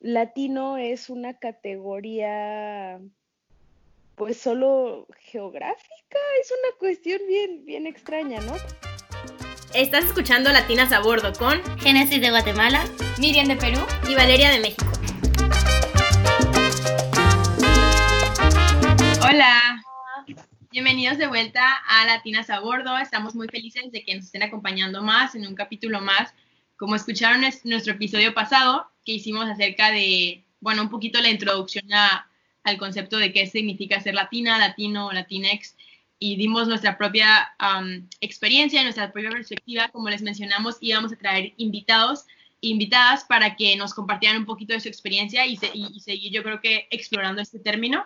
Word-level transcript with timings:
latino 0.00 0.76
es 0.76 1.10
una 1.10 1.38
categoría 1.38 3.00
pues 4.14 4.40
solo 4.40 5.06
geográfica, 5.20 6.18
es 6.40 6.50
una 6.50 6.78
cuestión 6.78 7.20
bien, 7.28 7.64
bien 7.64 7.86
extraña, 7.86 8.40
¿no? 8.40 8.54
Estás 9.74 10.04
escuchando 10.04 10.50
Latinas 10.50 10.92
a 10.92 11.00
Bordo 11.00 11.32
con 11.34 11.62
Génesis 11.78 12.20
de 12.20 12.30
Guatemala, 12.30 12.84
Miriam 13.18 13.46
de 13.46 13.56
Perú 13.56 13.80
y 14.08 14.14
Valeria 14.14 14.50
de 14.50 14.60
México. 14.60 14.86
Hola, 19.22 19.84
bienvenidos 20.70 21.18
de 21.18 21.28
vuelta 21.28 21.64
a 21.88 22.06
Latinas 22.06 22.50
a 22.50 22.60
Bordo. 22.60 22.98
Estamos 22.98 23.36
muy 23.36 23.46
felices 23.48 23.92
de 23.92 24.02
que 24.04 24.16
nos 24.16 24.24
estén 24.24 24.42
acompañando 24.42 25.02
más 25.02 25.34
en 25.36 25.46
un 25.46 25.54
capítulo 25.54 26.00
más. 26.00 26.34
Como 26.78 26.94
escucharon 26.94 27.42
en 27.42 27.52
nuestro 27.64 27.92
episodio 27.92 28.32
pasado, 28.32 28.88
que 29.04 29.12
hicimos 29.12 29.46
acerca 29.46 29.90
de, 29.90 30.44
bueno, 30.60 30.82
un 30.82 30.88
poquito 30.88 31.20
la 31.20 31.28
introducción 31.28 31.92
a, 31.92 32.30
al 32.62 32.78
concepto 32.78 33.16
de 33.16 33.32
qué 33.32 33.48
significa 33.48 34.00
ser 34.00 34.14
latina, 34.14 34.58
latino, 34.58 35.10
latinex, 35.10 35.76
y 36.20 36.36
dimos 36.36 36.68
nuestra 36.68 36.96
propia 36.96 37.50
experiencia, 38.20 38.82
nuestra 38.84 39.12
propia 39.12 39.30
perspectiva. 39.30 39.88
Como 39.88 40.08
les 40.08 40.22
mencionamos, 40.22 40.76
íbamos 40.80 41.12
a 41.12 41.16
traer 41.16 41.52
invitados 41.56 42.26
invitadas 42.60 43.24
para 43.24 43.56
que 43.56 43.76
nos 43.76 43.94
compartieran 43.94 44.38
un 44.38 44.44
poquito 44.44 44.72
de 44.72 44.80
su 44.80 44.88
experiencia 44.88 45.46
y, 45.46 45.58
y, 45.72 46.00
seguir, 46.00 46.32
yo 46.32 46.42
creo 46.42 46.60
que, 46.60 46.88
explorando 46.90 47.40
este 47.40 47.58
término. 47.58 48.04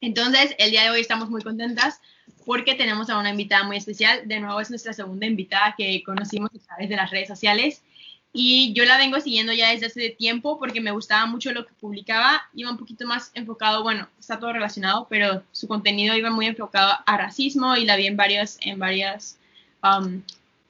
Entonces, 0.00 0.54
el 0.58 0.70
día 0.70 0.84
de 0.84 0.90
hoy 0.90 1.00
estamos 1.00 1.30
muy 1.30 1.42
contentas 1.42 2.00
porque 2.46 2.74
tenemos 2.74 3.10
a 3.10 3.18
una 3.18 3.30
invitada 3.30 3.64
muy 3.64 3.76
especial. 3.76 4.26
De 4.26 4.40
nuevo, 4.40 4.60
es 4.60 4.70
nuestra 4.70 4.92
segunda 4.92 5.26
invitada 5.26 5.74
que 5.76 6.02
conocimos 6.02 6.50
a 6.54 6.66
través 6.66 6.88
de 6.88 6.96
las 6.96 7.10
redes 7.10 7.28
sociales 7.28 7.82
y 8.36 8.72
yo 8.72 8.84
la 8.84 8.98
vengo 8.98 9.20
siguiendo 9.20 9.52
ya 9.52 9.70
desde 9.70 9.86
hace 9.86 10.10
tiempo 10.10 10.58
porque 10.58 10.80
me 10.80 10.90
gustaba 10.90 11.24
mucho 11.24 11.52
lo 11.52 11.64
que 11.64 11.72
publicaba, 11.74 12.42
iba 12.52 12.68
un 12.68 12.76
poquito 12.76 13.06
más 13.06 13.30
enfocado, 13.34 13.84
bueno, 13.84 14.08
está 14.18 14.40
todo 14.40 14.52
relacionado, 14.52 15.06
pero 15.08 15.44
su 15.52 15.68
contenido 15.68 16.16
iba 16.16 16.30
muy 16.30 16.46
enfocado 16.46 16.94
a 17.06 17.16
racismo 17.16 17.76
y 17.76 17.84
la 17.84 17.94
vi 17.94 18.08
en 18.08 18.16
varios, 18.16 18.58
en 18.60 18.80
varios 18.80 19.36
um, 19.84 20.20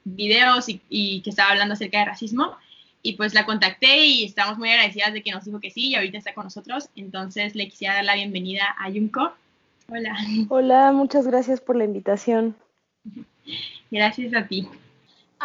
videos 0.05 0.69
y, 0.69 0.83
y, 0.91 1.23
que 1.23 1.31
estaba 1.31 1.53
hablando 1.53 1.73
acerca 1.73 2.01
de 2.01 2.05
racismo. 2.05 2.55
Y 3.01 3.15
pues 3.15 3.33
la 3.33 3.47
contacté 3.47 4.05
y 4.05 4.25
estamos 4.25 4.59
muy 4.59 4.69
agradecidas 4.69 5.15
de 5.15 5.23
que 5.23 5.33
nos 5.33 5.47
dijo 5.47 5.59
que 5.59 5.71
sí 5.71 5.89
y 5.89 5.95
ahorita 5.95 6.19
está 6.19 6.35
con 6.35 6.45
nosotros. 6.45 6.91
Entonces 6.97 7.55
le 7.55 7.71
quisiera 7.71 7.95
dar 7.95 8.05
la 8.05 8.15
bienvenida 8.15 8.77
a 8.79 8.91
Junko. 8.91 9.33
Hola. 9.89 10.15
Hola, 10.51 10.93
muchas 10.93 11.27
gracias 11.27 11.63
por 11.63 11.77
la 11.77 11.85
invitación. 11.85 12.57
Gracias 13.91 14.35
a 14.35 14.47
ti. 14.47 14.69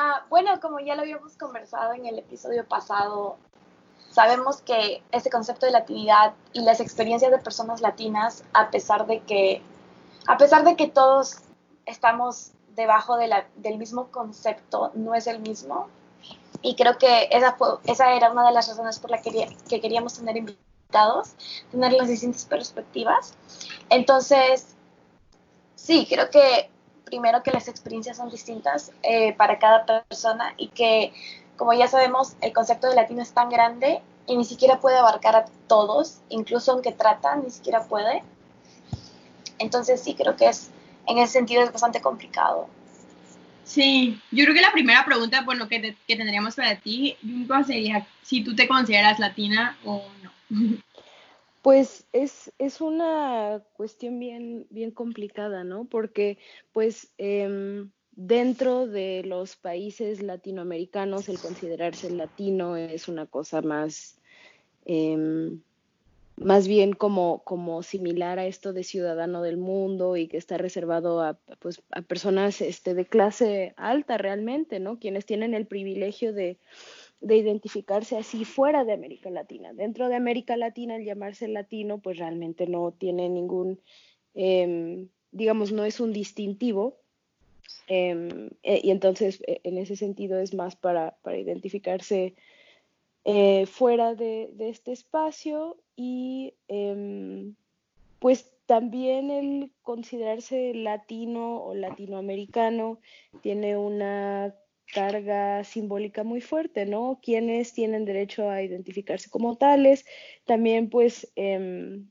Ah, 0.02 0.24
bueno, 0.30 0.62
como 0.62 0.80
ya 0.80 0.96
lo 0.96 1.02
habíamos 1.02 1.36
conversado 1.36 1.92
en 1.92 2.06
el 2.06 2.18
episodio 2.18 2.66
pasado, 2.66 3.36
sabemos 4.12 4.62
que 4.62 5.04
este 5.12 5.30
concepto 5.30 5.66
de 5.66 5.74
latinidad 5.74 6.36
y 6.54 6.62
las 6.62 6.80
experiencias 6.80 7.32
de 7.32 7.38
personas 7.38 7.82
latinas, 7.82 8.46
a 8.54 8.72
pesar 8.72 9.08
de 9.08 9.20
que, 9.20 9.62
a 10.26 10.38
pesar 10.38 10.64
de 10.64 10.78
que 10.78 10.88
todos 10.88 11.40
estamos 11.86 12.52
debajo 12.78 13.18
de 13.18 13.28
la, 13.28 13.46
del 13.58 13.78
mismo 13.78 14.08
concepto, 14.08 14.92
no 14.94 15.16
es 15.16 15.28
el 15.28 15.40
mismo. 15.42 15.90
Y 16.62 16.78
creo 16.78 16.98
que 16.98 17.28
esa, 17.30 17.58
esa 17.84 18.14
era 18.14 18.32
una 18.32 18.48
de 18.48 18.54
las 18.54 18.70
razones 18.70 19.00
por 19.00 19.12
las 19.12 19.22
que, 19.22 19.54
que 19.68 19.82
queríamos 19.82 20.14
tener 20.14 20.38
invitados, 20.38 21.34
tener 21.72 21.92
las 21.92 22.08
distintas 22.08 22.46
perspectivas. 22.46 23.34
Entonces, 23.90 24.78
sí, 25.76 26.08
creo 26.10 26.30
que 26.30 26.69
primero 27.10 27.44
que 27.44 27.52
las 27.52 27.68
experiencias 27.68 28.18
son 28.18 28.30
distintas 28.30 28.92
eh, 29.04 29.34
para 29.34 29.60
cada 29.60 29.84
persona 29.86 30.54
y 30.58 30.68
que, 30.70 31.14
como 31.58 31.74
ya 31.74 31.88
sabemos, 31.88 32.36
el 32.42 32.54
concepto 32.54 32.88
de 32.88 32.96
latino 32.96 33.22
es 33.22 33.32
tan 33.32 33.50
grande 33.50 34.02
y 34.28 34.38
ni 34.38 34.46
siquiera 34.46 34.80
puede 34.80 34.98
abarcar 34.98 35.36
a 35.36 35.46
todos, 35.68 36.20
incluso 36.30 36.72
aunque 36.72 36.92
trata, 36.92 37.36
ni 37.36 37.50
siquiera 37.50 37.84
puede. 37.84 38.24
Entonces 39.58 40.02
sí, 40.02 40.14
creo 40.16 40.36
que 40.36 40.48
es, 40.48 40.70
en 41.08 41.18
ese 41.18 41.34
sentido 41.34 41.64
es 41.64 41.72
bastante 41.72 42.02
complicado. 42.02 42.68
Sí, 43.64 44.20
yo 44.32 44.46
creo 44.46 44.56
que 44.56 44.62
la 44.62 44.72
primera 44.72 45.06
pregunta, 45.06 45.42
bueno, 45.42 45.68
que, 45.68 45.96
que 46.08 46.16
tendríamos 46.16 46.56
para 46.56 46.76
ti, 46.76 47.18
sería 47.68 48.08
si 48.24 48.44
tú 48.44 48.56
te 48.56 48.68
consideras 48.68 49.20
latina 49.20 49.78
o 49.86 50.04
no. 50.24 50.32
Pues 51.62 52.08
es, 52.14 52.54
es 52.58 52.80
una 52.80 53.62
cuestión 53.74 54.18
bien, 54.20 54.66
bien 54.70 54.92
complicada, 54.92 55.64
¿no? 55.64 55.86
Porque 55.86 56.38
pues 56.72 57.14
em, 57.18 57.92
dentro 58.12 58.88
de 58.88 59.24
los 59.26 59.56
países 59.56 60.22
latinoamericanos 60.22 61.30
el 61.30 61.40
considerarse 61.40 62.10
latino 62.12 62.76
es 62.76 63.08
una 63.08 63.26
cosa 63.26 63.62
más, 63.62 64.18
em, 64.86 65.62
más 66.38 66.68
bien 66.68 66.94
como, 66.94 67.44
como 67.44 67.84
similar 67.84 68.40
a 68.40 68.46
esto 68.46 68.72
de 68.72 68.84
ciudadano 68.84 69.42
del 69.42 69.58
mundo 69.58 70.18
y 70.18 70.28
que 70.28 70.38
está 70.38 70.58
reservado 70.58 71.22
a, 71.22 71.36
pues, 71.60 71.82
a 71.92 72.02
personas 72.02 72.62
este, 72.62 72.94
de 72.94 73.06
clase 73.06 73.74
alta 73.78 74.18
realmente, 74.18 74.80
¿no? 74.80 75.00
Quienes 75.00 75.26
tienen 75.26 75.54
el 75.54 75.66
privilegio 75.66 76.34
de 76.34 76.58
de 77.22 77.36
identificarse 77.36 78.18
así 78.18 78.46
fuera 78.46 78.86
de 78.86 78.94
América 78.94 79.30
Latina. 79.30 79.74
Dentro 79.74 80.08
de 80.08 80.16
América 80.16 80.56
Latina, 80.58 80.96
el 80.96 81.06
llamarse 81.06 81.48
latino, 81.48 82.00
pues 82.00 82.18
realmente 82.18 82.68
no 82.68 82.92
tiene 82.92 83.30
ningún, 83.30 83.80
em, 84.36 85.10
digamos, 85.32 85.72
no 85.72 85.86
es 85.86 86.00
un 86.00 86.14
distintivo. 86.14 86.98
Em, 87.88 88.50
e, 88.64 88.82
y 88.84 88.92
entonces, 88.92 89.42
e, 89.48 89.62
en 89.64 89.78
ese 89.78 89.96
sentido, 89.96 90.40
es 90.40 90.54
más 90.54 90.76
para, 90.76 91.18
para 91.22 91.38
identificarse 91.38 92.36
eh, 93.26 93.66
fuera 93.66 94.16
de, 94.16 94.50
de, 94.54 94.70
este 94.70 94.92
espacio 94.94 95.78
y 95.96 96.54
em, 96.68 97.56
pues 98.20 98.50
también 98.66 99.30
el 99.30 99.72
considerarse 99.82 100.74
latino 100.74 101.64
o 101.64 101.74
latinoamericano 101.74 103.00
tiene 103.42 103.76
una 103.78 104.56
carga 104.94 105.64
simbólica 105.64 106.24
muy 106.24 106.42
fuerte, 106.42 106.86
¿no? 106.86 107.20
Quienes 107.22 107.74
tienen 107.74 108.06
derecho 108.06 108.50
a 108.50 108.62
identificarse 108.62 109.30
como 109.30 109.58
tales, 109.58 110.06
también 110.46 110.90
pues 110.90 111.32
em, 111.36 112.08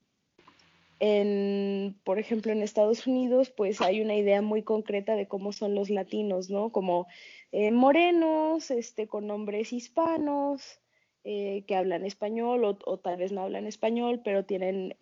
en, 1.00 1.96
por 2.04 2.18
ejemplo, 2.18 2.52
en 2.52 2.62
Estados 2.62 3.06
Unidos, 3.06 3.50
pues 3.50 3.80
hay 3.80 4.00
una 4.00 4.16
idea 4.16 4.42
muy 4.42 4.62
concreta 4.62 5.16
de 5.16 5.28
cómo 5.28 5.52
son 5.52 5.74
los 5.74 5.90
latinos, 5.90 6.50
¿no? 6.50 6.70
Como 6.70 7.06
eh, 7.52 7.70
morenos, 7.70 8.70
este, 8.70 9.06
con 9.06 9.26
nombres 9.26 9.72
hispanos, 9.72 10.80
eh, 11.24 11.64
que 11.66 11.76
hablan 11.76 12.04
español 12.04 12.64
o, 12.64 12.78
o, 12.84 12.98
tal 12.98 13.16
vez 13.16 13.32
no 13.32 13.42
hablan 13.42 13.66
español, 13.66 14.22
pero 14.24 14.44
tienen 14.44 14.96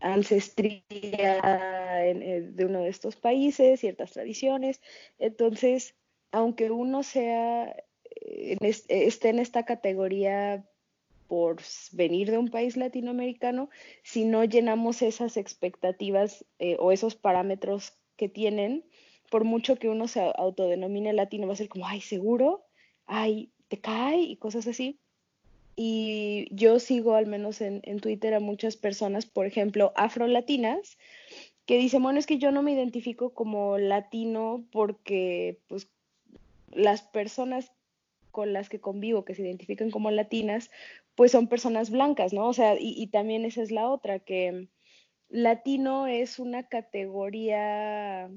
ancestría 0.00 1.40
de 2.14 2.64
uno 2.64 2.80
de 2.82 2.88
estos 2.88 3.16
países, 3.16 3.80
ciertas 3.80 4.12
tradiciones. 4.12 4.80
Entonces, 5.18 5.94
aunque 6.32 6.70
uno 6.70 7.02
sea, 7.02 7.76
eh, 8.20 8.56
esté 8.88 9.28
en 9.28 9.38
esta 9.38 9.64
categoría 9.64 10.64
por 11.26 11.58
venir 11.92 12.30
de 12.30 12.38
un 12.38 12.48
país 12.48 12.76
latinoamericano, 12.76 13.70
si 14.02 14.24
no 14.24 14.42
llenamos 14.44 15.00
esas 15.02 15.36
expectativas 15.36 16.44
eh, 16.58 16.76
o 16.80 16.90
esos 16.90 17.14
parámetros 17.14 17.92
que 18.16 18.28
tienen, 18.28 18.84
por 19.30 19.44
mucho 19.44 19.76
que 19.76 19.88
uno 19.88 20.08
se 20.08 20.20
autodenomine 20.36 21.12
latino, 21.12 21.46
va 21.46 21.52
a 21.52 21.56
ser 21.56 21.68
como, 21.68 21.86
ay, 21.86 22.00
seguro, 22.00 22.66
ay, 23.06 23.52
te 23.68 23.80
cae 23.80 24.20
y 24.22 24.36
cosas 24.38 24.66
así. 24.66 25.00
Y 25.76 26.48
yo 26.50 26.78
sigo 26.78 27.14
al 27.14 27.26
menos 27.26 27.60
en, 27.60 28.00
Twitter 28.00 28.34
a 28.34 28.40
muchas 28.40 28.76
personas, 28.76 29.26
por 29.26 29.46
ejemplo, 29.46 29.92
afrolatinas, 29.96 30.98
que 31.66 31.78
dicen, 31.78 32.02
bueno, 32.02 32.18
es 32.18 32.26
que 32.26 32.38
yo 32.38 32.50
no 32.50 32.62
me 32.62 32.72
identifico 32.72 33.32
como 33.32 33.78
latino 33.78 34.64
porque 34.72 35.60
pues 35.68 35.88
las 36.72 37.02
personas 37.02 37.72
con 38.30 38.52
las 38.52 38.68
que 38.68 38.80
convivo 38.80 39.24
que 39.24 39.34
se 39.34 39.42
identifican 39.42 39.90
como 39.90 40.10
latinas, 40.10 40.70
pues 41.14 41.32
son 41.32 41.48
personas 41.48 41.90
blancas, 41.90 42.32
¿no? 42.32 42.46
O 42.46 42.52
sea, 42.52 42.74
y, 42.78 42.94
y 42.96 43.08
también 43.08 43.44
esa 43.44 43.62
es 43.62 43.70
la 43.70 43.88
otra, 43.88 44.18
que 44.20 44.68
latino 45.28 46.06
es 46.06 46.38
una 46.38 46.68
categoría 46.68 48.30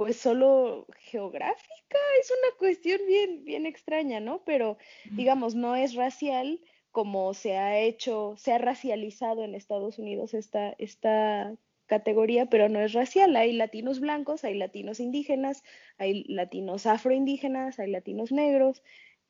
pues 0.00 0.16
solo 0.16 0.86
geográfica, 0.96 1.98
es 2.22 2.30
una 2.30 2.56
cuestión 2.58 3.02
bien, 3.06 3.44
bien 3.44 3.66
extraña, 3.66 4.18
¿no? 4.18 4.42
Pero 4.46 4.78
digamos, 5.10 5.54
no 5.54 5.76
es 5.76 5.94
racial 5.94 6.58
como 6.90 7.34
se 7.34 7.58
ha 7.58 7.78
hecho, 7.78 8.34
se 8.38 8.54
ha 8.54 8.56
racializado 8.56 9.44
en 9.44 9.54
Estados 9.54 9.98
Unidos 9.98 10.32
esta, 10.32 10.74
esta 10.78 11.54
categoría, 11.84 12.46
pero 12.46 12.70
no 12.70 12.80
es 12.80 12.94
racial. 12.94 13.36
Hay 13.36 13.52
latinos 13.52 14.00
blancos, 14.00 14.42
hay 14.42 14.54
latinos 14.54 15.00
indígenas, 15.00 15.64
hay 15.98 16.24
latinos 16.28 16.86
afroindígenas, 16.86 17.78
hay 17.78 17.90
latinos 17.90 18.32
negros. 18.32 18.82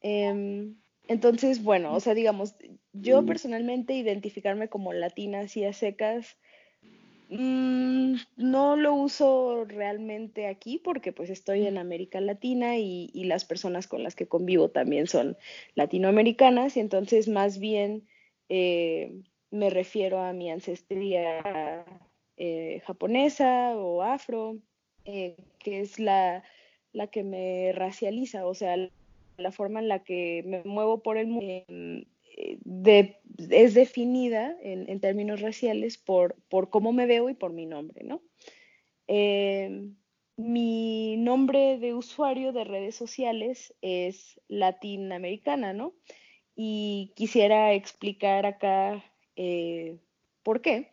Em, 0.02 0.76
entonces, 1.08 1.64
bueno, 1.64 1.92
o 1.94 1.98
sea, 1.98 2.14
digamos, 2.14 2.54
yo 2.92 3.26
personalmente 3.26 3.94
identificarme 3.94 4.68
como 4.68 4.92
latina 4.92 5.40
así 5.40 5.64
a 5.64 5.72
secas, 5.72 6.38
Mm, 7.32 8.16
no 8.38 8.74
lo 8.74 8.94
uso 8.94 9.64
realmente 9.64 10.48
aquí 10.48 10.78
porque 10.78 11.12
pues 11.12 11.30
estoy 11.30 11.64
en 11.64 11.78
América 11.78 12.20
Latina 12.20 12.76
y, 12.76 13.08
las 13.24 13.44
personas 13.44 13.86
con 13.86 14.02
las 14.02 14.16
que 14.16 14.26
convivo 14.26 14.70
también 14.70 15.06
son 15.06 15.36
latinoamericanas 15.76 16.76
y 16.76 16.80
entonces 16.80 17.28
más 17.28 17.60
bien 17.60 18.08
eh, 18.48 19.22
me 19.52 19.70
refiero 19.70 20.18
a 20.18 20.32
mi 20.32 20.50
ancestría 20.50 21.84
eh, 22.36 22.82
japonesa 22.84 23.76
o 23.76 24.02
afro, 24.02 24.58
eh, 25.04 25.36
que 25.60 25.80
es 25.82 26.00
la, 26.00 26.42
la, 26.92 27.06
que 27.06 27.22
me 27.22 27.70
racializa, 27.72 28.44
o 28.44 28.54
sea, 28.54 28.76
la 29.36 29.52
forma 29.52 29.78
en 29.78 29.86
la 29.86 30.02
que 30.02 30.42
me 30.44 30.64
muevo 30.64 31.00
por 31.00 31.16
el 31.16 31.28
mundo 31.28 32.04
es 33.50 33.74
definida 33.74 34.56
en, 34.62 35.00
términos 35.00 35.40
raciales 35.40 35.98
por, 35.98 36.36
por, 36.48 36.70
cómo 36.70 36.92
me 36.92 37.06
veo 37.06 37.28
y 37.30 37.34
por 37.34 37.52
mi 37.52 37.66
nombre, 37.66 38.04
¿no? 38.04 38.22
Eh, 39.08 39.90
mi 40.36 41.16
nombre 41.18 41.78
de 41.78 41.94
usuario 41.94 42.52
de 42.52 42.64
redes 42.64 42.94
sociales 42.94 43.74
es 43.82 44.40
latinoamericana, 44.48 45.72
¿no? 45.72 45.94
Y 46.54 47.12
quisiera 47.14 47.74
explicar 47.74 48.46
acá 48.46 49.04
eh, 49.36 49.98
por 50.42 50.62
qué. 50.62 50.92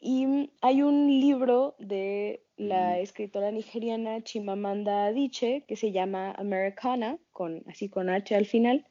Y 0.00 0.50
hay 0.60 0.82
un 0.82 1.06
libro 1.20 1.76
de 1.78 2.44
la 2.56 2.98
escritora 2.98 3.50
nigeriana 3.50 4.22
Chimamanda 4.22 5.06
Adichie 5.06 5.64
que 5.66 5.76
se 5.76 5.92
llama 5.92 6.32
Americana, 6.32 7.18
con, 7.32 7.62
así 7.68 7.88
con 7.88 8.10
H 8.10 8.34
al 8.34 8.46
final, 8.46 8.86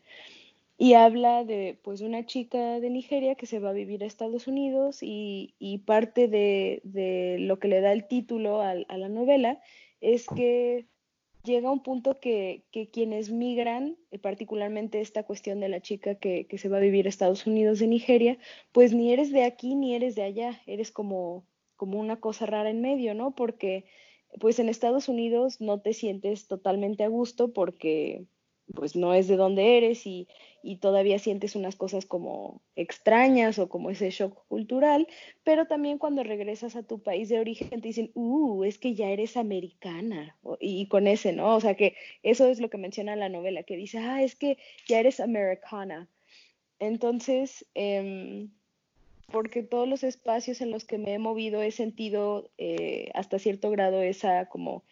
y 0.84 0.96
habla 0.96 1.46
de 1.46 1.80
pues 1.82 2.02
una 2.02 2.26
chica 2.26 2.82
de 2.82 2.90
Nigeria 2.90 3.36
que 3.36 3.46
se 3.46 3.60
va 3.60 3.70
a 3.70 3.80
vivir 3.82 4.04
a 4.04 4.06
Estados 4.06 4.48
Unidos 4.48 4.98
y, 5.02 5.56
parte 5.86 6.28
de, 6.28 7.38
lo 7.40 7.58
que 7.58 7.70
le 7.70 7.80
da 7.80 7.94
el 7.94 8.06
título 8.06 8.60
a, 8.60 8.76
la 8.76 9.08
novela 9.08 9.62
es 10.02 10.28
que 10.28 10.86
llega 11.46 11.72
un 11.72 11.84
punto 11.84 12.20
que, 12.20 12.66
quienes 12.92 13.32
migran, 13.32 13.96
eh, 14.12 14.20
particularmente 14.20 15.00
esta 15.00 15.24
cuestión 15.24 15.62
de 15.62 15.70
la 15.70 15.80
chica 15.80 16.16
que, 16.16 16.48
que, 16.48 16.58
se 16.58 16.68
va 16.68 16.78
a 16.78 16.82
vivir 16.82 17.06
a 17.06 17.10
Estados 17.10 17.48
Unidos 17.48 17.80
de 17.80 17.88
Nigeria, 17.88 18.38
pues 18.74 18.94
ni 18.94 19.14
eres 19.14 19.32
de 19.32 19.46
aquí 19.46 19.76
ni 19.76 19.96
eres 19.96 20.16
de 20.16 20.24
allá, 20.24 20.62
eres 20.66 20.92
como, 20.92 21.48
como 21.78 21.98
una 21.98 22.20
cosa 22.20 22.46
rara 22.46 22.70
en 22.70 22.82
medio, 22.82 23.14
¿no? 23.14 23.32
Porque 23.36 23.86
pues 24.38 24.60
en 24.60 24.68
Estados 24.68 25.08
Unidos 25.08 25.62
no 25.62 25.80
te 25.80 25.94
sientes 25.94 26.48
totalmente 26.48 27.06
a 27.06 27.08
gusto 27.08 27.54
porque 27.54 28.26
pues 28.74 28.96
no 28.96 29.14
es 29.14 29.28
de 29.28 29.36
donde 29.36 29.78
eres 29.78 30.06
y, 30.08 30.28
y, 30.64 30.78
todavía 30.78 31.20
sientes 31.20 31.56
unas 31.56 31.76
cosas 31.76 32.06
como 32.06 32.62
extrañas 32.76 33.60
o 33.60 33.70
como 33.70 33.90
ese 33.90 34.10
shock 34.10 34.48
cultural, 34.48 35.08
pero 35.44 35.68
también 35.68 35.98
cuando 35.98 36.24
regresas 36.24 36.76
a 36.76 36.84
tu 36.84 37.02
país 37.02 37.30
de 37.30 37.40
origen 37.40 37.82
te 37.82 37.90
dicen, 37.90 38.12
uh, 38.14 38.64
es 38.64 38.78
que 38.78 38.96
ya 38.96 39.10
eres 39.10 39.38
americana, 39.38 40.38
y, 40.60 40.88
con 40.88 41.08
ese, 41.08 41.34
¿no? 41.34 41.56
O 41.56 41.62
sea 41.62 41.76
que 41.76 41.96
eso 42.24 42.48
es 42.48 42.60
lo 42.60 42.70
que 42.70 42.78
menciona 42.78 43.16
la 43.16 43.30
novela, 43.30 43.64
que 43.64 43.76
dice, 43.78 44.00
ah, 44.00 44.24
es 44.24 44.36
que 44.36 44.58
ya 44.88 45.00
eres 45.00 45.20
americana. 45.20 46.10
Entonces, 46.80 47.66
eh, 47.76 48.48
porque 49.32 49.64
todos 49.64 49.88
los 49.88 50.04
espacios 50.04 50.62
en 50.62 50.72
los 50.72 50.86
que 50.86 50.98
me 50.98 51.14
he 51.14 51.20
movido 51.20 51.62
he 51.62 51.72
sentido 51.72 52.52
eh, 52.58 53.10
hasta 53.16 53.40
cierto 53.40 53.72
grado 53.72 54.02
esa 54.02 54.48
como 54.48 54.84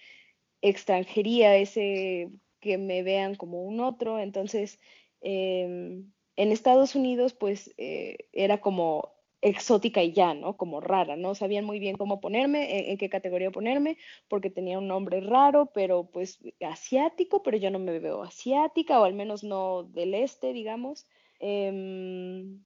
extranjería, 0.61 1.57
ese 1.57 2.29
que 2.61 2.77
me 2.77 3.03
vean 3.03 3.35
como 3.35 3.63
un 3.63 3.81
otro. 3.81 4.19
Entonces, 4.19 4.79
em, 5.21 6.11
en 6.37 6.51
Estados 6.51 6.95
Unidos, 6.95 7.33
pues 7.33 7.73
eh, 7.77 8.29
era 8.31 8.61
como 8.61 9.13
exótica 9.41 10.03
y 10.03 10.13
ya, 10.13 10.33
¿no? 10.33 10.55
Como 10.55 10.81
rara, 10.81 11.15
¿no? 11.15 11.35
Sabían 11.35 11.65
muy 11.65 11.79
bien 11.79 11.97
cómo 11.97 12.21
ponerme, 12.21 12.91
en, 12.91 12.97
qué 12.97 13.09
categoría 13.09 13.51
ponerme, 13.51 13.97
porque 14.27 14.49
tenía 14.51 14.77
un 14.77 14.87
nombre 14.87 15.19
raro, 15.21 15.71
pero 15.73 16.05
pues 16.11 16.39
asiático, 16.61 17.41
pero 17.43 17.57
yo 17.57 17.71
no 17.71 17.79
me 17.79 17.99
veo 17.99 18.23
asiática, 18.23 19.01
o 19.01 19.03
al 19.03 19.15
menos 19.15 19.43
no 19.43 19.83
del 19.83 20.13
este, 20.13 20.53
digamos. 20.53 21.07
Em, 21.39 22.63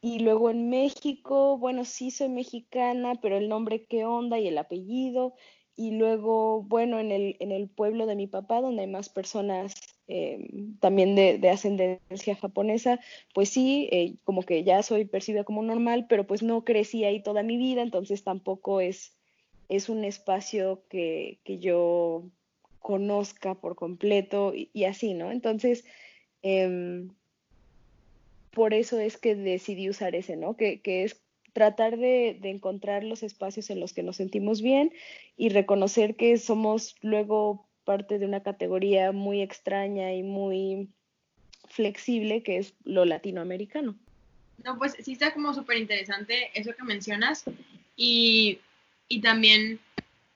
y 0.00 0.18
luego 0.18 0.50
en 0.50 0.68
México, 0.70 1.56
bueno, 1.58 1.84
sí 1.84 2.10
soy 2.10 2.28
mexicana, 2.28 3.14
pero 3.22 3.36
el 3.36 3.48
nombre 3.48 3.86
qué 3.86 4.04
onda 4.04 4.38
y 4.40 4.48
el 4.48 4.58
apellido. 4.58 5.34
Y 5.76 5.92
luego, 5.92 6.62
bueno, 6.62 7.00
en 7.00 7.12
el, 7.12 7.36
en 7.40 7.50
el 7.50 7.68
pueblo 7.68 8.06
de 8.06 8.14
mi 8.14 8.26
papá, 8.26 8.60
donde 8.60 8.82
hay 8.82 8.88
más 8.88 9.08
personas 9.08 9.74
eh, 10.08 10.50
también 10.80 11.14
de, 11.14 11.48
ascendencia 11.48 12.36
japonesa, 12.36 13.00
pues 13.32 13.48
sí, 13.48 13.88
eh, 13.92 14.16
como 14.24 14.42
que 14.42 14.64
ya 14.64 14.82
soy 14.82 15.06
percibida 15.06 15.44
como 15.44 15.62
normal, 15.62 16.06
pero 16.08 16.26
pues 16.26 16.42
no 16.42 16.64
crecí 16.64 17.04
ahí 17.04 17.22
toda 17.22 17.42
mi 17.42 17.56
vida, 17.56 17.80
entonces 17.82 18.22
tampoco 18.22 18.80
es, 18.80 19.16
es 19.70 19.88
un 19.88 20.04
espacio 20.04 20.82
que, 20.90 21.38
yo 21.46 22.24
conozca 22.80 23.54
por 23.54 23.76
completo 23.76 24.52
y, 24.54 24.84
así, 24.84 25.14
¿no? 25.14 25.30
Entonces, 25.30 25.84
em, 26.42 27.10
por 28.52 28.74
eso 28.74 28.98
es 28.98 29.16
que 29.16 29.34
decidí 29.34 29.88
usar 29.88 30.14
ese, 30.14 30.36
¿no? 30.36 30.56
Que, 30.56 30.82
que 30.82 31.04
es 31.04 31.21
tratar 31.52 31.98
de, 31.98 32.38
encontrar 32.44 33.04
los 33.04 33.22
espacios 33.22 33.70
en 33.70 33.80
los 33.80 33.92
que 33.92 34.02
nos 34.02 34.16
sentimos 34.16 34.62
bien 34.62 34.92
y 35.36 35.50
reconocer 35.50 36.16
que 36.16 36.36
somos 36.38 36.96
luego 37.02 37.66
parte 37.84 38.18
de 38.18 38.26
una 38.26 38.42
categoría 38.42 39.12
muy 39.12 39.42
extraña 39.42 40.14
y 40.14 40.22
muy 40.22 40.88
flexible 41.68 42.42
que 42.42 42.58
es 42.58 42.74
lo 42.84 43.04
latinoamericano. 43.04 43.96
No, 44.64 44.78
pues 44.78 44.96
sí 45.00 45.12
está 45.12 45.32
como 45.32 45.52
súper 45.54 45.78
interesante 45.78 46.50
eso 46.54 46.72
que 46.76 46.84
mencionas 46.84 47.44
y, 47.96 48.60
y 49.08 49.20
también 49.20 49.80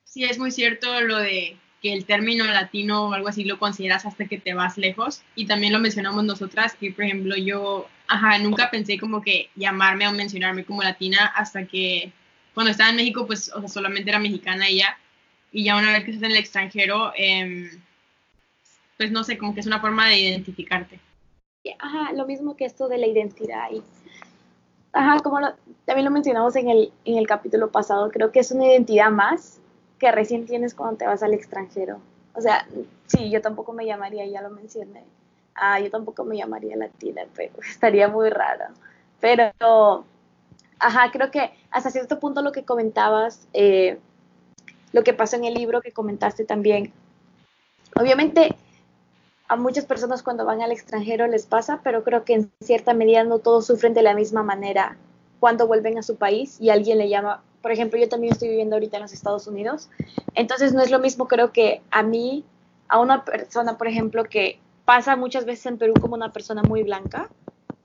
sí 0.04 0.24
es 0.24 0.38
muy 0.38 0.50
cierto 0.50 1.00
lo 1.00 1.18
de 1.18 1.56
que 1.80 1.92
el 1.92 2.04
término 2.04 2.44
latino 2.44 3.06
o 3.06 3.12
algo 3.12 3.28
así 3.28 3.44
lo 3.44 3.58
consideras 3.58 4.06
hasta 4.06 4.26
que 4.26 4.38
te 4.38 4.54
vas 4.54 4.78
lejos 4.78 5.22
y 5.34 5.46
también 5.46 5.72
lo 5.72 5.78
mencionamos 5.78 6.24
nosotras 6.24 6.74
que 6.74 6.90
por 6.90 7.04
ejemplo 7.04 7.36
yo 7.36 7.86
ajá, 8.08 8.38
nunca 8.38 8.70
pensé 8.70 8.98
como 8.98 9.20
que 9.20 9.50
llamarme 9.56 10.08
o 10.08 10.12
mencionarme 10.12 10.64
como 10.64 10.82
latina 10.82 11.26
hasta 11.34 11.66
que 11.66 12.12
cuando 12.54 12.70
estaba 12.70 12.90
en 12.90 12.96
México, 12.96 13.26
pues, 13.26 13.52
o 13.52 13.60
sea, 13.60 13.68
solamente 13.68 14.08
era 14.08 14.18
mexicana 14.18 14.70
y 14.70 14.78
ya. 14.78 14.96
Y 15.52 15.64
ya 15.64 15.76
una 15.76 15.92
vez 15.92 16.04
que 16.04 16.10
estás 16.12 16.24
en 16.24 16.32
el 16.32 16.38
extranjero, 16.38 17.12
em, 17.16 17.68
pues 18.96 19.10
no 19.10 19.24
sé, 19.24 19.36
como 19.36 19.54
que 19.54 19.60
es 19.60 19.66
una 19.66 19.80
forma 19.80 20.08
de 20.08 20.18
identificarte. 20.18 20.98
Ajá, 21.78 22.12
lo 22.12 22.26
mismo 22.26 22.56
que 22.56 22.64
esto 22.64 22.88
de 22.88 22.98
la 22.98 23.06
identidad. 23.06 23.70
Y, 23.70 23.82
ajá, 24.92 25.20
como 25.20 25.38
también 25.84 26.04
lo 26.04 26.10
mencionamos 26.10 26.56
en 26.56 26.68
el, 26.68 26.92
en 27.04 27.18
el 27.18 27.26
capítulo 27.26 27.70
pasado, 27.70 28.10
creo 28.10 28.32
que 28.32 28.40
es 28.40 28.50
una 28.52 28.66
identidad 28.66 29.10
más 29.10 29.60
que 29.98 30.12
recién 30.12 30.46
tienes 30.46 30.74
cuando 30.74 30.96
te 30.96 31.06
vas 31.06 31.22
al 31.22 31.34
extranjero. 31.34 32.00
O 32.34 32.40
sea, 32.40 32.66
sí, 33.06 33.30
yo 33.30 33.40
tampoco 33.40 33.72
me 33.72 33.86
llamaría, 33.86 34.26
ya 34.26 34.42
lo 34.42 34.50
mencioné, 34.50 35.02
ah, 35.56 35.80
yo 35.80 35.90
tampoco 35.90 36.24
me 36.24 36.36
llamaría 36.36 36.76
latina, 36.76 37.22
pero 37.34 37.52
estaría 37.68 38.08
muy 38.08 38.30
raro. 38.30 38.66
Pero, 39.20 40.04
ajá, 40.78 41.10
creo 41.10 41.30
que 41.30 41.50
hasta 41.70 41.90
cierto 41.90 42.20
punto 42.20 42.42
lo 42.42 42.52
que 42.52 42.64
comentabas, 42.64 43.48
eh, 43.52 43.98
lo 44.92 45.02
que 45.02 45.14
pasó 45.14 45.36
en 45.36 45.44
el 45.44 45.54
libro 45.54 45.80
que 45.80 45.92
comentaste 45.92 46.44
también, 46.44 46.92
obviamente 47.98 48.56
a 49.48 49.56
muchas 49.56 49.84
personas 49.84 50.22
cuando 50.22 50.44
van 50.44 50.60
al 50.60 50.72
extranjero 50.72 51.26
les 51.26 51.46
pasa, 51.46 51.80
pero 51.82 52.02
creo 52.02 52.24
que 52.24 52.34
en 52.34 52.52
cierta 52.60 52.94
medida 52.94 53.22
no 53.24 53.38
todos 53.38 53.66
sufren 53.66 53.94
de 53.94 54.02
la 54.02 54.14
misma 54.14 54.42
manera 54.42 54.96
cuando 55.38 55.66
vuelven 55.66 55.98
a 55.98 56.02
su 56.02 56.16
país 56.16 56.60
y 56.60 56.70
alguien 56.70 56.98
le 56.98 57.08
llama, 57.08 57.42
por 57.62 57.70
ejemplo, 57.70 57.98
yo 57.98 58.08
también 58.08 58.32
estoy 58.32 58.48
viviendo 58.48 58.76
ahorita 58.76 58.96
en 58.96 59.02
los 59.02 59.12
Estados 59.12 59.46
Unidos, 59.46 59.88
entonces 60.34 60.72
no 60.72 60.82
es 60.82 60.90
lo 60.90 60.98
mismo 60.98 61.28
creo 61.28 61.52
que 61.52 61.82
a 61.90 62.02
mí, 62.02 62.44
a 62.88 62.98
una 62.98 63.24
persona, 63.24 63.78
por 63.78 63.86
ejemplo, 63.86 64.24
que 64.24 64.58
pasa 64.86 65.16
muchas 65.16 65.44
veces 65.44 65.66
en 65.66 65.76
Perú 65.76 65.92
como 66.00 66.14
una 66.14 66.32
persona 66.32 66.62
muy 66.62 66.82
blanca. 66.82 67.28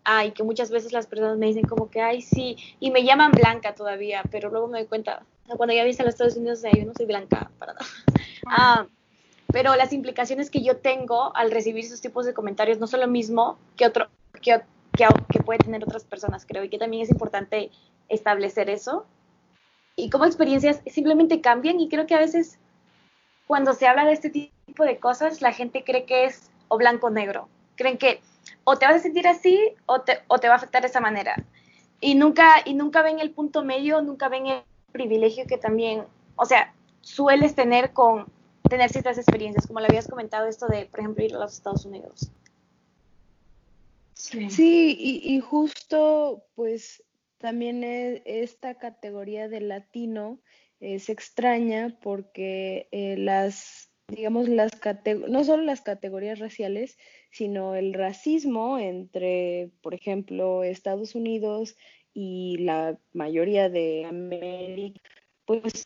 Ay, 0.06 0.32
que 0.32 0.44
muchas 0.44 0.72
veces 0.72 0.94
las 0.94 1.08
personas 1.08 1.38
me 1.38 1.48
dicen 1.48 1.68
como 1.68 1.90
que, 1.90 2.02
ay, 2.02 2.22
sí, 2.22 2.56
y 2.80 2.90
me 2.92 3.04
llaman 3.04 3.32
blanca 3.32 3.76
todavía, 3.76 4.24
pero 4.32 4.50
luego 4.50 4.68
me 4.68 4.80
doy 4.80 4.88
cuenta, 4.88 5.24
cuando 5.58 5.76
ya 5.76 5.84
viste 5.84 6.02
a 6.02 6.06
los 6.06 6.16
Estados 6.16 6.38
Unidos, 6.38 6.62
yo 6.64 6.86
no 6.86 6.94
soy 6.96 7.06
blanca 7.06 7.52
para 7.60 7.74
nada. 7.74 7.86
Ah, 8.48 8.86
pero 9.52 9.76
las 9.76 9.94
implicaciones 9.94 10.50
que 10.50 10.64
yo 10.64 10.78
tengo 10.78 11.36
al 11.36 11.52
recibir 11.52 11.86
esos 11.86 12.02
tipos 12.02 12.26
de 12.26 12.34
comentarios 12.34 12.80
no 12.80 12.88
son 12.88 13.02
lo 13.02 13.08
mismo 13.08 13.58
que 13.76 13.86
otro 13.86 14.08
que, 14.42 14.62
que, 14.98 15.08
que 15.30 15.44
puede 15.44 15.60
tener 15.60 15.84
otras 15.84 16.04
personas, 16.06 16.46
creo, 16.46 16.64
y 16.64 16.70
que 16.70 16.78
también 16.78 17.04
es 17.04 17.10
importante 17.10 17.70
establecer 18.10 18.70
eso. 18.70 19.06
Y 19.96 20.10
como 20.10 20.26
experiencias 20.26 20.82
simplemente 20.88 21.42
cambian 21.42 21.80
y 21.80 21.90
creo 21.90 22.08
que 22.08 22.16
a 22.16 22.20
veces 22.20 22.58
cuando 23.46 23.74
se 23.74 23.88
habla 23.88 24.06
de 24.06 24.14
este 24.14 24.30
tipo 24.30 24.84
de 24.84 24.98
cosas, 25.00 25.42
la 25.42 25.52
gente 25.52 25.84
cree 25.84 26.06
que 26.06 26.26
es 26.26 26.51
o 26.72 26.78
blanco-negro. 26.78 27.50
Creen 27.76 27.98
que 27.98 28.22
o 28.64 28.78
te 28.78 28.86
vas 28.86 28.96
a 28.96 29.00
sentir 29.00 29.28
así 29.28 29.60
o 29.86 30.02
te, 30.02 30.20
o 30.28 30.40
te 30.40 30.48
va 30.48 30.54
a 30.54 30.58
afectar 30.58 30.82
de 30.82 30.88
esa 30.88 31.02
manera. 31.02 31.36
Y 32.00 32.16
nunca, 32.16 32.62
y 32.64 32.74
nunca 32.74 33.02
ven 33.02 33.20
el 33.20 33.32
punto 33.32 33.64
medio, 33.64 34.02
nunca 34.02 34.30
ven 34.30 34.48
el 34.48 34.64
privilegio 34.94 35.46
que 35.46 35.58
también, 35.58 36.06
o 36.38 36.46
sea, 36.46 36.74
sueles 37.02 37.56
tener 37.56 37.92
con 37.92 38.32
tener 38.70 38.90
ciertas 38.90 39.18
experiencias, 39.18 39.68
como 39.68 39.82
le 39.82 39.88
habías 39.88 40.08
comentado 40.08 40.48
esto 40.48 40.68
de, 40.68 40.86
por 40.86 41.02
ejemplo, 41.02 41.26
ir 41.26 41.36
a 41.36 41.40
los 41.40 41.54
Estados 41.54 41.86
Unidos. 41.86 42.32
Sí, 44.14 44.96
y, 44.98 45.36
y, 45.36 45.40
justo, 45.42 46.46
pues, 46.56 47.04
también 47.38 47.84
e, 47.84 48.22
esta 48.26 48.76
categoría 48.76 49.50
de 49.50 49.60
latino 49.60 50.40
es 50.80 51.10
extraña 51.10 51.98
porque 52.02 52.88
eh, 52.92 53.18
las, 53.18 53.91
digamos, 54.12 54.50
las 54.50 54.72
no 55.28 55.44
solo 55.44 55.64
las 55.64 55.82
categorías 55.82 56.40
raciales, 56.40 56.98
sino 57.32 57.76
el 57.76 57.94
racismo 57.94 58.78
entre, 58.78 59.70
por 59.82 59.94
ejemplo, 59.94 60.64
Estados 60.64 61.16
Unidos 61.16 61.76
y 62.14 62.58
la 62.60 62.98
mayoría 63.14 63.70
de 63.70 64.06
América, 64.06 65.00
pues 65.46 65.86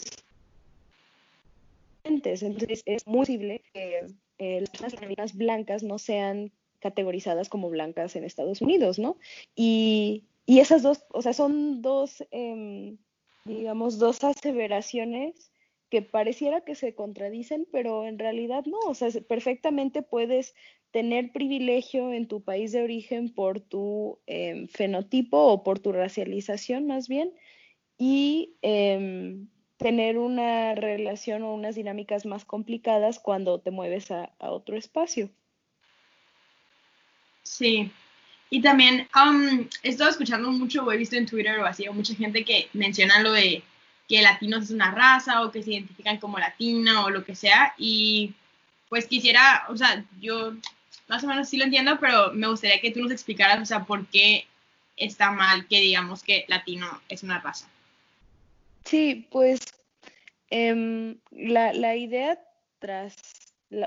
entonces 2.04 2.84
es 2.86 3.08
muy 3.08 3.20
posible 3.20 3.62
que 3.74 4.08
eh, 4.38 4.62
las 4.62 4.70
personas 4.70 5.36
blancas 5.36 5.84
no 5.84 5.98
sean 5.98 6.52
categorizadas 6.80 7.50
como 7.50 7.70
blancas 7.70 8.16
en 8.16 8.24
Estados 8.24 8.62
Unidos, 8.62 9.00
¿no? 9.00 9.18
Y, 9.56 10.24
y 10.46 10.60
esas 10.60 10.84
dos, 10.84 11.04
o 11.10 11.22
sea, 11.22 11.34
son 11.34 11.82
dos, 11.82 12.24
em, 12.32 12.98
digamos, 13.46 13.98
dos 13.98 14.24
aseveraciones 14.24 15.52
que 15.96 16.02
pareciera 16.02 16.60
que 16.60 16.76
se 16.76 16.94
contradicen, 16.94 17.66
pero 17.72 18.06
en 18.06 18.20
realidad 18.20 18.66
no, 18.66 18.80
o 18.80 18.94
sea, 18.94 19.08
perfectamente 19.30 20.02
puedes 20.02 20.54
tener 20.92 21.32
privilegio 21.32 22.12
en 22.12 22.28
tu 22.28 22.44
país 22.44 22.74
de 22.74 22.84
origen 22.84 23.34
por 23.34 23.62
tu 23.62 24.20
em, 24.28 24.68
fenotipo 24.68 25.38
o 25.38 25.64
por 25.64 25.80
tu 25.80 25.94
racialización 25.94 26.86
más 26.86 27.08
bien, 27.08 27.32
y 27.98 28.58
em, 28.62 29.48
tener 29.78 30.18
una 30.18 30.76
relación 30.76 31.44
o 31.44 31.54
unas 31.54 31.76
dinámicas 31.76 32.26
más 32.26 32.44
complicadas 32.44 33.18
cuando 33.18 33.62
te 33.62 33.72
mueves 33.72 34.12
a, 34.12 34.34
otro 34.40 34.76
espacio. 34.76 35.30
Sí, 37.44 37.90
y 38.50 38.62
también 38.62 39.08
he 39.82 39.88
estado 39.88 40.10
escuchando 40.10 40.52
mucho, 40.52 40.92
he 40.92 40.98
visto 40.98 41.16
en 41.16 41.26
Twitter 41.26 41.58
o 41.60 41.66
así, 41.66 41.88
o 41.88 41.94
mucha 41.94 42.16
gente 42.16 42.44
que 42.44 42.68
menciona 42.74 43.22
lo 43.22 43.32
de 43.32 43.64
que 44.08 44.22
latinos 44.22 44.66
es 44.66 44.72
una 44.72 44.92
raza 44.92 45.44
o 45.44 45.52
que 45.52 45.64
se 45.64 45.72
identifican 45.72 46.18
como 46.18 46.38
latina 46.38 47.06
o 47.06 47.10
lo 47.10 47.24
que 47.24 47.36
sea. 47.36 47.74
Y 47.78 48.34
pues 48.90 49.08
quisiera, 49.08 49.66
o 49.70 49.78
sea, 49.78 50.06
yo 50.20 50.54
más 51.08 51.24
o 51.24 51.28
menos 51.28 51.50
sí 51.50 51.58
lo 51.58 51.66
entiendo, 51.66 51.98
pero 52.00 52.32
me 52.34 52.48
gustaría 52.48 52.82
que 52.82 52.92
tú 52.92 53.02
nos 53.02 53.12
explicaras, 53.12 53.62
o 53.62 53.66
sea, 53.66 53.86
por 53.86 54.08
qué 54.08 54.46
está 54.98 55.32
mal 55.32 55.68
que 55.68 55.80
digamos 55.80 56.24
que 56.24 56.46
latino 56.48 56.88
es 57.10 57.24
una 57.24 57.40
raza. 57.40 57.68
Sí, 58.86 59.28
pues 59.32 59.60
em, 60.50 61.18
la, 61.32 61.74
la, 61.74 61.96
idea 61.96 62.40
tras, 62.80 63.16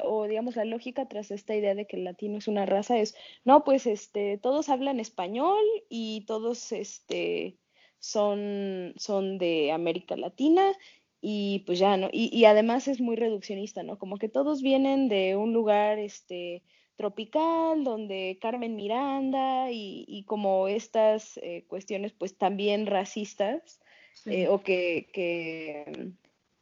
o 0.04 0.26
digamos 0.26 0.56
la 0.56 0.64
lógica 0.64 1.06
tras 1.06 1.30
esta 1.30 1.54
idea 1.54 1.74
de 1.74 1.86
que 1.86 1.96
el 1.96 2.04
latino 2.04 2.38
es 2.38 2.48
una 2.48 2.66
raza 2.66 2.98
es, 2.98 3.14
no, 3.44 3.64
pues 3.64 3.86
este, 3.86 4.38
todos 4.38 4.68
hablan 4.68 5.00
español 5.00 5.62
y 5.88 6.24
todos 6.26 6.72
este, 6.72 7.56
son, 7.98 8.94
son 8.96 9.38
de 9.38 9.72
América 9.72 10.16
Latina 10.16 10.72
y 11.20 11.60
pues 11.66 11.78
ya, 11.78 11.96
¿no? 11.96 12.08
Y, 12.12 12.34
y 12.36 12.44
además 12.44 12.88
es 12.88 13.00
muy 13.00 13.16
reduccionista, 13.16 13.82
¿no? 13.82 13.98
Como 13.98 14.18
que 14.18 14.28
todos 14.28 14.62
vienen 14.62 15.08
de 15.08 15.36
un 15.36 15.52
lugar, 15.52 15.98
este, 15.98 16.62
tropical, 16.98 17.84
donde 17.84 18.38
Carmen 18.40 18.74
Miranda 18.74 19.70
y, 19.70 20.04
y 20.08 20.24
como 20.24 20.66
estas 20.66 21.38
eh, 21.38 21.64
cuestiones 21.68 22.12
pues 22.12 22.36
también 22.36 22.86
racistas 22.86 23.80
eh, 24.26 24.48
o 24.48 24.62
que, 24.62 25.08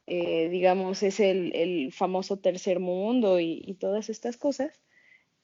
eh, 0.05 0.49
digamos, 0.49 1.01
es 1.01 1.19
el, 1.19 1.91
famoso 1.91 2.37
tercer 2.37 2.79
mundo 2.79 3.39
y, 3.39 3.75
todas 3.79 4.11
estas 4.11 4.37
cosas, 4.37 4.79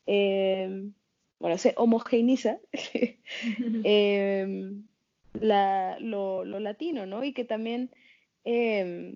bueno, 0.06 1.58
se 1.58 1.74
homogeneiza 1.76 2.60
em, 5.42 5.98
lo, 6.00 6.44
latino, 6.46 7.06
¿no? 7.06 7.24
Y 7.24 7.34
que 7.34 7.46
también, 7.46 7.92
em, 8.44 9.16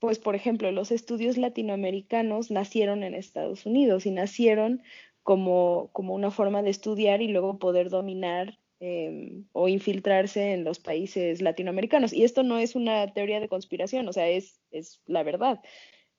pues, 0.00 0.18
por 0.18 0.34
ejemplo, 0.34 0.70
los 0.72 0.90
estudios 0.92 1.36
latinoamericanos 1.36 2.50
nacieron 2.50 3.02
en 3.04 3.14
Estados 3.14 3.66
Unidos 3.66 4.06
y 4.06 4.10
nacieron 4.10 4.82
como, 5.22 5.90
como 5.92 6.14
una 6.14 6.30
forma 6.30 6.62
de 6.62 6.70
estudiar 6.70 7.22
y 7.22 7.28
luego 7.28 7.58
poder 7.58 7.90
dominar 7.90 8.58
Em, 8.84 9.44
o 9.52 9.68
infiltrarse 9.68 10.54
en 10.54 10.64
los 10.64 10.80
países 10.80 11.40
latinoamericanos. 11.40 12.12
Y 12.12 12.24
esto 12.24 12.42
no 12.42 12.58
es 12.58 12.74
una 12.74 13.12
teoría 13.14 13.38
de 13.38 13.48
conspiración, 13.48 14.08
o 14.08 14.12
sea, 14.12 14.26
es, 14.28 14.60
es 14.72 15.00
la 15.06 15.22
verdad. 15.22 15.62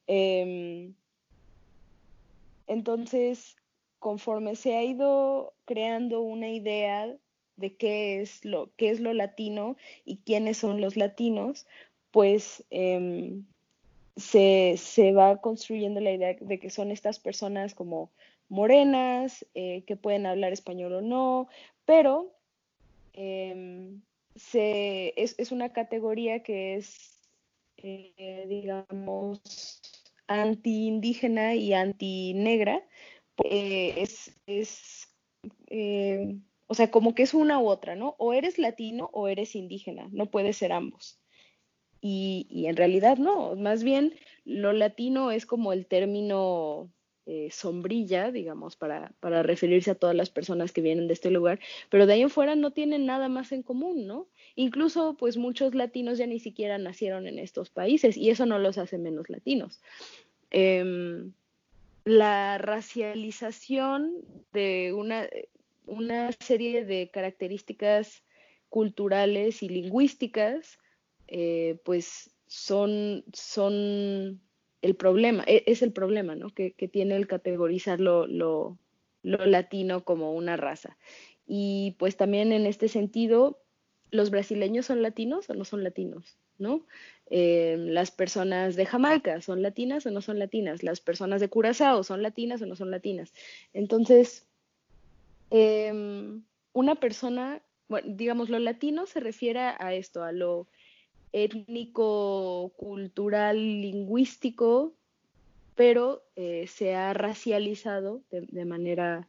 Em, 0.08 0.94
entonces, 2.68 3.58
conforme 4.00 4.56
se 4.56 4.78
ha 4.78 4.84
ido 4.84 5.54
creando 5.66 6.22
una 6.22 6.52
idea 6.52 7.14
de 7.58 7.76
qué 7.76 8.22
es 8.22 8.46
lo, 8.46 8.72
qué 8.78 8.90
es 8.90 9.00
lo 9.00 9.14
latino 9.14 9.78
y 10.06 10.18
quiénes 10.18 10.58
son 10.58 10.82
los 10.82 10.98
latinos, 10.98 11.68
pues 12.12 12.64
em, 12.70 13.46
se, 14.16 14.76
se, 14.78 15.14
va 15.14 15.42
construyendo 15.42 16.00
la 16.02 16.12
idea 16.12 16.36
de 16.40 16.60
que 16.60 16.70
son 16.70 16.92
estas 16.92 17.20
personas 17.20 17.76
como 17.76 18.12
morenas, 18.50 19.46
eh, 19.56 19.84
que 19.88 19.96
pueden 19.96 20.26
hablar 20.26 20.54
español 20.54 20.94
o 20.94 21.02
no, 21.02 21.48
pero 21.86 22.34
Em, 23.14 24.02
se, 24.36 25.14
es, 25.22 25.52
una 25.52 25.72
categoría 25.72 26.42
que 26.42 26.76
es, 26.76 27.20
eh, 27.78 28.46
digamos, 28.50 29.82
anti-indígena 30.28 31.56
y 31.56 31.74
anti-negra. 31.74 32.84
Eh, 33.46 33.94
es, 33.98 34.36
es 34.48 35.08
eh, 35.68 36.40
o 36.74 36.76
sea, 36.76 36.90
como 36.90 37.14
que 37.14 37.22
es 37.22 37.36
una 37.36 37.60
u 37.60 37.68
otra, 37.68 37.96
¿no? 37.96 38.16
O 38.18 38.34
eres 38.34 38.58
latino 38.58 39.12
o 39.14 39.28
eres 39.28 39.56
indígena, 39.56 40.10
no 40.12 40.32
puede 40.32 40.54
ser 40.54 40.72
ambos. 40.72 41.20
Y, 42.02 42.48
y 42.50 42.66
en 42.66 42.76
realidad 42.76 43.20
no, 43.20 43.56
más 43.56 43.84
bien 43.84 44.16
lo 44.44 44.74
latino 44.74 45.30
es 45.30 45.46
como 45.46 45.72
el 45.72 45.86
término 45.86 46.90
eh, 47.28 47.50
sombrilla, 47.52 48.32
digamos, 48.32 48.76
para, 48.76 49.14
para, 49.20 49.44
referirse 49.44 49.92
a 49.92 49.96
todas 49.96 50.16
las 50.16 50.32
personas 50.32 50.72
que 50.72 50.82
vienen 50.82 51.06
de 51.06 51.14
este 51.14 51.30
lugar, 51.30 51.60
pero 51.92 52.08
de 52.08 52.14
ahí 52.14 52.24
en 52.24 52.32
fuera 52.32 52.56
no 52.56 52.72
tienen 52.72 53.06
nada 53.06 53.30
más 53.30 53.52
en 53.52 53.62
común, 53.62 54.08
¿no? 54.08 54.28
Incluso, 54.56 55.16
pues 55.16 55.38
muchos 55.38 55.76
latinos 55.76 56.18
ya 56.18 56.26
ni 56.26 56.40
siquiera 56.40 56.80
nacieron 56.80 57.28
en 57.28 57.38
estos 57.38 57.70
países 57.70 58.18
y 58.18 58.32
eso 58.32 58.48
no 58.48 58.58
los 58.58 58.80
hace 58.80 58.98
menos 58.98 59.30
latinos. 59.30 59.80
Em, 60.50 61.34
la 62.04 62.58
racialización 62.58 64.16
de 64.52 64.92
una, 64.94 65.30
una 65.86 66.32
serie 66.40 66.86
de 66.86 67.10
características 67.12 68.24
culturales 68.70 69.62
y 69.64 69.70
lingüísticas, 69.70 70.80
eh, 71.28 71.80
pues 71.86 72.32
son, 72.48 73.24
son 73.34 74.42
el 74.82 74.96
problema, 74.96 75.44
e, 75.48 75.64
es 75.68 75.82
el 75.82 75.94
problema, 75.94 76.36
¿no? 76.36 76.50
Que, 76.50 76.72
tiene 76.92 77.16
el 77.16 77.28
categorizar 77.28 78.00
lo, 78.00 78.28
lo, 78.28 78.78
latino 79.24 80.04
como 80.04 80.34
una 80.34 80.58
raza. 80.58 80.98
Y 81.46 81.96
pues 82.00 82.18
también 82.18 82.52
en 82.52 82.66
este 82.66 82.88
sentido, 82.88 83.62
¿los 84.12 84.30
brasileños 84.30 84.88
son 84.88 85.02
latinos 85.02 85.50
o 85.50 85.54
no 85.54 85.66
son 85.66 85.84
latinos? 85.84 86.38
¿no? 86.58 86.86
Eh, 87.30 87.78
las 87.80 88.12
personas 88.12 88.76
de 88.76 88.86
Jamaica 88.86 89.42
son 89.42 89.62
latinas 89.62 90.06
o 90.06 90.12
no 90.12 90.22
son 90.22 90.40
latinas, 90.40 90.84
las 90.84 91.02
personas 91.02 91.42
de 91.42 91.50
Curazao 91.50 92.04
son 92.04 92.22
latinas 92.22 92.62
o 92.62 92.66
no 92.66 92.76
son 92.76 92.92
latinas. 92.92 93.34
Entonces, 93.74 94.48
em, 95.54 96.44
una 96.74 96.96
persona, 96.96 97.62
bueno, 97.88 98.08
digamos, 98.16 98.50
lo 98.50 98.58
latino 98.58 99.06
se 99.06 99.20
refiere 99.20 99.60
a 99.60 99.94
esto, 99.94 100.24
a 100.24 100.32
lo 100.32 100.68
étnico, 101.32 102.74
cultural, 102.76 103.58
lingüístico, 103.58 104.96
pero 105.76 106.24
eh, 106.36 106.66
se 106.68 106.96
ha 106.96 107.14
racializado 107.14 108.24
de, 108.32 108.66
manera 108.66 109.28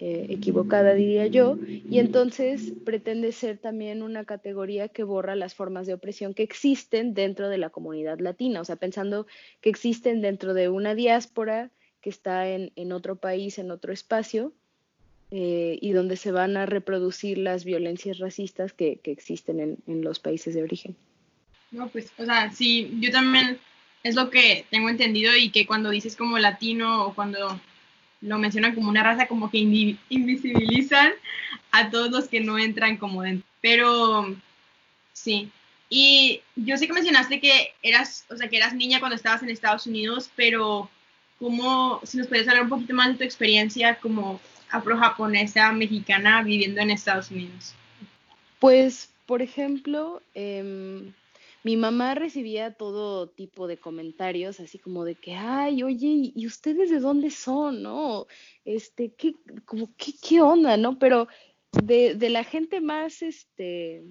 eh, 0.00 0.26
equivocada, 0.30 0.94
diría 0.94 1.26
yo, 1.26 1.58
y 1.66 1.98
entonces 1.98 2.72
pretende 2.84 3.32
ser 3.32 3.58
también 3.58 4.02
una 4.02 4.24
categoría 4.24 4.88
que 4.88 5.04
borra 5.04 5.36
las 5.36 5.54
formas 5.54 5.86
de 5.86 5.94
opresión 5.94 6.32
que 6.32 6.42
existen 6.42 7.12
dentro 7.12 7.50
de 7.50 7.58
la 7.58 7.70
comunidad 7.70 8.20
latina, 8.20 8.62
o 8.62 8.64
sea, 8.64 8.76
pensando 8.76 9.26
que 9.60 9.68
existen 9.70 10.22
dentro 10.22 10.54
de 10.54 10.70
una 10.70 10.94
diáspora 10.94 11.72
que 12.00 12.10
está 12.10 12.48
en, 12.48 12.92
otro 12.92 13.16
país, 13.16 13.58
en 13.58 13.70
otro 13.70 13.92
espacio, 13.92 14.52
eh, 15.30 15.78
y 15.80 15.92
donde 15.92 16.16
se 16.16 16.32
van 16.32 16.56
a 16.56 16.66
reproducir 16.66 17.38
las 17.38 17.64
violencias 17.64 18.18
racistas 18.18 18.72
que, 18.72 19.00
existen 19.04 19.78
en 19.86 20.02
los 20.02 20.18
países 20.18 20.54
de 20.54 20.62
origen. 20.62 20.96
No, 21.70 21.88
pues, 21.88 22.12
o 22.18 22.24
sea, 22.24 22.50
sí, 22.50 22.96
yo 23.00 23.10
también 23.10 23.58
es 24.02 24.14
lo 24.14 24.30
que 24.30 24.64
tengo 24.70 24.88
entendido 24.88 25.36
y 25.36 25.50
que 25.50 25.66
cuando 25.66 25.90
dices 25.90 26.16
como 26.16 26.38
latino 26.38 27.04
o 27.04 27.14
cuando 27.14 27.60
lo 28.20 28.38
mencionan 28.38 28.74
como 28.74 28.88
una 28.88 29.02
raza, 29.02 29.28
como 29.28 29.50
que 29.50 29.58
invisibilizan 29.58 31.12
a 31.70 31.90
todos 31.90 32.10
los 32.10 32.28
que 32.28 32.40
no 32.40 32.58
entran 32.58 32.96
como 32.96 33.22
dentro. 33.22 33.46
Pero, 33.60 34.34
sí. 35.12 35.50
Y 35.90 36.40
yo 36.56 36.76
sé 36.76 36.86
que 36.86 36.92
mencionaste 36.92 37.40
que 37.40 37.74
eras, 37.82 38.26
o 38.30 38.36
sea, 38.36 38.48
que 38.48 38.56
eras 38.56 38.74
niña 38.74 38.98
cuando 38.98 39.16
estabas 39.16 39.42
en 39.42 39.50
Estados 39.50 39.86
Unidos, 39.86 40.30
pero 40.36 40.90
¿cómo, 41.38 42.00
si 42.04 42.18
nos 42.18 42.26
puedes 42.26 42.48
hablar 42.48 42.64
un 42.64 42.70
poquito 42.70 42.94
más 42.94 43.08
de 43.08 43.14
tu 43.14 43.24
experiencia 43.24 43.96
como 43.96 44.40
afro-japonesa 44.70 45.72
mexicana 45.72 46.42
viviendo 46.42 46.80
en 46.80 46.90
Estados 46.90 47.30
Unidos? 47.30 47.74
Pues 48.58 49.10
por 49.26 49.42
ejemplo, 49.42 50.22
em, 50.32 51.12
mi 51.62 51.76
mamá 51.76 52.14
recibía 52.14 52.72
todo 52.72 53.28
tipo 53.28 53.66
de 53.66 53.76
comentarios, 53.76 54.58
así 54.58 54.78
como 54.78 55.04
de 55.04 55.16
que, 55.16 55.34
ay, 55.34 55.82
oye, 55.82 56.32
¿y 56.34 56.46
ustedes 56.46 56.88
de 56.88 56.98
dónde 56.98 57.30
son? 57.30 57.82
¿No? 57.82 58.26
Este, 58.64 59.12
¿qué, 59.12 59.34
como, 59.66 59.90
qué, 59.98 60.12
qué 60.26 60.40
onda? 60.40 60.78
¿No? 60.78 60.98
Pero 60.98 61.28
de, 61.72 62.14
de 62.14 62.30
la 62.30 62.42
gente 62.42 62.80
más, 62.80 63.20
este, 63.20 64.02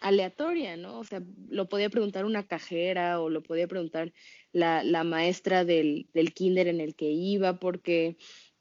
aleatoria, 0.00 0.76
¿no? 0.76 0.98
O 0.98 1.04
sea, 1.04 1.22
lo 1.48 1.68
podía 1.68 1.90
preguntar 1.90 2.24
una 2.24 2.46
cajera 2.46 3.20
o 3.20 3.30
lo 3.30 3.42
podía 3.42 3.66
preguntar 3.66 4.12
la, 4.52 4.84
la 4.84 5.04
maestra 5.04 5.64
del, 5.64 6.08
del, 6.14 6.32
kinder 6.32 6.68
en 6.68 6.80
el 6.80 6.94
que 6.94 7.10
iba, 7.10 7.58
porque 7.58 8.16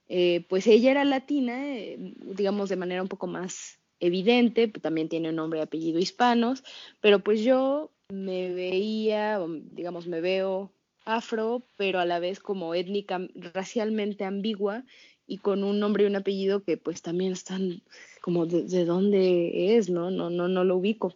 eh, 0.10 0.46
pues 0.50 0.68
ella 0.68 0.92
era 0.92 1.06
latina, 1.06 1.76
eh, 1.76 1.98
digamos 2.22 2.70
de 2.70 2.76
manera 2.76 3.02
un 3.02 3.08
poco 3.08 3.28
más 3.28 3.80
evidente, 4.00 4.68
también 4.68 5.10
tiene 5.10 5.30
un 5.30 5.36
nombre 5.36 5.60
y 5.60 5.64
apellido 5.64 6.00
hispanos, 6.00 6.64
pero 7.02 7.20
pues 7.20 7.44
yo 7.44 7.92
me 8.10 8.54
veía, 8.54 9.40
digamos, 9.72 10.08
me 10.08 10.22
veo 10.22 10.72
afro, 11.04 11.64
pero 11.78 12.00
a 12.00 12.06
la 12.06 12.20
vez 12.20 12.40
como 12.40 12.74
étnica, 12.74 13.20
racialmente 13.54 14.24
ambigua 14.24 14.84
y 15.26 15.40
con 15.40 15.64
un 15.64 15.80
nombre 15.80 16.04
y 16.04 16.08
un 16.08 16.16
apellido 16.16 16.64
que 16.64 16.78
pues 16.78 17.02
también 17.02 17.34
están 17.34 17.82
como 18.22 18.46
de, 18.46 18.64
de 18.64 18.86
dónde 18.86 19.78
es, 19.78 19.90
¿no? 19.90 20.12
No, 20.12 20.30
no, 20.30 20.48
no 20.48 20.64
lo 20.64 20.78
ubico. 20.78 21.16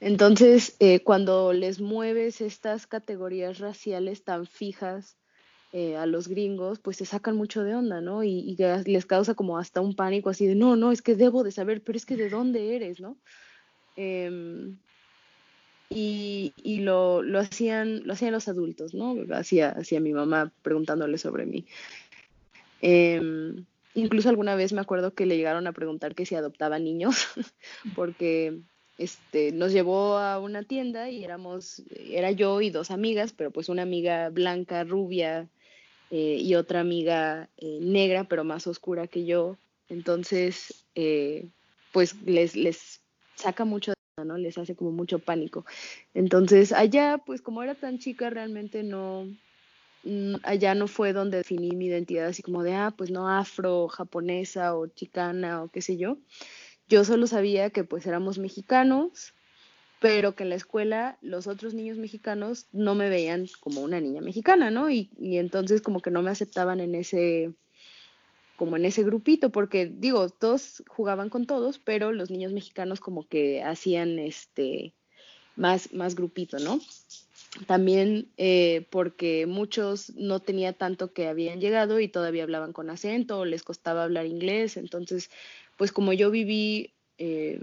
Entonces, 0.00 0.76
eh, 0.78 1.00
cuando 1.00 1.52
les 1.52 1.80
mueves 1.80 2.40
estas 2.40 2.86
categorías 2.86 3.58
raciales 3.58 4.22
tan 4.22 4.46
fijas 4.46 5.16
eh, 5.72 5.96
a 5.96 6.06
los 6.06 6.28
gringos, 6.28 6.78
pues 6.78 6.96
se 6.96 7.04
sacan 7.04 7.36
mucho 7.36 7.62
de 7.62 7.74
onda, 7.74 8.00
¿no? 8.00 8.24
Y, 8.24 8.56
les 8.86 9.06
causa 9.06 9.34
como 9.34 9.58
hasta 9.58 9.80
un 9.80 9.94
pánico 9.94 10.30
así 10.30 10.46
de, 10.46 10.54
no, 10.54 10.76
no, 10.76 10.92
es 10.92 11.02
que 11.02 11.14
debo 11.14 11.44
de 11.44 11.52
saber, 11.52 11.82
pero 11.82 11.96
es 11.96 12.06
que 12.06 12.16
de 12.16 12.30
dónde 12.30 12.76
eres, 12.76 13.00
¿no? 13.00 13.16
Eh, 13.96 14.74
y, 15.90 16.52
y 16.62 16.80
lo, 16.80 17.22
lo, 17.22 17.38
hacían, 17.38 18.06
lo 18.06 18.12
hacían 18.12 18.32
los 18.32 18.48
adultos, 18.48 18.94
¿no? 18.94 19.16
Hacía, 19.32 19.70
hacía 19.70 20.00
mi 20.00 20.12
mamá 20.12 20.52
preguntándole 20.62 21.18
sobre 21.18 21.46
mí. 21.46 21.66
Eh, 22.82 23.20
incluso 23.94 24.28
alguna 24.28 24.54
vez 24.54 24.72
me 24.72 24.80
acuerdo 24.80 25.14
que 25.14 25.26
le 25.26 25.36
llegaron 25.36 25.66
a 25.66 25.72
preguntar 25.72 26.14
que 26.14 26.26
si 26.26 26.34
adoptaba 26.34 26.78
niños, 26.78 27.26
porque 27.94 28.60
este, 28.98 29.52
nos 29.52 29.72
llevó 29.72 30.18
a 30.18 30.38
una 30.40 30.62
tienda 30.62 31.08
y 31.08 31.24
éramos, 31.24 31.82
era 31.90 32.32
yo 32.32 32.60
y 32.60 32.70
dos 32.70 32.90
amigas, 32.90 33.32
pero 33.32 33.50
pues 33.50 33.68
una 33.68 33.82
amiga 33.82 34.28
blanca, 34.28 34.84
rubia, 34.84 35.48
eh, 36.10 36.38
y 36.40 36.54
otra 36.54 36.80
amiga 36.80 37.48
eh, 37.58 37.78
negra, 37.80 38.24
pero 38.24 38.44
más 38.44 38.66
oscura 38.66 39.06
que 39.06 39.24
yo. 39.26 39.56
Entonces, 39.88 40.86
eh, 40.94 41.48
pues 41.92 42.20
les, 42.22 42.56
les 42.56 43.00
saca 43.34 43.64
mucho, 43.64 43.92
¿no? 44.24 44.38
Les 44.38 44.58
hace 44.58 44.74
como 44.74 44.90
mucho 44.92 45.18
pánico. 45.18 45.64
Entonces, 46.14 46.72
allá, 46.72 47.18
pues 47.24 47.42
como 47.42 47.62
era 47.62 47.74
tan 47.74 47.98
chica, 47.98 48.30
realmente 48.30 48.82
no, 48.82 49.26
mm, 50.04 50.36
allá 50.42 50.74
no 50.74 50.88
fue 50.88 51.12
donde 51.12 51.38
definí 51.38 51.70
mi 51.76 51.86
identidad 51.86 52.26
así 52.28 52.42
como 52.42 52.62
de, 52.62 52.74
ah, 52.74 52.94
pues 52.96 53.10
no 53.10 53.28
afro, 53.28 53.88
japonesa 53.88 54.76
o 54.76 54.86
chicana 54.86 55.62
o 55.62 55.68
qué 55.68 55.82
sé 55.82 55.96
yo. 55.96 56.18
Yo 56.88 57.04
solo 57.04 57.26
sabía 57.26 57.70
que 57.70 57.84
pues 57.84 58.06
éramos 58.06 58.38
mexicanos, 58.38 59.34
pero 60.00 60.34
que 60.34 60.44
en 60.44 60.50
la 60.50 60.54
escuela 60.54 61.18
los 61.22 61.46
otros 61.46 61.74
niños 61.74 61.98
mexicanos 61.98 62.66
no 62.72 62.94
me 62.94 63.08
veían 63.08 63.46
como 63.60 63.80
una 63.80 64.00
niña 64.00 64.20
mexicana, 64.20 64.70
¿no? 64.70 64.90
Y, 64.90 65.10
y 65.18 65.38
entonces 65.38 65.82
como 65.82 66.00
que 66.00 66.10
no 66.10 66.22
me 66.22 66.30
aceptaban 66.30 66.80
en 66.80 66.94
ese, 66.94 67.52
como 68.56 68.76
en 68.76 68.84
ese 68.84 69.02
grupito, 69.02 69.50
porque 69.50 69.86
digo, 69.86 70.28
todos 70.28 70.82
jugaban 70.88 71.30
con 71.30 71.46
todos, 71.46 71.78
pero 71.78 72.12
los 72.12 72.30
niños 72.30 72.52
mexicanos 72.52 73.00
como 73.00 73.26
que 73.26 73.62
hacían 73.62 74.18
este 74.18 74.94
más, 75.56 75.92
más 75.92 76.14
grupito, 76.14 76.58
¿no? 76.58 76.80
También 77.66 78.28
eh, 78.36 78.86
porque 78.90 79.46
muchos 79.46 80.10
no 80.14 80.40
tenía 80.40 80.72
tanto 80.72 81.12
que 81.12 81.26
habían 81.26 81.60
llegado 81.60 81.98
y 81.98 82.08
todavía 82.08 82.44
hablaban 82.44 82.72
con 82.72 82.90
acento, 82.90 83.40
o 83.40 83.44
les 83.44 83.62
costaba 83.62 84.04
hablar 84.04 84.26
inglés, 84.26 84.76
entonces 84.76 85.30
pues 85.76 85.92
como 85.92 86.12
yo 86.12 86.30
viví 86.30 86.92
eh, 87.18 87.60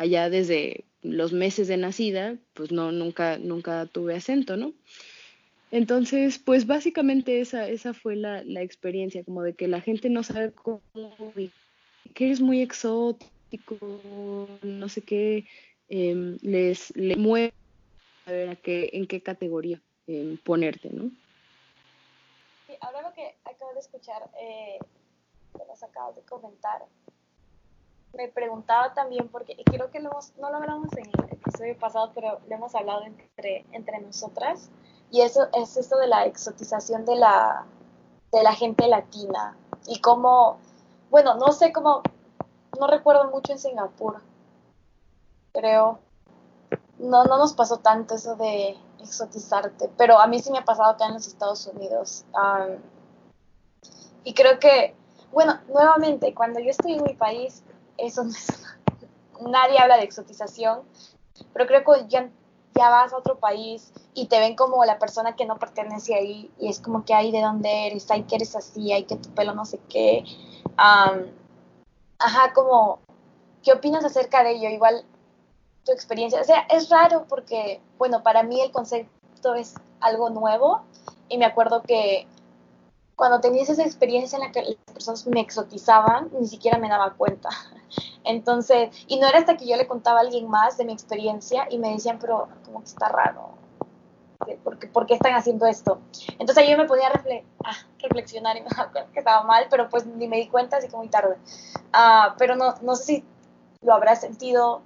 allá 0.00 0.30
desde 0.30 0.86
los 1.02 1.34
meses 1.34 1.68
de 1.68 1.76
nacida, 1.76 2.38
pues 2.54 2.72
no, 2.72 2.90
nunca, 2.90 3.36
nunca 3.36 3.84
tuve 3.84 4.16
acento, 4.16 4.56
¿no? 4.56 4.72
Entonces, 5.70 6.38
pues 6.38 6.66
básicamente 6.66 7.42
esa, 7.42 7.68
esa 7.68 7.92
fue 7.92 8.16
la, 8.16 8.42
la 8.44 8.62
experiencia, 8.62 9.22
como 9.22 9.42
de 9.42 9.52
que 9.52 9.68
la 9.68 9.82
gente 9.82 10.08
no 10.08 10.22
sabe 10.22 10.52
cómo, 10.52 10.80
que 12.14 12.24
eres 12.24 12.40
muy 12.40 12.62
exótico, 12.62 14.48
no 14.62 14.88
sé 14.88 15.02
qué, 15.02 15.46
eh, 15.90 16.38
les, 16.40 16.94
mueve 17.18 17.52
a 18.24 18.32
ver 18.32 18.48
a 18.48 18.56
qué, 18.56 18.88
en 18.94 19.06
qué 19.06 19.22
categoría 19.22 19.82
eh, 20.06 20.38
ponerte, 20.42 20.88
¿no? 20.88 21.10
Sí, 22.66 22.72
ahora 22.80 23.02
lo 23.02 23.12
que 23.12 23.34
acabo 23.44 23.74
de 23.74 23.80
escuchar, 23.80 24.30
eh, 24.40 24.78
que 25.52 25.62
nos 25.68 25.82
acabas 25.82 26.16
de 26.16 26.22
comentar, 26.22 26.86
me 28.16 28.28
preguntaba 28.28 28.92
también, 28.94 29.28
porque 29.28 29.56
creo 29.64 29.90
que 29.90 30.00
lo 30.00 30.10
hemos, 30.10 30.32
no 30.38 30.50
lo 30.50 30.56
hablamos 30.56 30.92
en 30.96 31.06
el 31.06 31.32
episodio 31.32 31.78
pasado, 31.78 32.12
pero 32.14 32.40
lo 32.48 32.54
hemos 32.54 32.74
hablado 32.74 33.02
entre, 33.04 33.64
entre 33.72 34.00
nosotras, 34.00 34.70
y 35.10 35.22
eso 35.22 35.48
es 35.52 35.76
esto 35.76 35.96
de 35.98 36.06
la 36.06 36.24
exotización 36.24 37.04
de 37.04 37.16
la, 37.16 37.64
de 38.32 38.42
la 38.42 38.52
gente 38.52 38.86
latina, 38.88 39.56
y 39.86 40.00
cómo, 40.00 40.58
bueno, 41.10 41.34
no 41.34 41.52
sé 41.52 41.72
cómo, 41.72 42.02
no 42.78 42.86
recuerdo 42.86 43.30
mucho 43.30 43.52
en 43.52 43.58
Singapur, 43.58 44.20
creo, 45.52 45.98
no, 46.98 47.24
no 47.24 47.38
nos 47.38 47.54
pasó 47.54 47.78
tanto 47.78 48.14
eso 48.14 48.36
de 48.36 48.76
exotizarte, 49.00 49.90
pero 49.96 50.18
a 50.18 50.26
mí 50.26 50.40
sí 50.40 50.50
me 50.50 50.58
ha 50.58 50.64
pasado 50.64 50.90
acá 50.90 51.06
en 51.06 51.14
los 51.14 51.26
Estados 51.26 51.66
Unidos. 51.66 52.24
Um, 52.34 52.76
y 54.24 54.34
creo 54.34 54.58
que, 54.58 54.94
bueno, 55.32 55.58
nuevamente, 55.68 56.34
cuando 56.34 56.60
yo 56.60 56.70
estoy 56.70 56.94
en 56.94 57.04
mi 57.04 57.14
país, 57.14 57.62
eso 58.00 58.24
no 58.24 58.30
es, 58.30 58.62
nadie 59.40 59.78
habla 59.78 59.96
de 59.96 60.04
exotización, 60.04 60.82
pero 61.52 61.66
creo 61.66 61.84
que 61.84 62.08
ya, 62.08 62.30
vas 62.74 63.12
a 63.12 63.16
otro 63.18 63.38
país 63.38 63.92
y 64.14 64.26
te 64.26 64.38
ven 64.38 64.56
como 64.56 64.84
la 64.86 64.98
persona 64.98 65.36
que 65.36 65.44
no 65.44 65.58
pertenece 65.58 66.14
ahí 66.14 66.50
y 66.58 66.68
es 66.68 66.80
como 66.80 67.04
que 67.04 67.12
ahí 67.12 67.30
de 67.30 67.42
dónde 67.42 67.86
eres, 67.86 68.10
hay 68.10 68.22
que 68.22 68.36
eres 68.36 68.56
así, 68.56 68.92
hay 68.92 69.04
que 69.04 69.16
tu 69.16 69.28
pelo 69.30 69.54
no 69.54 69.66
sé 69.66 69.78
qué. 69.90 70.24
Ajá, 70.76 72.52
como, 72.54 73.00
¿qué 73.62 73.72
opinas 73.72 74.04
acerca 74.04 74.42
de 74.44 74.52
ello? 74.52 74.70
Igual 74.70 75.04
tu 75.84 75.92
experiencia, 75.92 76.40
o 76.40 76.44
sea, 76.44 76.60
es 76.70 76.88
raro 76.88 77.26
porque, 77.28 77.82
bueno, 77.98 78.22
para 78.22 78.42
mí 78.42 78.60
el 78.60 78.70
concepto 78.72 79.54
es 79.54 79.74
algo 80.00 80.30
nuevo 80.30 80.82
y 81.28 81.38
me 81.38 81.44
acuerdo 81.44 81.82
que 81.82 82.26
cuando 83.20 83.38
tenías 83.38 83.68
esa 83.68 83.82
experiencia 83.82 84.38
en 84.38 84.44
la 84.44 84.50
que 84.50 84.62
las 84.62 84.76
personas 84.94 85.26
me 85.26 85.40
exotizaban, 85.40 86.30
ni 86.40 86.46
siquiera 86.46 86.78
me 86.78 86.88
daba 86.88 87.12
cuenta. 87.12 87.50
Entonces, 88.24 88.88
y 89.08 89.20
no 89.20 89.26
era 89.26 89.40
hasta 89.40 89.58
que 89.58 89.66
yo 89.66 89.76
le 89.76 89.86
contaba 89.86 90.20
a 90.20 90.22
alguien 90.22 90.48
más 90.48 90.78
de 90.78 90.86
mi 90.86 90.94
experiencia 90.94 91.66
y 91.70 91.78
me 91.78 91.90
decían, 91.90 92.18
pero 92.18 92.48
como 92.64 92.78
que 92.78 92.86
está 92.86 93.10
raro, 93.10 93.50
¿por 94.64 94.78
qué, 94.78 94.86
¿por 94.86 95.04
qué 95.04 95.14
están 95.14 95.34
haciendo 95.34 95.66
esto? 95.66 96.00
Entonces 96.38 96.66
yo 96.66 96.78
me 96.78 96.86
podía 96.86 97.10
refle 97.10 97.44
ah, 97.62 97.76
reflexionar 97.98 98.56
y 98.56 98.60
me 98.62 98.70
daba 98.70 98.90
cuenta 98.90 99.12
que 99.12 99.18
estaba 99.18 99.42
mal, 99.42 99.66
pero 99.68 99.90
pues 99.90 100.06
ni 100.06 100.26
me 100.26 100.38
di 100.38 100.48
cuenta, 100.48 100.78
así 100.78 100.88
que 100.88 100.96
muy 100.96 101.08
tarde. 101.08 101.36
Uh, 101.92 102.32
pero 102.38 102.56
no, 102.56 102.76
no 102.80 102.96
sé 102.96 103.04
si 103.04 103.24
lo 103.82 103.92
habrás 103.92 104.22
sentido, 104.22 104.80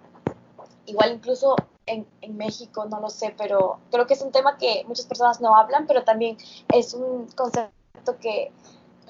igual 0.86 1.12
incluso 1.12 1.54
en, 1.86 2.04
en, 2.20 2.36
México, 2.36 2.84
no 2.86 2.98
lo 2.98 3.10
sé, 3.10 3.32
pero 3.38 3.78
creo 3.92 4.08
que 4.08 4.14
es 4.14 4.22
un 4.22 4.32
tema 4.32 4.58
que 4.58 4.82
muchas 4.88 5.06
personas 5.06 5.40
no 5.40 5.54
hablan, 5.54 5.86
pero 5.86 6.02
también 6.02 6.36
es 6.72 6.94
un 6.94 7.28
concepto 7.36 7.83
que 8.18 8.50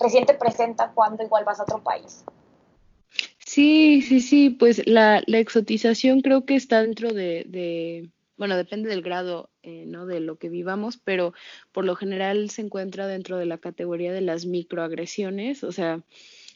recién 0.01 0.27
te 0.27 0.35
presenta 0.35 0.93
cuando 0.93 1.23
igual 1.23 1.45
vas 1.45 1.61
a 1.61 1.65
otro 1.65 1.83
país. 1.83 2.25
Sí, 3.39 4.03
sí, 4.03 4.21
sí, 4.21 4.51
pues 4.51 4.87
la, 4.87 5.23
exotización 5.27 6.23
creo 6.23 6.45
que 6.45 6.57
está 6.57 6.83
dentro 6.83 7.13
de, 7.13 8.11
bueno, 8.37 8.57
depende 8.57 8.89
del 8.89 9.03
grado, 9.03 9.51
eh, 9.63 9.85
¿no? 9.87 10.07
De 10.07 10.21
lo 10.21 10.39
que 10.39 10.49
vivamos, 10.49 10.97
pero 10.97 11.35
por 11.71 11.85
lo 11.85 11.95
general 11.95 12.51
se 12.51 12.63
encuentra 12.63 13.07
dentro 13.07 13.39
de 13.39 13.47
la 13.47 13.59
categoría 13.59 14.13
de 14.13 14.23
las 14.23 14.47
microagresiones, 14.47 15.63
o 15.63 15.73
sea, 15.73 16.03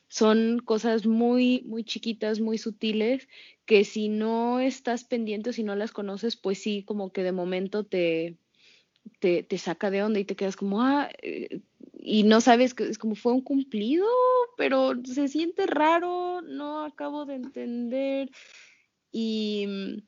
son 0.08 0.60
cosas 0.64 1.06
muy, 1.06 1.62
muy 1.66 1.84
chiquitas, 1.84 2.40
muy 2.40 2.56
sutiles, 2.58 3.28
que 3.66 3.84
si 3.84 4.08
no 4.08 4.58
estás 4.58 5.04
pendiente 5.04 5.52
si 5.52 5.62
no 5.62 5.76
las 5.76 5.92
conoces, 5.92 6.36
pues 6.36 6.58
sí, 6.58 6.82
como 6.84 7.12
que 7.12 7.22
de 7.22 7.32
momento 7.32 7.84
te, 7.84 8.38
te, 9.20 9.42
te 9.42 9.58
saca 9.58 9.90
de 9.90 10.02
onda 10.02 10.20
y 10.20 10.24
te 10.24 10.36
quedas 10.36 10.56
como, 10.56 10.82
ah, 10.82 11.10
eh, 11.22 11.60
y 12.00 12.22
no 12.22 12.40
sabes 12.40 12.74
que 12.74 12.84
es 12.84 12.98
como 12.98 13.14
fue 13.14 13.32
un 13.32 13.42
cumplido, 13.42 14.06
pero 14.56 14.92
se 15.04 15.28
siente 15.28 15.66
raro, 15.66 16.40
no 16.42 16.84
acabo 16.84 17.26
de 17.26 17.34
entender. 17.34 18.30
Y, 19.12 20.02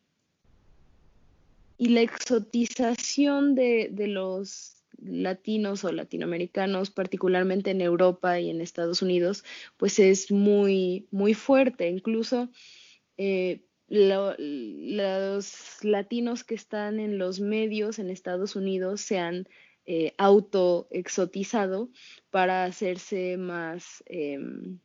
y 1.79 1.89
la 1.89 2.03
exotización 2.03 3.55
de, 3.55 3.89
de 3.91 4.07
los 4.07 4.77
latinos 5.03 5.85
o 5.85 5.93
latinoamericanos, 5.93 6.91
particularmente 6.91 7.71
en 7.71 7.81
Europa 7.81 8.39
y 8.39 8.51
en 8.51 8.61
Estados 8.61 9.03
Unidos, 9.03 9.45
pues 9.77 9.99
es 9.99 10.31
muy, 10.31 11.07
muy 11.11 11.35
fuerte. 11.35 11.89
Incluso 11.89 12.49
eh, 13.17 13.63
los 13.91 15.53
latinos 15.83 16.45
que 16.45 16.55
están 16.55 17.01
en 17.01 17.19
los 17.19 17.41
medios 17.41 17.99
en 17.99 18.09
Estados 18.09 18.55
Unidos 18.55 19.01
se 19.01 19.19
han 19.19 19.49
eh, 19.85 20.15
autoexotizado 20.17 21.89
para 22.31 22.65
hacerse 22.65 23.37
más 23.37 24.05
em, 24.07 24.79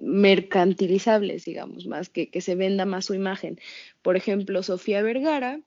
mercantilizables, 0.00 1.44
digamos, 1.44 1.86
más 1.86 2.08
que, 2.08 2.30
que 2.30 2.40
se 2.40 2.54
venda 2.54 2.84
más 2.84 3.06
su 3.06 3.14
imagen. 3.14 3.58
Por 4.02 4.16
ejemplo, 4.16 4.62
Sofía 4.62 5.02
Vergara 5.02 5.60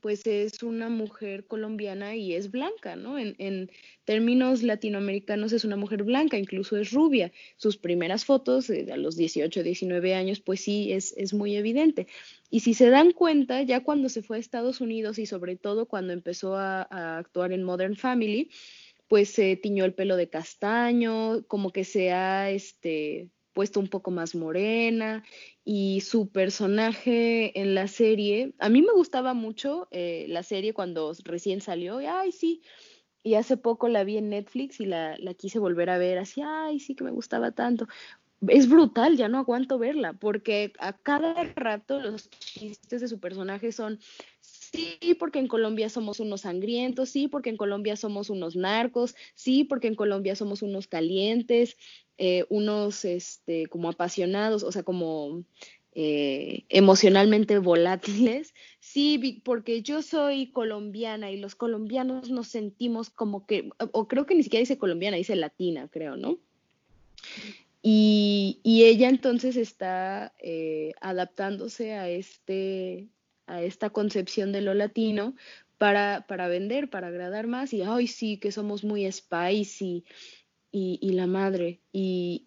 pues 0.00 0.26
es 0.26 0.62
una 0.62 0.88
mujer 0.88 1.46
colombiana 1.46 2.16
y 2.16 2.34
es 2.34 2.50
blanca, 2.50 2.96
¿no? 2.96 3.18
En, 3.18 3.70
términos 4.04 4.64
latinoamericanos 4.64 5.52
es 5.52 5.64
una 5.64 5.76
mujer 5.76 6.02
blanca, 6.02 6.36
incluso 6.36 6.76
es 6.76 6.90
rubia. 6.90 7.30
Sus 7.56 7.76
primeras 7.76 8.24
fotos 8.24 8.68
eh, 8.68 8.88
a 8.92 8.96
los 8.96 9.16
18, 9.16 9.62
19 9.62 10.14
años, 10.14 10.40
pues 10.40 10.62
sí, 10.62 10.92
es, 10.92 11.14
es 11.16 11.32
muy 11.32 11.54
evidente. 11.54 12.08
Y 12.50 12.60
si 12.60 12.74
se 12.74 12.90
dan 12.90 13.12
cuenta, 13.12 13.62
ya 13.62 13.84
cuando 13.84 14.08
se 14.08 14.22
fue 14.22 14.38
a 14.38 14.40
Estados 14.40 14.80
Unidos 14.80 15.18
y 15.18 15.26
sobre 15.26 15.54
todo 15.56 15.86
cuando 15.86 16.12
empezó 16.12 16.56
a, 16.56 16.88
a 16.90 17.18
actuar 17.18 17.52
en 17.52 17.62
Modern 17.62 17.94
Family, 17.94 18.50
pues 19.06 19.30
se 19.30 19.56
tiñó 19.56 19.84
el 19.84 19.94
pelo 19.94 20.16
de 20.16 20.28
castaño, 20.28 21.44
como 21.46 21.70
que 21.70 21.84
se 21.84 22.12
ha, 22.12 22.50
este, 22.50 23.28
puesto 23.52 23.80
un 23.80 23.88
poco 23.88 24.10
más 24.10 24.34
morena 24.34 25.22
y 25.64 26.00
su 26.00 26.28
personaje 26.28 27.58
en 27.60 27.74
la 27.74 27.88
serie, 27.88 28.54
a 28.58 28.68
mí 28.68 28.82
me 28.82 28.92
gustaba 28.92 29.34
mucho 29.34 29.88
eh, 29.90 30.26
la 30.28 30.42
serie 30.42 30.74
cuando 30.74 31.12
recién 31.24 31.60
salió, 31.60 32.00
y, 32.00 32.06
ay 32.06 32.32
sí, 32.32 32.62
y 33.22 33.34
hace 33.34 33.56
poco 33.56 33.88
la 33.88 34.04
vi 34.04 34.16
en 34.16 34.30
Netflix 34.30 34.80
y 34.80 34.86
la, 34.86 35.16
la 35.18 35.34
quise 35.34 35.58
volver 35.58 35.90
a 35.90 35.98
ver, 35.98 36.18
así, 36.18 36.42
ay 36.44 36.80
sí 36.80 36.94
que 36.94 37.04
me 37.04 37.10
gustaba 37.10 37.52
tanto. 37.52 37.86
Es 38.48 38.70
brutal, 38.70 39.18
ya 39.18 39.28
no 39.28 39.36
aguanto 39.36 39.78
verla, 39.78 40.14
porque 40.14 40.72
a 40.78 40.94
cada 40.94 41.34
rato 41.54 42.00
los 42.00 42.30
chistes 42.30 43.02
de 43.02 43.08
su 43.08 43.20
personaje 43.20 43.70
son, 43.70 43.98
sí, 44.40 44.98
porque 45.18 45.40
en 45.40 45.46
Colombia 45.46 45.90
somos 45.90 46.20
unos 46.20 46.42
sangrientos, 46.42 47.10
sí, 47.10 47.28
porque 47.28 47.50
en 47.50 47.58
Colombia 47.58 47.96
somos 47.96 48.30
unos 48.30 48.56
narcos, 48.56 49.14
sí, 49.34 49.64
porque 49.64 49.88
en 49.88 49.94
Colombia 49.94 50.36
somos 50.36 50.62
unos 50.62 50.86
calientes, 50.86 51.76
eh, 52.22 52.44
unos 52.50 53.06
este, 53.06 53.66
como 53.68 53.88
apasionados, 53.88 54.62
o 54.62 54.70
sea, 54.70 54.82
como 54.82 55.42
eh, 55.94 56.64
emocionalmente 56.68 57.56
volátiles. 57.56 58.52
Sí, 58.78 59.40
porque 59.42 59.80
yo 59.80 60.02
soy 60.02 60.48
colombiana 60.52 61.30
y 61.30 61.38
los 61.38 61.54
colombianos 61.54 62.28
nos 62.28 62.48
sentimos 62.48 63.08
como 63.08 63.46
que, 63.46 63.70
o 63.92 64.06
creo 64.06 64.26
que 64.26 64.34
ni 64.34 64.42
siquiera 64.42 64.60
dice 64.60 64.76
colombiana, 64.76 65.16
dice 65.16 65.34
latina, 65.34 65.88
creo, 65.90 66.18
¿no? 66.18 66.38
Y, 67.80 68.60
ella 68.64 69.08
entonces 69.08 69.56
está 69.56 70.34
eh, 70.40 70.92
adaptándose 71.00 71.94
a, 71.94 72.10
este, 72.10 73.08
a 73.46 73.62
esta 73.62 73.88
concepción 73.88 74.52
de 74.52 74.60
lo 74.60 74.74
latino 74.74 75.34
para, 75.78 76.26
para 76.28 76.48
vender, 76.48 76.90
para 76.90 77.06
agradar 77.06 77.46
más 77.46 77.72
y, 77.72 77.80
ay, 77.80 78.08
sí, 78.08 78.36
que 78.36 78.52
somos 78.52 78.84
muy 78.84 79.10
spicy 79.10 80.04
y, 80.72 81.12
la 81.12 81.26
madre. 81.26 81.80
Y, 81.92 82.46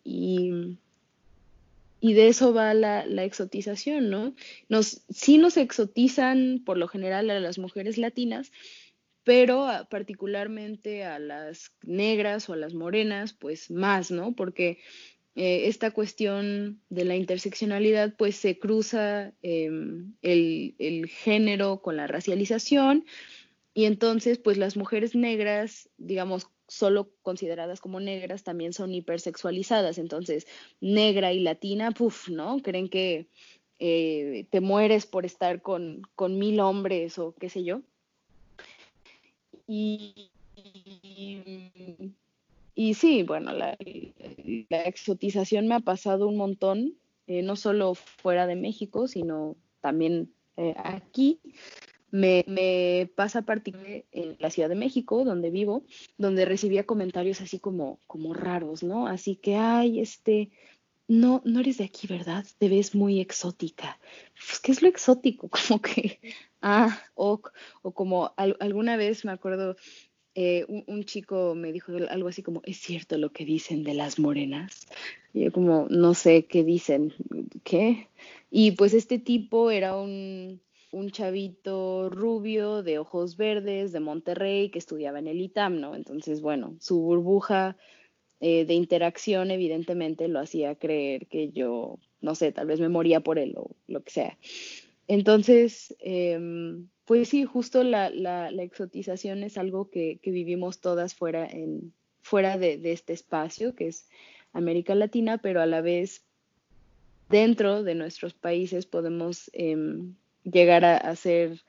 y, 2.02 2.14
de 2.14 2.28
eso 2.28 2.54
va 2.54 2.74
la, 2.74 3.24
exotización, 3.24 4.10
¿no? 4.10 4.36
Nos, 4.70 5.02
sí 5.10 5.38
nos 5.38 5.58
exotizan 5.58 6.62
por 6.66 6.78
lo 6.78 6.88
general 6.88 7.30
a 7.30 7.40
las 7.40 7.58
mujeres 7.58 7.98
latinas, 7.98 8.52
pero 9.24 9.68
particularmente 9.90 11.06
a 11.06 11.20
las 11.20 11.72
negras 11.82 12.50
o 12.50 12.54
a 12.54 12.58
las 12.58 12.74
morenas, 12.74 13.34
pues 13.34 13.72
más, 13.72 14.12
¿no? 14.12 14.34
Porque 14.34 14.80
eh, 15.36 15.68
esta 15.68 15.92
cuestión 15.92 16.82
de 16.90 17.06
la 17.06 17.16
interseccionalidad, 17.16 18.16
pues 18.18 18.36
se 18.36 18.60
cruza 18.60 19.34
em, 19.42 20.14
el, 20.22 20.76
el 20.78 21.08
género 21.08 21.82
con 21.82 21.98
la 21.98 22.08
racialización 22.08 23.06
y 23.74 23.86
entonces, 23.86 24.38
pues 24.38 24.58
las 24.58 24.78
mujeres 24.78 25.16
negras, 25.16 25.90
digamos, 25.98 26.48
solo 26.74 27.10
consideradas 27.22 27.80
como 27.80 28.00
negras, 28.00 28.44
también 28.44 28.74
son 28.74 28.94
hipersexualizadas. 28.96 30.00
Entonces, 30.00 30.48
negra 30.82 31.32
y 31.32 31.40
latina, 31.40 31.92
puff, 31.92 32.30
¿no? 32.30 32.62
Creen 32.64 32.90
que 32.90 33.28
eh, 33.78 34.48
te 34.50 34.60
mueres 34.60 35.06
por 35.06 35.24
estar 35.26 35.62
con, 35.62 36.02
con, 36.16 36.40
mil 36.40 36.60
hombres 36.60 37.20
o 37.20 37.36
qué 37.40 37.50
sé 37.50 37.64
yo. 37.64 37.82
Y, 39.68 40.32
y, 42.74 42.94
sí, 42.96 43.22
bueno, 43.22 43.54
la, 43.54 43.78
exotización 44.70 45.68
me 45.68 45.76
ha 45.76 45.80
pasado 45.80 46.28
un 46.28 46.38
montón, 46.38 46.96
eh, 47.28 47.44
no 47.44 47.56
solo 47.56 47.94
fuera 47.94 48.48
de 48.48 48.56
México, 48.56 49.08
sino 49.08 49.56
también 49.80 50.34
eh, 50.58 50.74
aquí 50.78 51.40
me, 52.14 53.10
pasa 53.16 53.42
particularmente 53.42 54.06
en 54.12 54.38
la 54.40 54.52
Ciudad 54.52 54.70
de 54.70 54.76
México, 54.76 55.26
donde 55.26 55.50
vivo, 55.50 55.84
donde 56.18 56.46
recibía 56.46 56.86
comentarios 56.86 57.42
así 57.42 57.58
como, 57.58 58.00
como 58.06 58.36
raros, 58.36 58.84
¿no? 58.84 59.08
Así 59.08 59.36
que, 59.36 59.56
ay, 59.56 60.00
este, 60.00 60.52
no, 61.08 61.42
no 61.44 61.60
eres 61.60 61.80
de 61.80 61.86
aquí, 61.86 62.06
¿verdad? 62.06 62.46
Te 62.60 62.70
ves 62.70 62.94
muy 62.94 63.20
exótica. 63.20 64.00
Pues, 64.36 64.60
¿qué 64.60 64.72
es 64.72 64.84
lo 64.84 64.90
exótico? 64.90 65.50
Como 65.68 65.82
que, 65.82 66.20
ah, 66.62 67.02
o, 67.16 67.42
o 67.82 67.92
como 67.94 68.34
alguna 68.38 68.96
vez 68.96 69.26
me 69.26 69.32
acuerdo, 69.32 69.76
eh, 70.36 70.66
un, 70.68 71.04
chico 71.06 71.56
me 71.56 71.72
dijo 71.72 71.94
algo 72.10 72.28
así 72.28 72.42
como, 72.44 72.62
es 72.64 72.78
cierto 72.78 73.18
lo 73.18 73.32
que 73.32 73.46
dicen 73.46 73.84
de 73.84 73.96
las 73.96 74.20
morenas. 74.20 74.88
Y 75.34 75.46
yo 75.46 75.52
como, 75.52 75.88
no 75.90 76.14
sé 76.14 76.46
qué 76.46 76.64
dicen, 76.64 77.14
¿qué? 77.64 78.08
Y 78.52 78.72
pues 78.72 78.94
este 78.94 79.18
tipo 79.18 79.72
era 79.72 79.96
un 79.96 80.62
un 80.94 81.10
chavito 81.10 82.10
rubio 82.10 82.84
de 82.84 83.00
ojos 83.00 83.36
verdes 83.36 83.92
de 83.92 84.00
Monterrey 84.00 84.70
que 84.70 84.78
estudiaba 84.78 85.18
en 85.18 85.28
el 85.28 85.42
ITAM, 85.42 85.80
¿no? 85.80 85.96
Entonces, 85.96 86.40
bueno, 86.40 86.76
su 86.80 87.02
burbuja 87.02 87.76
eh, 88.40 88.66
de 88.66 88.76
interacción 88.76 89.50
evidentemente 89.50 90.28
lo 90.28 90.40
hacía 90.40 90.76
creer 90.76 91.26
que 91.26 91.50
yo, 91.50 91.98
no 92.22 92.36
sé, 92.36 92.52
tal 92.52 92.68
vez 92.68 92.80
me 92.80 92.90
moría 92.90 93.22
por 93.22 93.40
él 93.40 93.56
o 93.58 93.72
lo 93.88 94.04
que 94.04 94.12
sea. 94.12 94.38
Entonces, 95.08 95.96
em, 96.00 96.90
pues 97.06 97.30
sí, 97.30 97.44
justo 97.44 97.84
la, 97.84 98.12
la, 98.12 98.50
exotización 98.62 99.44
es 99.44 99.58
algo 99.58 99.90
que, 99.90 100.20
que, 100.22 100.30
vivimos 100.30 100.80
todas 100.80 101.16
fuera, 101.16 101.48
en, 101.48 101.92
fuera 102.22 102.58
de, 102.60 102.80
este 102.92 103.14
espacio, 103.14 103.74
que 103.74 103.88
es 103.88 104.08
América 104.54 104.94
Latina, 104.94 105.40
pero 105.40 105.60
a 105.60 105.66
la 105.66 105.82
vez 105.82 106.24
dentro 107.30 107.82
de 107.82 107.96
nuestros 107.96 108.36
países 108.36 108.86
podemos 108.86 109.50
em, 109.54 110.14
llegar 110.44 110.86
a, 110.86 111.16
ser 111.16 111.62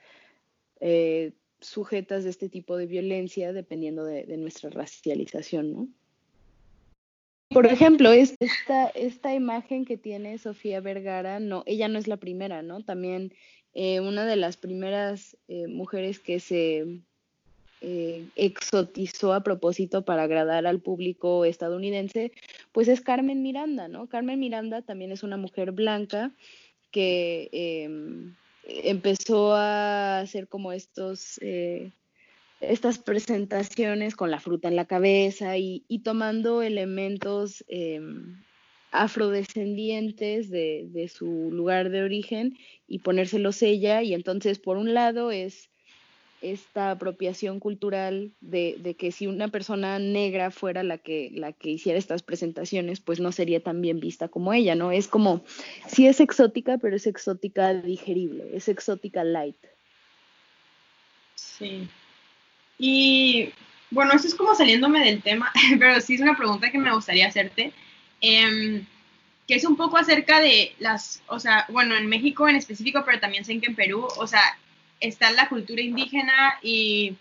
eh, 0.81 1.33
sujetas 1.61 2.25
de 2.25 2.31
este 2.31 2.49
tipo 2.49 2.77
de 2.77 2.87
violencia 2.87 3.53
dependiendo 3.53 4.05
de, 4.05 4.37
nuestra 4.37 4.71
racialización, 4.71 5.73
¿no? 5.73 5.89
Por 7.51 7.67
ejemplo, 7.67 8.11
esta, 8.11 8.89
esta 8.95 9.35
imagen 9.35 9.85
que 9.85 9.97
tiene 9.97 10.39
Sofía 10.39 10.81
Vergara, 10.81 11.39
no, 11.39 11.63
ella 11.67 11.89
no 11.89 11.99
es 11.99 12.09
la 12.09 12.17
primera, 12.17 12.63
¿no? 12.63 12.83
También 12.85 13.33
eh, 13.75 14.01
una 14.01 14.25
de 14.25 14.37
las 14.37 14.57
primeras 14.57 15.37
eh, 15.47 15.69
mujeres 15.69 16.19
que 16.19 16.41
se 16.41 17.01
exotizó 18.35 19.35
a 19.35 19.43
propósito 19.43 20.07
para 20.07 20.23
agradar 20.23 20.67
al 20.67 20.81
público 20.81 21.45
estadounidense, 21.45 22.33
pues 22.73 22.89
es 22.89 23.03
Carmen 23.03 23.43
Miranda, 23.43 23.89
¿no? 23.89 24.09
Carmen 24.09 24.41
Miranda 24.41 24.81
también 24.81 25.13
es 25.13 25.23
una 25.23 25.37
mujer 25.37 25.73
blanca 25.73 26.33
que 26.91 27.51
em, 27.53 28.35
empezó 28.67 29.55
a 29.55 30.21
hacer 30.21 30.49
como 30.49 30.73
estos, 30.73 31.39
eh, 31.43 31.93
estas 32.61 32.99
presentaciones 32.99 34.17
con 34.17 34.31
la 34.31 34.41
fruta 34.41 34.69
en 34.69 34.77
la 34.77 34.87
cabeza 34.87 35.59
y, 35.59 35.83
tomando 36.03 36.63
elementos 36.63 37.65
em, 37.69 38.43
afrodescendientes 38.91 40.51
de, 40.51 40.87
de, 40.91 41.09
su 41.09 41.51
lugar 41.53 41.91
de 41.91 42.03
origen 42.03 42.57
y 42.87 43.01
ponérselos 43.01 43.63
ella. 43.63 44.03
Y 44.03 44.15
entonces, 44.15 44.59
por 44.59 44.77
un 44.77 44.95
lado, 44.95 45.31
es 45.31 45.71
esta 46.45 46.91
apropiación 46.91 47.59
cultural 47.59 48.33
de, 48.41 48.97
que 48.99 49.13
si 49.13 49.27
una 49.27 49.49
persona 49.49 49.99
negra 49.99 50.51
fuera 50.51 50.83
la 50.83 50.99
que, 50.99 51.31
la 51.33 51.53
que 51.53 51.71
hiciera 51.71 51.99
estas 51.99 52.23
presentaciones, 52.23 53.01
pues 53.01 53.21
no 53.21 53.33
sería 53.33 53.63
tan 53.63 53.81
bien 53.81 54.01
vista 54.01 54.29
como 54.29 54.53
ella, 54.53 54.75
¿no? 54.75 54.93
Es 54.93 55.09
como, 55.09 55.43
sí 55.89 56.07
es 56.07 56.21
exótica, 56.21 56.79
pero 56.79 56.97
es 56.97 57.07
exótica 57.07 57.73
digerible, 57.73 58.51
es 58.53 58.69
exótica 58.69 59.25
light. 59.25 59.57
Sí. 61.35 61.89
Y 62.79 63.51
bueno, 63.91 64.13
eso 64.13 64.27
es 64.27 64.35
como 64.35 64.55
saliéndome 64.55 65.05
del 65.05 65.23
tema, 65.23 65.53
pero 65.79 66.01
sí 66.01 66.15
es 66.15 66.21
una 66.21 66.37
pregunta 66.37 66.71
que 66.71 66.79
me 66.79 66.93
gustaría 66.93 67.29
hacerte, 67.29 67.73
em, 68.21 68.85
que 69.47 69.55
es 69.55 69.65
un 69.65 69.77
poco 69.77 69.97
acerca 69.97 70.41
de 70.41 70.75
las, 70.79 71.23
o 71.27 71.39
sea, 71.39 71.67
bueno, 71.69 71.97
en 71.97 72.07
México 72.07 72.49
en 72.49 72.57
específico, 72.57 73.03
pero 73.05 73.21
también 73.21 73.45
sé 73.45 73.59
que 73.61 73.67
en 73.67 73.75
Perú, 73.75 74.07
o 74.17 74.27
sea, 74.27 74.59
está 75.07 75.31
la 75.33 75.49
cultura 75.49 75.83
indígena 75.83 76.59
y, 76.63 77.15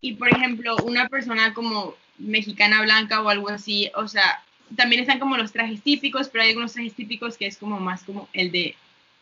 y, 0.00 0.14
por 0.14 0.28
ejemplo, 0.28 0.76
una 0.84 1.08
persona 1.08 1.54
como 1.54 1.94
mexicana 2.18 2.82
blanca 2.82 3.22
o 3.22 3.28
algo 3.28 3.48
así, 3.48 3.90
o 3.94 4.08
sea, 4.08 4.42
también 4.76 5.00
están 5.00 5.18
como 5.18 5.36
los 5.36 5.52
trajes 5.52 5.82
típicos, 5.82 6.28
pero 6.28 6.42
hay 6.44 6.50
algunos 6.50 6.72
trajes 6.72 6.94
típicos 6.94 7.36
que 7.36 7.46
es 7.46 7.56
como 7.56 7.80
más 7.80 8.04
como 8.04 8.28
el 8.32 8.50
de 8.52 8.76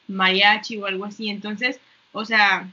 mariachi 0.08 0.78
o 0.78 0.86
algo 0.86 1.04
así. 1.04 1.28
Entonces, 1.28 1.78
o 2.12 2.24
sea, 2.24 2.68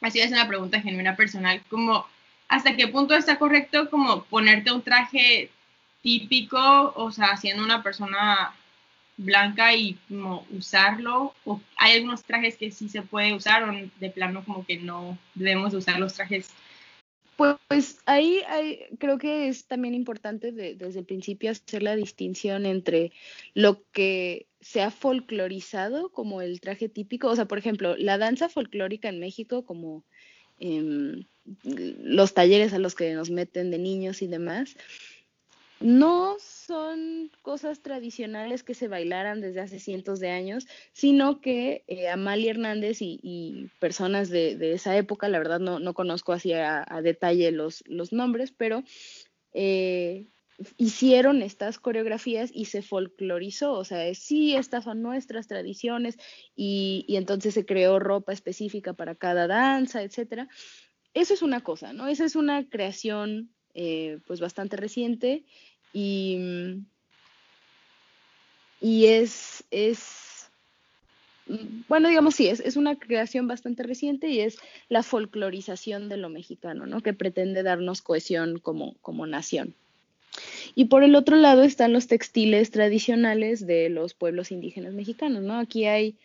así 0.00 0.20
es 0.20 0.30
una 0.30 0.46
pregunta 0.46 0.80
genuina 0.80 1.16
personal, 1.16 1.62
como 1.68 2.06
hasta 2.48 2.76
qué 2.76 2.88
punto 2.88 3.14
está 3.14 3.38
correcto 3.38 3.90
como 3.90 4.22
ponerte 4.24 4.70
un 4.70 4.82
traje 4.82 5.50
típico, 6.02 6.92
o 6.94 7.10
sea, 7.10 7.36
siendo 7.36 7.64
una 7.64 7.82
persona 7.82 8.54
blanca 9.16 9.74
y 9.74 9.94
como 10.08 10.46
usarlo, 10.50 11.34
o 11.44 11.60
hay 11.76 11.96
algunos 11.96 12.24
trajes 12.24 12.56
que 12.56 12.70
sí 12.70 12.88
se 12.88 13.02
puede 13.02 13.34
usar 13.34 13.68
o 13.68 13.72
de 13.98 14.10
plano 14.10 14.44
como 14.44 14.64
que 14.66 14.78
no 14.78 15.18
debemos 15.34 15.72
usar 15.74 15.98
los 15.98 16.14
trajes. 16.14 16.50
Pues 17.36 17.98
ahí 18.06 18.42
creo 18.98 19.18
que 19.18 19.48
es 19.48 19.66
también 19.66 19.94
importante 19.94 20.52
desde 20.52 21.00
el 21.00 21.04
principio 21.04 21.50
hacer 21.50 21.82
la 21.82 21.94
distinción 21.94 22.64
entre 22.64 23.12
lo 23.52 23.82
que 23.92 24.46
se 24.62 24.80
ha 24.80 24.90
folclorizado 24.90 26.08
como 26.08 26.40
el 26.40 26.60
traje 26.60 26.88
típico, 26.88 27.28
o 27.28 27.36
sea, 27.36 27.44
por 27.44 27.58
ejemplo, 27.58 27.94
la 27.98 28.16
danza 28.16 28.48
folclórica 28.48 29.10
en 29.10 29.20
México, 29.20 29.66
como 29.66 30.02
em, 30.58 31.24
los 31.62 32.32
talleres 32.32 32.72
a 32.72 32.78
los 32.78 32.94
que 32.94 33.12
nos 33.12 33.30
meten 33.30 33.70
de 33.70 33.78
niños 33.78 34.22
y 34.22 34.28
demás, 34.28 34.76
no 35.80 36.36
son 36.38 37.30
cosas 37.42 37.80
tradicionales 37.80 38.62
que 38.62 38.74
se 38.74 38.88
bailaran 38.88 39.40
desde 39.40 39.60
hace 39.60 39.78
cientos 39.78 40.20
de 40.20 40.30
años, 40.30 40.66
sino 40.92 41.40
que 41.40 41.84
eh, 41.86 42.08
Amalia 42.08 42.52
Hernández 42.52 42.98
y, 43.00 43.70
personas 43.78 44.30
de, 44.30 44.72
esa 44.72 44.96
época, 44.96 45.28
la 45.28 45.38
verdad 45.38 45.60
no, 45.60 45.94
conozco 45.94 46.32
así 46.32 46.52
a, 46.52 46.86
detalle 47.02 47.52
los, 47.52 47.84
nombres, 48.10 48.52
pero 48.52 48.84
eh, 49.52 50.28
hicieron 50.76 51.42
estas 51.42 51.78
coreografías 51.78 52.50
y 52.52 52.66
se 52.66 52.82
folclorizó, 52.82 53.72
o 53.72 53.84
sea, 53.84 54.12
sí, 54.14 54.56
estas 54.56 54.84
son 54.84 55.02
nuestras 55.02 55.46
tradiciones 55.46 56.16
y, 56.54 57.04
entonces 57.08 57.54
se 57.54 57.66
creó 57.66 57.98
ropa 57.98 58.32
específica 58.32 58.94
para 58.94 59.14
cada 59.14 59.46
danza, 59.46 60.02
etcétera. 60.02 60.48
Eso 61.14 61.34
es 61.34 61.42
una 61.42 61.62
cosa, 61.62 61.92
¿no? 61.92 62.08
Esa 62.08 62.24
es 62.24 62.36
una 62.36 62.68
creación 62.68 63.50
eh, 63.78 64.20
pues 64.26 64.40
bastante 64.40 64.76
reciente 64.76 65.42
y, 65.92 66.38
y 68.80 69.06
es, 69.06 69.64
es, 69.70 70.48
bueno, 71.86 72.08
digamos, 72.08 72.34
sí, 72.34 72.48
es, 72.48 72.60
es, 72.60 72.76
una 72.76 72.98
creación 72.98 73.46
bastante 73.46 73.82
reciente 73.82 74.28
y 74.28 74.40
es 74.40 74.56
la 74.88 75.02
folclorización 75.02 76.08
de 76.08 76.16
lo 76.16 76.30
mexicano, 76.30 76.86
¿no? 76.86 77.02
Que 77.02 77.12
pretende 77.12 77.62
darnos 77.62 78.00
cohesión 78.00 78.60
como, 78.60 78.94
como 79.02 79.26
nación. 79.26 79.74
Y 80.74 80.86
por 80.86 81.04
el 81.04 81.14
otro 81.14 81.36
lado 81.36 81.62
están 81.62 81.92
los 81.92 82.06
textiles 82.06 82.70
tradicionales 82.70 83.66
de 83.66 83.90
los 83.90 84.14
pueblos 84.14 84.52
indígenas 84.52 84.94
mexicanos, 84.94 85.42
¿no? 85.42 85.58
Aquí 85.58 85.84
hay 85.84 86.16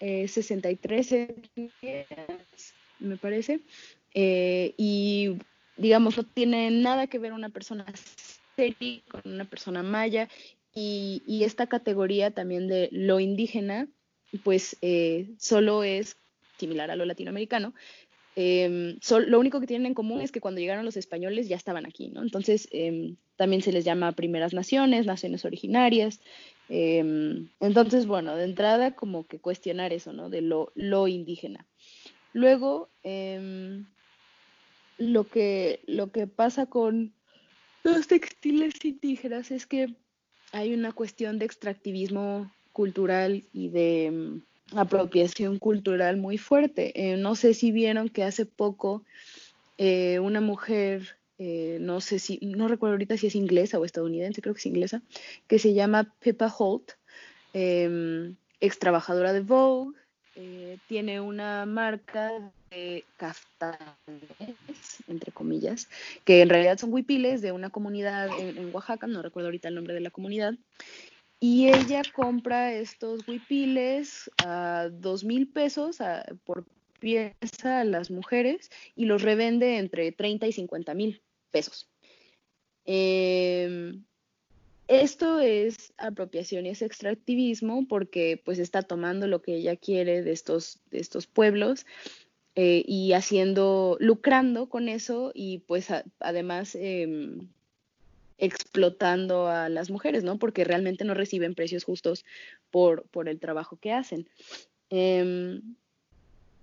63 0.00 1.12
eh, 1.12 2.06
me 2.98 3.16
parece, 3.16 3.60
eh, 4.14 4.74
y 4.76 5.36
digamos, 5.80 6.16
no 6.16 6.24
tiene 6.24 6.70
nada 6.70 7.06
que 7.06 7.18
ver 7.18 7.32
una 7.32 7.48
persona 7.48 7.86
seri 8.56 9.02
con 9.10 9.22
una 9.24 9.44
persona 9.44 9.82
maya 9.82 10.28
y, 10.74 11.42
esta 11.44 11.66
categoría 11.66 12.30
también 12.30 12.68
de 12.68 12.88
lo 12.92 13.18
indígena, 13.18 13.88
pues 14.44 14.76
eh, 14.82 15.30
solo 15.38 15.82
es 15.82 16.16
similar 16.58 16.90
a 16.90 16.96
lo 16.96 17.04
latinoamericano. 17.06 17.74
Em, 18.36 18.98
lo 19.26 19.40
único 19.40 19.58
que 19.58 19.66
tienen 19.66 19.86
en 19.86 19.94
común 19.94 20.20
es 20.20 20.30
que 20.30 20.40
cuando 20.40 20.60
llegaron 20.60 20.84
los 20.84 20.96
españoles 20.96 21.48
ya 21.48 21.56
estaban 21.56 21.86
aquí, 21.86 22.08
¿no? 22.08 22.22
Entonces 22.22 22.68
em, 22.70 23.16
también 23.36 23.62
se 23.62 23.72
les 23.72 23.84
llama 23.84 24.12
primeras 24.12 24.54
naciones, 24.54 25.06
naciones 25.06 25.44
originarias. 25.44 26.20
Em, 26.68 27.48
entonces, 27.58 28.06
bueno, 28.06 28.36
de 28.36 28.44
entrada 28.44 28.94
como 28.94 29.26
que 29.26 29.40
cuestionar 29.40 29.92
eso, 29.92 30.12
¿no? 30.12 30.30
De 30.30 30.42
lo, 30.42 30.70
lo 30.76 31.08
indígena. 31.08 31.66
Luego, 32.32 32.90
lo 35.00 35.26
que, 35.26 35.80
lo 35.86 36.12
que 36.12 36.26
pasa 36.26 36.66
con 36.66 37.12
los 37.82 38.06
textiles 38.06 38.84
indígenas 38.84 39.50
es 39.50 39.66
que 39.66 39.96
hay 40.52 40.74
una 40.74 40.92
cuestión 40.92 41.38
de 41.38 41.46
extractivismo 41.46 42.52
cultural 42.72 43.44
y 43.52 43.68
de 43.70 44.10
mm, 44.10 44.78
apropiación 44.78 45.58
cultural 45.58 46.18
muy 46.18 46.36
fuerte. 46.36 46.92
Eh, 46.94 47.16
no 47.16 47.34
sé 47.34 47.54
si 47.54 47.72
vieron 47.72 48.10
que 48.10 48.24
hace 48.24 48.44
poco 48.44 49.02
eh, 49.78 50.18
una 50.18 50.42
mujer, 50.42 51.16
eh, 51.38 51.78
no 51.80 52.02
sé 52.02 52.18
si, 52.18 52.38
no 52.42 52.68
recuerdo 52.68 52.94
ahorita 52.94 53.16
si 53.16 53.28
es 53.28 53.34
inglesa 53.34 53.78
o 53.78 53.86
estadounidense, 53.86 54.42
creo 54.42 54.54
que 54.54 54.60
es 54.60 54.66
inglesa, 54.66 55.02
que 55.48 55.58
se 55.58 55.72
llama 55.72 56.14
Pippa 56.20 56.54
Holt, 56.58 56.92
em, 57.54 58.36
ex 58.60 58.78
trabajadora 58.78 59.32
de 59.32 59.40
Vogue, 59.40 59.96
tiene 60.88 61.20
una 61.20 61.66
marca 61.66 62.52
de 62.70 63.04
caftanes, 63.16 63.88
entre 65.10 65.32
comillas, 65.32 65.88
que 66.24 66.42
en 66.42 66.48
realidad 66.48 66.78
son 66.78 66.92
huipiles 66.92 67.42
de 67.42 67.52
una 67.52 67.70
comunidad 67.70 68.28
en, 68.38 68.74
Oaxaca, 68.74 69.06
no 69.06 69.22
recuerdo 69.22 69.48
ahorita 69.48 69.68
el 69.68 69.74
nombre 69.74 69.94
de 69.94 70.00
la 70.00 70.10
comunidad, 70.10 70.54
y 71.40 71.68
ella 71.68 72.02
compra 72.14 72.74
estos 72.74 73.26
huipiles 73.26 74.30
a 74.44 74.88
dos 74.90 75.24
mil 75.24 75.48
pesos 75.48 75.98
por 76.44 76.66
pieza 77.00 77.80
a 77.80 77.84
las 77.84 78.10
mujeres 78.10 78.70
y 78.94 79.06
los 79.06 79.22
revende 79.22 79.78
entre 79.78 80.12
30 80.12 80.46
y 80.46 80.52
50 80.52 80.94
mil 80.94 81.22
pesos. 81.50 81.88
Em, 82.84 84.04
esto 84.88 85.38
es 85.38 85.92
apropiación 85.98 86.66
y 86.66 86.70
es 86.70 86.82
extractivismo 86.82 87.86
porque 87.88 88.40
pues 88.44 88.58
está 88.58 88.82
tomando 88.82 89.26
lo 89.28 89.40
que 89.40 89.54
ella 89.54 89.76
quiere 89.76 90.22
de 90.22 90.32
estos, 90.32 90.80
de 90.90 90.98
estos 90.98 91.26
pueblos 91.26 91.86
eh, 92.62 92.84
y 92.86 93.14
haciendo, 93.14 93.96
lucrando 94.00 94.68
con 94.68 94.90
eso 94.90 95.32
y 95.32 95.60
pues 95.60 95.88
además 96.18 96.74
em, 96.74 97.48
explotando 98.36 99.48
a 99.48 99.70
las 99.70 99.88
mujeres, 99.88 100.24
¿no? 100.24 100.38
Porque 100.38 100.64
realmente 100.64 101.06
no 101.06 101.14
reciben 101.14 101.54
precios 101.54 101.84
justos 101.84 102.26
por, 102.70 103.04
por 103.04 103.30
el 103.30 103.40
trabajo 103.40 103.78
que 103.78 103.92
hacen. 103.92 104.28
Em, 104.90 105.74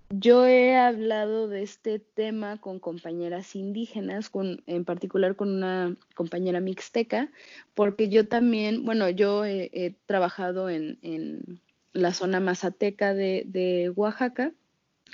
yo 0.08 0.46
he 0.46 0.76
hablado 0.76 1.48
de 1.48 1.64
este 1.64 1.98
tema 1.98 2.60
con 2.60 2.78
compañeras 2.78 3.56
indígenas, 3.56 4.30
con, 4.30 4.62
en 4.68 4.84
particular 4.84 5.34
con 5.34 5.50
una 5.50 5.96
compañera 6.14 6.60
mixteca, 6.60 7.28
porque 7.74 8.08
yo 8.08 8.28
también, 8.28 8.84
bueno, 8.84 9.10
yo 9.10 9.44
he, 9.44 9.96
trabajado 10.06 10.70
en, 10.70 11.00
en, 11.02 11.60
la 11.92 12.14
zona 12.14 12.38
mazateca 12.38 13.14
de, 13.14 13.42
de 13.48 13.90
Oaxaca 13.96 14.52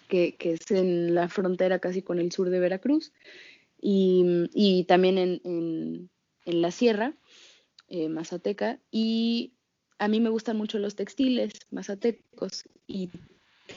que, 0.09 0.37
es 0.41 0.71
en 0.71 1.15
la 1.15 1.29
frontera 1.29 1.79
casi 1.79 2.03
con 2.03 2.19
el 2.19 2.33
sur 2.33 2.51
de 2.51 2.61
Veracruz, 2.61 3.13
y, 3.81 4.85
también 4.89 5.19
en, 5.19 6.11
la 6.45 6.71
sierra, 6.71 7.15
eh, 7.89 8.09
mazateca, 8.09 8.81
y 8.91 9.55
a 9.99 10.09
mí 10.09 10.21
me 10.21 10.31
gustan 10.31 10.57
mucho 10.57 10.79
los 10.79 10.97
textiles 10.97 11.53
mazatecos, 11.71 12.65
y 12.87 13.11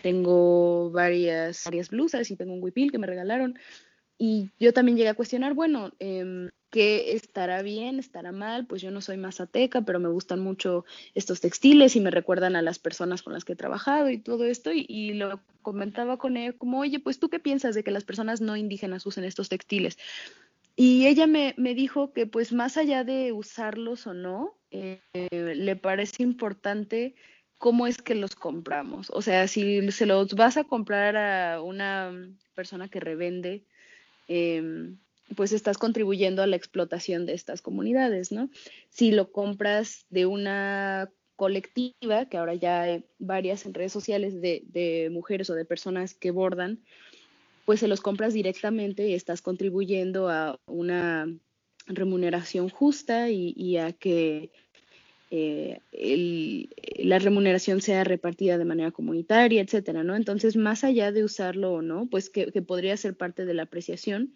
tengo 0.01 0.91
varias, 0.91 1.63
varias 1.65 1.89
blusas 1.89 2.29
y 2.29 2.35
tengo 2.35 2.53
un 2.53 2.63
huipil 2.63 2.91
que 2.91 2.97
me 2.97 3.07
regalaron, 3.07 3.57
y 4.17 4.49
yo 4.59 4.73
también 4.73 4.97
llegué 4.97 5.09
a 5.09 5.13
cuestionar, 5.13 5.53
bueno, 5.53 5.91
eh, 5.99 6.49
¿qué 6.71 7.13
estará 7.13 7.61
bien, 7.61 7.99
estará 7.99 8.31
mal? 8.31 8.65
Pues 8.65 8.81
yo 8.81 8.91
no 8.91 9.01
soy 9.01 9.17
mazateca, 9.17 9.81
pero 9.81 9.99
me 9.99 10.09
gustan 10.09 10.39
mucho 10.39 10.85
estos 11.13 11.39
textiles 11.39 11.95
y 11.95 12.01
me 12.01 12.11
recuerdan 12.11 12.55
a 12.55 12.61
las 12.61 12.79
personas 12.79 13.21
con 13.21 13.33
las 13.33 13.45
que 13.45 13.53
he 13.53 13.55
trabajado 13.57 14.09
y 14.09 14.17
todo 14.17 14.43
esto. 14.45 14.71
Y, 14.73 15.13
lo 15.13 15.39
comentaba 15.61 16.17
con 16.17 16.37
ella 16.37 16.53
como, 16.53 16.79
oye, 16.79 16.99
pues 16.99 17.19
tú 17.19 17.29
qué 17.29 17.39
piensas 17.39 17.75
de 17.75 17.83
que 17.83 17.91
las 17.91 18.03
personas 18.03 18.41
no 18.41 18.55
indígenas 18.55 19.05
usen 19.05 19.23
estos 19.23 19.49
textiles? 19.49 19.97
Y 20.75 21.07
ella 21.07 21.27
me, 21.27 21.53
me 21.57 21.73
dijo 21.73 22.13
que 22.13 22.27
pues 22.27 22.53
más 22.53 22.77
allá 22.77 23.03
de 23.03 23.31
usarlos 23.31 24.05
o 24.07 24.13
no, 24.13 24.55
eh, 24.71 24.99
le 25.31 25.75
parece 25.75 26.23
importante 26.23 27.15
cómo 27.57 27.87
es 27.87 27.97
que 27.97 28.15
los 28.15 28.35
compramos. 28.35 29.09
O 29.11 29.21
sea, 29.21 29.47
si 29.47 29.91
se 29.91 30.05
los 30.05 30.33
vas 30.35 30.57
a 30.57 30.63
comprar 30.63 31.17
a 31.17 31.61
una 31.61 32.11
persona 32.53 32.87
que 32.89 32.99
revende, 32.99 33.65
Em, 34.27 34.97
pues 35.35 35.51
estás 35.51 35.77
contribuyendo 35.77 36.41
a 36.41 36.47
la 36.47 36.55
explotación 36.55 37.25
de 37.25 37.33
estas 37.33 37.61
comunidades, 37.61 38.31
¿no? 38.31 38.49
Si 38.89 39.11
lo 39.11 39.31
compras 39.31 40.05
de 40.09 40.25
una 40.25 41.11
colectiva, 41.35 42.27
que 42.27 42.37
ahora 42.37 42.55
ya 42.55 42.81
hay 42.81 43.05
varias 43.19 43.65
en 43.65 43.73
redes 43.73 43.91
sociales 43.91 44.41
de, 44.41 45.09
mujeres 45.11 45.49
o 45.49 45.53
de 45.53 45.65
personas 45.65 46.13
que 46.13 46.31
bordan, 46.31 46.79
pues 47.65 47.81
se 47.81 47.87
los 47.87 48.01
compras 48.01 48.33
directamente 48.33 49.07
y 49.07 49.13
estás 49.13 49.41
contribuyendo 49.41 50.29
a 50.29 50.57
una 50.65 51.27
remuneración 51.85 52.69
justa 52.69 53.29
y, 53.29 53.77
a 53.77 53.91
que 53.91 54.51
eh, 55.29 55.79
la 56.99 57.19
remuneración 57.19 57.81
sea 57.81 58.03
repartida 58.03 58.57
de 58.57 58.65
manera 58.65 58.91
comunitaria, 58.91 59.61
etcétera, 59.61 60.03
¿no? 60.03 60.15
Entonces, 60.15 60.55
más 60.55 60.83
allá 60.83 61.11
de 61.11 61.23
usarlo 61.23 61.73
o 61.73 61.81
no, 61.81 62.07
pues 62.09 62.29
que, 62.29 62.49
podría 62.61 62.95
ser 62.97 63.15
parte 63.15 63.45
de 63.45 63.53
la 63.53 63.63
apreciación, 63.63 64.33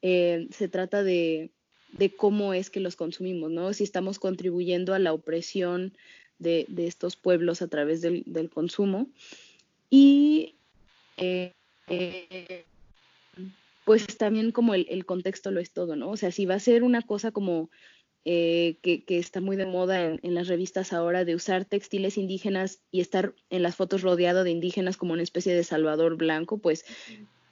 eh, 0.00 0.48
se 0.50 0.68
trata 0.68 1.02
de, 1.02 1.50
de 1.92 2.10
cómo 2.14 2.54
es 2.54 2.70
que 2.70 2.80
los 2.80 2.96
consumimos, 2.96 3.50
¿no? 3.50 3.72
Si 3.72 3.84
estamos 3.84 4.18
contribuyendo 4.18 4.94
a 4.94 4.98
la 4.98 5.12
opresión 5.12 5.92
de, 6.38 6.66
estos 6.78 7.16
pueblos 7.16 7.62
a 7.62 7.68
través 7.68 8.00
del, 8.00 8.50
consumo. 8.52 9.08
Y 9.90 10.54
eh, 11.16 11.52
pues 13.84 14.06
también 14.16 14.52
como 14.52 14.74
el, 14.74 15.06
contexto 15.06 15.50
lo 15.50 15.60
es 15.60 15.72
todo, 15.72 15.96
¿no? 15.96 16.10
O 16.10 16.16
sea, 16.16 16.30
si 16.30 16.46
va 16.46 16.54
a 16.54 16.60
ser 16.60 16.82
una 16.82 17.02
cosa 17.02 17.32
como 17.32 17.70
eh, 18.24 18.76
que, 18.82 19.04
está 19.08 19.40
muy 19.40 19.56
de 19.56 19.66
moda 19.66 20.04
en, 20.04 20.20
en, 20.22 20.34
las 20.34 20.46
revistas 20.46 20.92
ahora 20.92 21.24
de 21.24 21.34
usar 21.34 21.64
textiles 21.64 22.16
indígenas 22.16 22.80
y 22.92 23.00
estar 23.00 23.34
en 23.50 23.62
las 23.62 23.74
fotos 23.76 24.02
rodeado 24.02 24.44
de 24.44 24.50
indígenas 24.50 24.96
como 24.96 25.12
una 25.12 25.24
especie 25.24 25.54
de 25.54 25.64
salvador 25.64 26.16
blanco, 26.16 26.58
pues 26.58 26.84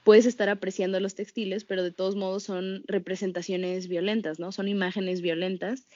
puedes 0.05 0.27
estar 0.27 0.49
apreciando 0.49 1.01
los 1.01 1.15
textiles, 1.15 1.65
pero 1.65 1.83
de 1.83 1.91
todos 1.91 2.17
modos 2.17 2.45
son 2.45 2.85
representaciones 2.87 3.89
violentas, 3.89 4.39
¿no? 4.39 4.53
Son 4.53 4.69
imágenes 4.69 5.21
violentas, 5.21 5.87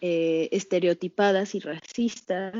eh, 0.00 0.48
estereotipadas 0.52 1.54
y 1.54 1.60
racistas. 1.60 2.54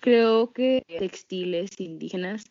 creo 0.00 0.52
que 0.52 0.84
textiles 0.86 1.78
indígenas 1.78 2.44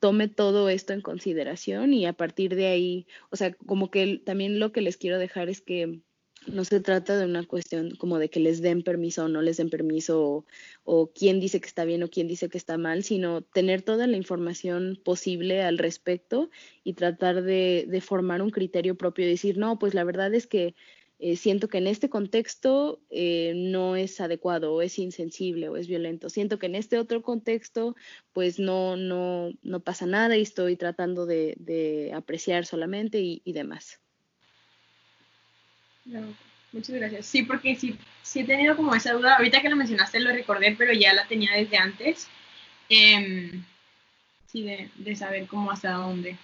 tome 0.00 0.28
todo 0.28 0.68
esto 0.68 0.92
en 0.92 1.02
consideración 1.02 1.92
y 1.92 2.06
a 2.06 2.14
partir 2.14 2.56
de 2.56 2.66
ahí, 2.66 3.06
o 3.30 3.36
sea, 3.36 3.52
como 3.54 3.90
que 3.90 4.20
también 4.24 4.58
lo 4.58 4.72
que 4.72 4.80
les 4.80 4.96
quiero 4.96 5.18
dejar 5.18 5.48
es 5.48 5.60
que 5.60 6.00
no 6.46 6.64
se 6.64 6.80
trata 6.80 7.18
de 7.18 7.26
una 7.26 7.44
cuestión 7.44 7.94
como 7.96 8.18
de 8.18 8.30
que 8.30 8.40
les 8.40 8.62
den 8.62 8.82
permiso 8.82 9.24
o 9.24 9.28
no 9.28 9.42
les 9.42 9.58
den 9.58 9.68
permiso 9.68 10.46
o, 10.84 11.12
quién 11.12 11.38
dice 11.38 11.60
que 11.60 11.66
está 11.66 11.84
bien 11.84 12.02
o 12.02 12.08
quién 12.08 12.28
dice 12.28 12.48
que 12.48 12.58
está 12.58 12.78
mal, 12.78 13.04
sino 13.04 13.42
tener 13.42 13.82
toda 13.82 14.06
la 14.06 14.16
información 14.16 14.98
posible 15.04 15.62
al 15.62 15.78
respecto 15.78 16.50
y 16.82 16.94
tratar 16.94 17.42
de, 17.42 18.02
formar 18.02 18.42
un 18.42 18.50
criterio 18.50 18.96
propio 18.96 19.26
y 19.26 19.28
decir, 19.28 19.58
no, 19.58 19.78
pues 19.78 19.94
la 19.94 20.04
verdad 20.04 20.32
es 20.34 20.46
que 20.46 20.74
eh, 21.20 21.36
siento 21.36 21.68
que 21.68 21.78
en 21.78 21.86
este 21.86 22.08
contexto 22.08 23.00
eh, 23.10 23.52
no 23.54 23.96
es 23.96 24.20
adecuado 24.20 24.74
o 24.74 24.82
es 24.82 24.98
insensible 24.98 25.68
o 25.68 25.76
es 25.76 25.86
violento. 25.86 26.30
Siento 26.30 26.58
que 26.58 26.66
en 26.66 26.74
este 26.74 26.98
otro 26.98 27.22
contexto 27.22 27.94
pues 28.32 28.58
no, 28.58 28.96
no, 28.96 29.50
no 29.62 29.80
pasa 29.80 30.06
nada 30.06 30.36
y 30.36 30.42
estoy 30.42 30.76
tratando 30.76 31.26
de, 31.26 32.12
apreciar 32.14 32.66
solamente 32.66 33.20
y 33.20 33.52
demás 33.52 34.00
muchas 36.72 36.96
gracias. 36.96 37.26
Sí, 37.26 37.42
porque 37.42 37.76
sí, 37.76 37.96
sí 38.22 38.40
he 38.40 38.44
tenido 38.44 38.76
como 38.76 38.94
esa 38.94 39.12
duda. 39.12 39.36
Ahorita 39.36 39.60
que 39.60 39.68
lo 39.68 39.76
mencionaste 39.76 40.20
lo 40.20 40.32
recordé, 40.32 40.74
pero 40.76 40.92
ya 40.92 41.12
la 41.14 41.26
tenía 41.26 41.54
desde 41.54 41.76
antes. 41.76 42.28
Em, 42.88 43.64
sí, 44.46 44.62
de, 44.62 45.16
saber 45.16 45.46
cómo 45.46 45.70
hasta 45.70 45.92
dónde. 45.92 46.36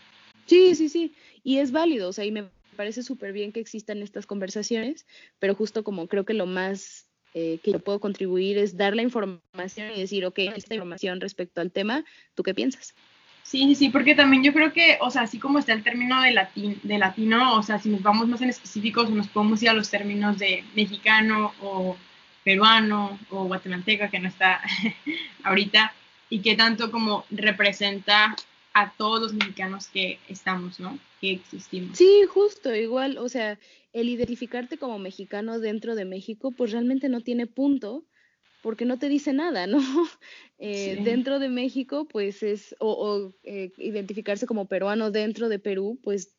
Sí, 0.46 0.74
sí, 0.74 0.88
sí. 0.88 1.14
Y 1.42 1.58
es 1.58 1.72
válido, 1.72 2.08
o 2.08 2.12
sea, 2.12 2.24
y 2.24 2.32
me 2.32 2.48
parece 2.76 3.02
súper 3.02 3.32
bien 3.32 3.50
que 3.52 3.60
existan 3.60 4.02
estas 4.02 4.26
conversaciones, 4.26 5.06
pero 5.40 5.54
justo 5.54 5.82
como 5.82 6.06
creo 6.06 6.24
que 6.24 6.34
lo 6.34 6.46
más 6.46 7.08
eh, 7.34 7.58
que 7.62 7.72
yo 7.72 7.80
puedo 7.80 8.00
contribuir 8.00 8.56
es 8.56 8.76
dar 8.76 8.94
la 8.94 9.02
información 9.02 9.90
y 9.94 10.00
decir, 10.00 10.24
ok, 10.24 10.38
esta 10.56 10.74
información 10.74 11.20
respecto 11.20 11.60
al 11.60 11.72
tema, 11.72 12.04
¿tú 12.34 12.42
qué 12.42 12.54
piensas? 12.54 12.94
Sí, 13.42 13.74
sí, 13.74 13.90
porque 13.90 14.14
también 14.14 14.42
yo 14.42 14.52
creo 14.52 14.72
que, 14.72 14.98
o 15.00 15.10
sea, 15.10 15.22
así 15.22 15.38
como 15.38 15.58
está 15.58 15.72
el 15.72 15.84
término 15.84 16.20
de, 16.20 16.32
latín, 16.32 16.80
de 16.82 16.98
latino, 16.98 17.54
o 17.56 17.62
sea, 17.62 17.78
si 17.78 17.88
nos 17.88 18.02
vamos 18.02 18.26
más 18.26 18.40
en 18.40 18.48
específicos, 18.48 19.08
nos 19.10 19.28
podemos 19.28 19.62
ir 19.62 19.68
a 19.68 19.72
los 19.72 19.88
términos 19.88 20.38
de 20.38 20.64
mexicano 20.74 21.52
o 21.60 21.96
peruano 22.42 23.18
o 23.30 23.44
guatemalteca, 23.44 24.08
que 24.08 24.18
no 24.18 24.28
está 24.28 24.60
ahorita, 25.44 25.92
y 26.28 26.40
que 26.40 26.56
tanto 26.56 26.90
como 26.90 27.24
representa 27.30 28.34
a 28.76 28.92
todos 28.98 29.22
los 29.22 29.32
mexicanos 29.32 29.88
que 29.88 30.18
estamos, 30.28 30.78
¿no? 30.78 30.98
Que 31.18 31.32
existimos. 31.32 31.96
Sí, 31.96 32.24
justo, 32.28 32.74
igual, 32.74 33.16
o 33.16 33.26
sea, 33.30 33.58
el 33.94 34.10
identificarte 34.10 34.76
como 34.76 34.98
mexicano 34.98 35.58
dentro 35.58 35.94
de 35.94 36.04
México, 36.04 36.52
pues 36.52 36.72
realmente 36.72 37.08
no 37.08 37.22
tiene 37.22 37.46
punto, 37.46 38.04
porque 38.62 38.84
no 38.84 38.98
te 38.98 39.08
dice 39.08 39.32
nada, 39.32 39.66
¿no? 39.66 39.78
Eh, 40.58 41.00
dentro 41.04 41.38
de 41.38 41.50
México, 41.50 42.06
pues 42.08 42.42
es, 42.42 42.74
o, 42.80 43.34
eh, 43.44 43.72
identificarse 43.76 44.46
como 44.46 44.68
peruano 44.68 45.10
dentro 45.10 45.50
de 45.50 45.58
Perú, 45.58 45.98
pues 46.02 46.34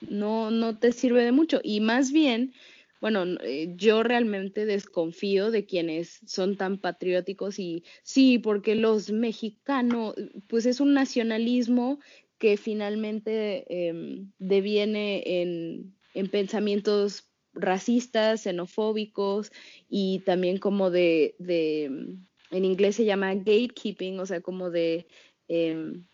no, 0.00 0.50
no 0.50 0.76
te 0.78 0.90
sirve 0.90 1.24
de 1.24 1.30
mucho. 1.30 1.60
Y 1.62 1.80
más 1.80 2.10
bien, 2.10 2.52
bueno, 3.00 3.24
eh, 3.42 3.72
yo 3.76 4.02
realmente 4.02 4.66
desconfío 4.66 5.50
de 5.50 5.64
quienes 5.64 6.20
son 6.26 6.56
tan 6.56 6.78
patrióticos 6.78 7.58
y 7.58 7.84
sí, 8.02 8.38
porque 8.38 8.74
los 8.74 9.10
mexicanos, 9.10 10.14
pues 10.48 10.66
es 10.66 10.80
un 10.80 10.94
nacionalismo 10.94 11.98
que 12.38 12.56
finalmente 12.56 13.88
em, 13.88 14.32
deviene 14.38 15.22
en, 15.42 15.94
en 16.14 16.28
pensamientos 16.28 17.30
racistas, 17.52 18.42
xenofóbicos 18.42 19.50
y 19.88 20.20
también 20.20 20.58
como 20.58 20.90
de, 20.90 21.34
en 21.38 22.64
inglés 22.64 22.96
se 22.96 23.04
llama 23.04 23.34
gatekeeping, 23.34 24.20
o 24.20 24.26
sea, 24.26 24.40
como 24.40 24.70
de 24.70 25.06
em, 25.48 26.06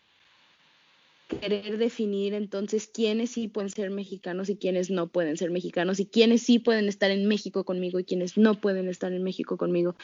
querer 1.27 1.77
definir 1.77 2.33
entonces 2.33 2.87
quiénes 2.87 3.31
sí 3.31 3.47
pueden 3.47 3.69
ser 3.69 3.89
mexicanos 3.89 4.49
y 4.49 4.55
quiénes 4.55 4.89
no 4.89 5.07
pueden 5.07 5.37
ser 5.37 5.51
mexicanos 5.51 5.99
y 5.99 6.05
quiénes 6.05 6.41
sí 6.43 6.59
pueden 6.59 6.87
estar 6.87 7.11
en 7.11 7.27
México 7.27 7.63
conmigo 7.63 7.99
y 7.99 8.05
quiénes 8.05 8.37
no 8.37 8.55
pueden 8.55 8.87
estar 8.87 9.11
en 9.11 9.23
México 9.23 9.57
conmigo. 9.57 9.95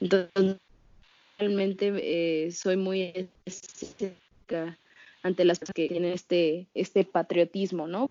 Entonces, 0.00 0.56
realmente 1.38 1.92
eh, 1.96 2.52
soy 2.52 2.76
muy 2.76 3.30
ante 5.22 5.44
las 5.44 5.58
que 5.58 5.88
tienen 5.88 6.12
este, 6.12 6.68
este 6.74 7.04
patriotismo, 7.04 7.86
¿no? 7.86 8.08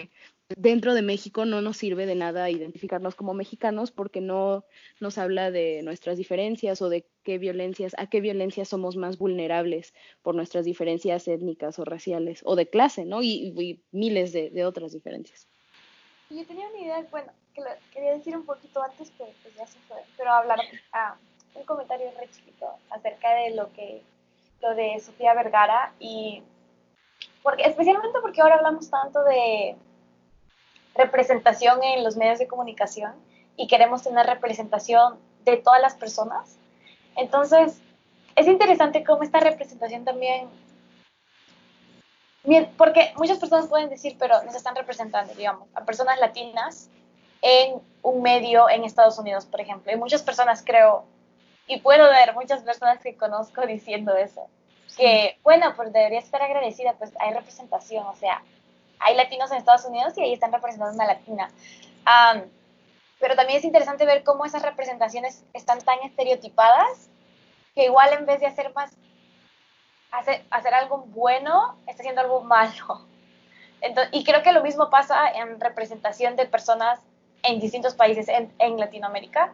Dentro 0.50 0.94
de 0.94 1.02
México 1.02 1.46
no 1.46 1.62
nos 1.62 1.78
sirve 1.78 2.06
de 2.06 2.16
nada 2.16 2.50
identificarnos 2.50 3.16
como 3.16 3.34
mexicanos 3.34 3.92
porque 3.92 4.22
no 4.22 4.64
nos 5.00 5.18
habla 5.18 5.52
de 5.52 5.82
nuestras 5.84 6.18
diferencias 6.18 6.82
o 6.82 6.90
de 6.90 7.06
qué 7.24 7.38
violencias, 7.38 7.94
a 7.98 8.08
qué 8.08 8.22
violencias 8.22 8.70
somos 8.70 8.96
más 8.96 9.18
vulnerables 9.18 9.94
por 10.22 10.36
nuestras 10.36 10.64
diferencias 10.66 11.28
étnicas 11.28 11.80
o 11.80 11.86
raciales 11.86 12.42
o 12.46 12.56
de 12.56 12.70
clase, 12.70 13.06
¿no? 13.06 13.22
Y, 13.22 13.84
miles 13.92 14.32
de, 14.32 14.66
otras 14.66 14.94
diferencias. 14.94 15.48
Yo 16.30 16.46
tenía 16.46 16.68
una 16.68 16.80
idea, 16.80 17.08
bueno, 17.12 17.32
que 17.54 17.62
lo 17.62 17.68
quería 17.92 18.14
decir 18.14 18.36
un 18.36 18.46
poquito 18.46 18.82
antes, 18.82 19.12
pero 19.18 19.32
pues 19.44 19.56
ya 19.56 19.66
se 19.66 19.80
fue, 19.88 19.98
pero 20.18 20.32
hablar, 20.32 20.60
ah, 20.94 21.16
un 21.56 21.64
comentario 21.64 22.12
re 22.20 22.30
chiquito 22.30 22.68
acerca 22.90 23.34
de 23.34 23.56
lo 23.56 23.72
que, 23.74 24.02
lo 24.62 24.76
de 24.76 25.00
Sofía 25.00 25.34
Vergara 25.34 25.94
y 26.00 26.44
porque, 27.44 27.64
especialmente 27.64 28.20
porque 28.22 28.42
ahora 28.42 28.56
hablamos 28.56 28.90
tanto 28.90 29.24
de 29.24 29.78
representación 30.98 31.84
en 31.84 32.04
los 32.04 32.16
medios 32.16 32.40
de 32.40 32.48
comunicación 32.48 33.14
y 33.56 33.68
queremos 33.68 34.04
tener 34.04 34.26
representación 34.26 35.18
de 35.46 35.58
todas 35.58 35.82
las 35.82 35.96
personas. 35.96 36.58
Entonces, 37.16 37.80
es 38.36 38.48
interesante 38.48 39.04
cómo 39.04 39.24
esta 39.24 39.40
representación 39.40 40.06
también, 40.06 40.48
porque 42.78 43.14
muchas 43.18 43.40
personas 43.40 43.68
pueden 43.68 43.90
decir, 43.90 44.16
pero 44.20 44.44
nos 44.44 44.56
están 44.56 44.76
representando, 44.76 45.34
digamos, 45.34 45.68
a 45.74 45.84
personas 45.84 46.20
latinas 46.20 46.90
en 47.42 47.82
un 48.04 48.22
medio 48.22 48.70
en 48.70 48.84
Estados 48.84 49.18
Unidos, 49.20 49.46
por 49.46 49.62
ejemplo. 49.62 49.92
Y 49.92 49.96
muchas 49.96 50.22
personas 50.22 50.64
creo, 50.66 51.06
y 51.66 51.80
puedo 51.82 52.10
ver 52.10 52.34
muchas 52.36 52.62
personas 52.62 53.00
que 53.00 53.18
conozco 53.18 53.66
diciendo 53.66 54.16
eso, 54.16 54.48
que, 54.96 55.38
bueno, 55.44 55.74
pues 55.76 55.92
debería 55.92 56.20
estar 56.20 56.42
agradecida, 56.42 56.94
pues 56.94 57.12
hay 57.20 57.34
representación, 57.34 58.06
o 58.06 58.16
sea, 58.16 58.42
hay 59.00 59.16
latinos 59.16 59.52
en 59.52 59.58
Estados 59.58 59.86
Unidos 59.86 60.14
y 60.18 60.22
ahí 60.22 60.34
están 60.34 60.52
representando 60.52 60.94
una 60.94 61.06
latina. 61.06 61.50
pero 63.20 63.36
también 63.36 63.60
es 63.60 63.66
interesante 63.66 64.06
ver 64.06 64.24
cómo 64.24 64.46
esas 64.46 64.62
representaciones 64.62 65.44
están 65.54 65.80
tan 65.82 66.00
estereotipadas 66.04 67.10
que 67.74 67.86
igual 67.86 68.14
en 68.14 68.26
vez 68.26 68.40
de 68.40 68.48
hacer 68.48 68.74
más, 68.74 68.96
hacer, 70.12 70.46
hacer 70.50 70.74
algo 70.74 71.00
bueno, 71.08 71.78
está 71.88 72.02
haciendo 72.02 72.22
algo 72.22 72.42
malo. 72.42 73.06
y 74.12 74.24
creo 74.24 74.44
que 74.44 74.52
lo 74.52 74.64
mismo 74.64 74.90
pasa 74.90 75.30
en 75.30 75.60
representación 75.60 76.36
de 76.36 76.46
personas 76.46 77.00
en 77.44 77.60
distintos 77.60 77.94
países 77.94 78.28
en, 78.28 78.54
en 78.60 78.80
Latinoamérica. 78.80 79.54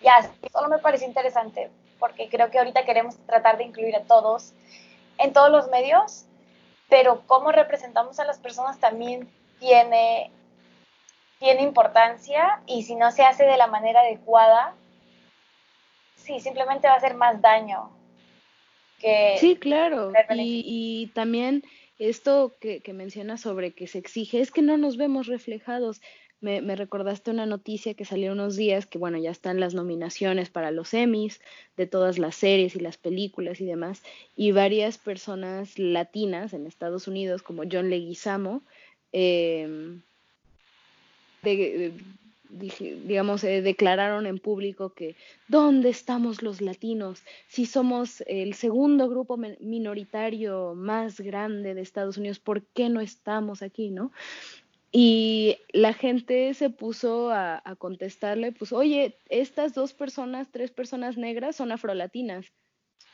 Ya, 0.00 0.30
solo 0.52 0.68
me 0.68 0.78
parece 0.78 1.04
interesante 1.04 1.70
porque 1.98 2.28
creo 2.28 2.50
que 2.50 2.58
ahorita 2.58 2.84
queremos 2.84 3.16
tratar 3.26 3.56
de 3.56 3.64
incluir 3.64 3.96
a 3.96 4.02
todos 4.02 4.52
en 5.18 5.32
todos 5.32 5.50
los 5.50 5.68
medios 5.68 6.26
pero 6.88 7.22
cómo 7.26 7.52
representamos 7.52 8.20
a 8.20 8.24
las 8.24 8.38
personas 8.38 8.78
también 8.78 9.28
tiene, 9.58 10.30
tiene 11.38 11.62
importancia 11.62 12.62
y 12.66 12.82
si 12.82 12.94
no 12.94 13.10
se 13.10 13.24
hace 13.24 13.44
de 13.44 13.56
la 13.56 13.66
manera 13.66 14.00
adecuada, 14.00 14.74
sí, 16.14 16.40
simplemente 16.40 16.86
va 16.86 16.94
a 16.94 16.98
hacer 16.98 17.14
más 17.14 17.40
daño. 17.40 17.90
Que 19.00 19.36
sí, 19.38 19.56
claro. 19.56 20.12
Y, 20.30 21.10
también 21.14 21.62
esto 21.98 22.56
que, 22.60 22.80
que 22.80 22.92
mencionas 22.92 23.40
sobre 23.40 23.74
que 23.74 23.86
se 23.86 23.98
exige 23.98 24.40
es 24.40 24.50
que 24.50 24.62
no 24.62 24.78
nos 24.78 24.96
vemos 24.96 25.26
reflejados 25.26 26.00
me, 26.40 26.76
recordaste 26.76 27.30
una 27.30 27.46
noticia 27.46 27.94
que 27.94 28.04
salió 28.04 28.32
unos 28.32 28.56
días, 28.56 28.86
que 28.86 28.98
bueno, 28.98 29.18
ya 29.18 29.30
están 29.30 29.58
las 29.58 29.74
nominaciones 29.74 30.50
para 30.50 30.70
los 30.70 30.92
Emmys 30.94 31.40
de 31.76 31.86
todas 31.86 32.18
las 32.18 32.36
series 32.36 32.76
y 32.76 32.80
las 32.80 32.98
películas 32.98 33.60
y 33.60 33.64
demás, 33.64 34.02
y 34.36 34.52
varias 34.52 34.98
personas 34.98 35.78
latinas 35.78 36.52
en 36.52 36.66
Estados 36.66 37.08
Unidos, 37.08 37.42
como 37.42 37.62
John 37.70 37.90
Leguizamo, 37.90 38.62
em, 39.12 40.02
digamos, 42.50 43.44
eh, 43.44 43.62
declararon 43.62 44.26
en 44.26 44.38
público 44.38 44.90
que 44.90 45.14
¿dónde 45.48 45.90
estamos 45.90 46.42
los 46.42 46.60
latinos? 46.60 47.22
Si 47.48 47.66
somos 47.66 48.22
el 48.26 48.54
segundo 48.54 49.08
grupo 49.08 49.36
minoritario 49.36 50.74
más 50.74 51.20
grande 51.20 51.74
de 51.74 51.82
Estados 51.82 52.18
Unidos, 52.18 52.40
¿por 52.40 52.62
qué 52.62 52.88
no 52.88 53.00
estamos 53.00 53.62
aquí, 53.62 53.90
no? 53.90 54.10
Y 54.98 55.58
la 55.74 55.92
gente 55.92 56.54
se 56.54 56.70
puso 56.70 57.30
a, 57.30 57.60
contestarle, 57.76 58.52
pues, 58.52 58.72
oye, 58.72 59.18
estas 59.28 59.74
dos 59.74 59.92
personas, 59.92 60.50
tres 60.50 60.70
personas 60.70 61.18
negras 61.18 61.54
son 61.54 61.70
afrolatinas. 61.70 62.46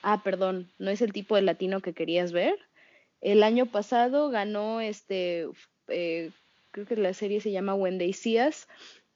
Ah, 0.01 0.22
perdón, 0.22 0.70
¿no 0.78 0.93
es 0.93 1.03
el 1.03 1.12
tipo 1.12 1.35
de 1.35 1.43
latino 1.43 1.80
que 1.80 1.93
querías 1.93 2.30
ver? 2.30 2.57
El 3.20 3.43
año 3.43 3.66
pasado 3.66 4.30
ganó 4.30 4.80
este, 4.80 5.49
eh, 5.89 6.30
creo 6.70 6.87
que 6.87 6.95
la 6.95 7.14
serie 7.14 7.41
se 7.41 7.51
llama 7.51 7.74
When 7.74 7.99
They 7.99 8.14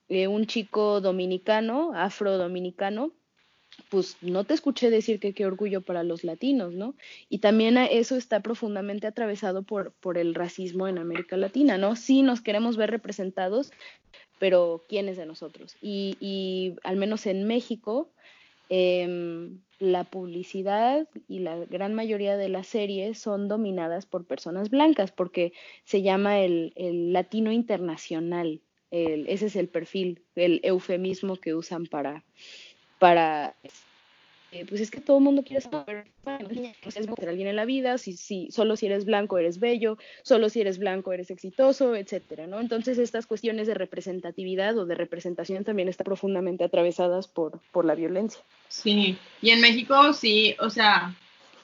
eh, 0.09 0.27
un 0.27 0.47
chico 0.47 1.01
dominicano, 1.01 1.93
afro-dominicano, 1.95 3.13
pues 3.89 4.17
no 4.21 4.45
te 4.45 4.55
escuché 4.55 4.91
decir 4.91 5.21
que 5.21 5.33
qué 5.33 5.47
orgullo 5.47 5.81
para 5.81 6.03
los 6.03 6.25
latinos, 6.25 6.75
¿no? 6.75 6.95
Y 7.29 7.39
también 7.39 7.77
eso 7.79 8.17
está 8.17 8.41
profundamente 8.41 9.07
atravesado 9.07 9.63
por, 9.63 9.93
por 9.93 10.19
el 10.19 10.35
racismo 10.35 10.89
en 10.89 10.99
América 10.99 11.37
Latina, 11.37 11.79
¿no? 11.79 11.97
Sí 11.97 12.23
nos 12.23 12.41
queremos 12.41 12.77
ver 12.77 12.91
representados, 12.91 13.73
pero 14.39 14.85
¿quiénes 14.89 15.17
de 15.17 15.27
nosotros? 15.27 15.77
Y, 15.81 16.17
y 16.21 16.77
al 16.85 16.97
menos 16.97 17.27
en 17.27 17.45
México, 17.45 18.11
em, 18.69 19.61
la 19.79 20.05
publicidad 20.05 21.07
y 21.29 21.41
la 21.41 21.57
gran 21.57 21.95
mayoría 21.95 22.37
de 22.37 22.49
las 22.49 22.67
series 22.67 23.19
son 23.19 23.47
dominadas 23.47 24.07
por 24.07 24.27
personas 24.27 24.71
blancas, 24.71 25.13
porque 25.13 25.53
se 25.85 26.03
llama 26.03 26.41
el, 26.41 26.73
el 26.77 27.13
latino 27.13 27.53
internacional, 27.53 28.61
ese 28.91 29.47
es 29.47 29.57
el 29.57 29.69
perfil, 29.69 30.23
el 30.37 30.61
eufemismo 30.63 31.37
que 31.37 31.55
usan 31.55 31.87
para, 31.87 32.25
para 32.99 33.55
eh, 34.57 34.65
pues 34.67 34.81
es 34.81 34.91
que 34.91 35.01
todo 35.01 35.19
el 35.19 35.25
mundo 35.25 35.43
quiere 35.43 35.61
saber, 35.61 36.07
ser 36.89 37.29
alguien 37.29 37.49
en 37.49 37.57
la 37.57 37.65
vida, 37.65 37.99
si, 37.99 38.17
si, 38.17 38.49
solo 38.51 38.77
si 38.77 38.87
eres 38.87 39.05
blanco 39.05 39.39
eres 39.39 39.59
bello, 39.59 39.99
solo 40.23 40.49
si 40.49 40.61
eres 40.61 40.79
blanco 40.79 41.13
eres 41.13 41.31
exitoso, 41.31 41.97
etcétera, 41.97 42.47
¿no? 42.47 42.61
Entonces 42.61 42.97
estas 42.99 43.27
cuestiones 43.27 43.67
de 43.67 43.75
representatividad 43.75 44.79
o 44.79 44.87
de 44.87 44.95
representación 44.95 45.65
también 45.65 45.89
están 45.89 46.05
profundamente 46.05 46.65
atravesadas 46.65 47.27
por, 47.27 47.61
por 47.73 47.85
la 47.85 47.95
violencia. 47.97 48.41
Sí, 48.69 49.19
y 49.43 49.51
en 49.51 49.61
México 49.61 50.13
sí, 50.13 50.55
o 50.61 50.71
sea, 50.71 51.15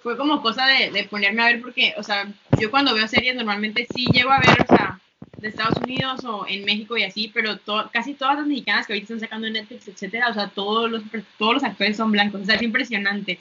fue 0.03 0.17
como 0.17 0.43
cosa 0.43 0.67
de, 0.67 0.91
de 0.91 1.05
ponerme 1.05 1.43
a 1.43 1.47
ver 1.47 1.63
porque, 1.63 1.95
o 1.97 2.03
sea, 2.03 2.31
yo 2.61 2.71
cuando 2.71 2.95
veo 2.95 3.07
series 3.07 3.37
normalmente 3.37 3.87
sí 3.95 4.07
llego 4.13 4.33
a 4.33 4.41
ver, 4.41 4.61
o 4.61 4.67
sea, 4.67 5.01
de 5.43 5.49
Estados 5.49 5.81
Unidos 5.81 6.25
o 6.25 6.47
en 6.47 6.65
México 6.65 6.97
y 6.97 7.03
así, 7.03 7.31
pero 7.35 7.59
casi 7.93 8.15
todas 8.15 8.37
las 8.37 8.47
mexicanas 8.47 8.87
que 8.87 8.93
ahorita 8.93 9.05
están 9.05 9.21
sacando 9.21 9.49
en 9.49 9.55
Netflix, 9.55 9.89
etcétera, 9.89 10.29
o 10.29 10.35
sea, 10.35 10.49
todos 10.49 10.91
los, 10.91 11.03
todos 11.37 11.55
los 11.55 11.65
actores 11.65 11.97
son 11.97 12.13
blancos, 12.13 12.43
o 12.43 12.45
sea, 12.45 12.55
es 12.55 12.63
impresionante. 12.63 13.41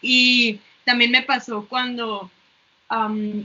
Y 0.00 0.58
también 0.84 1.10
me 1.10 1.22
pasó 1.22 1.66
cuando 1.68 2.30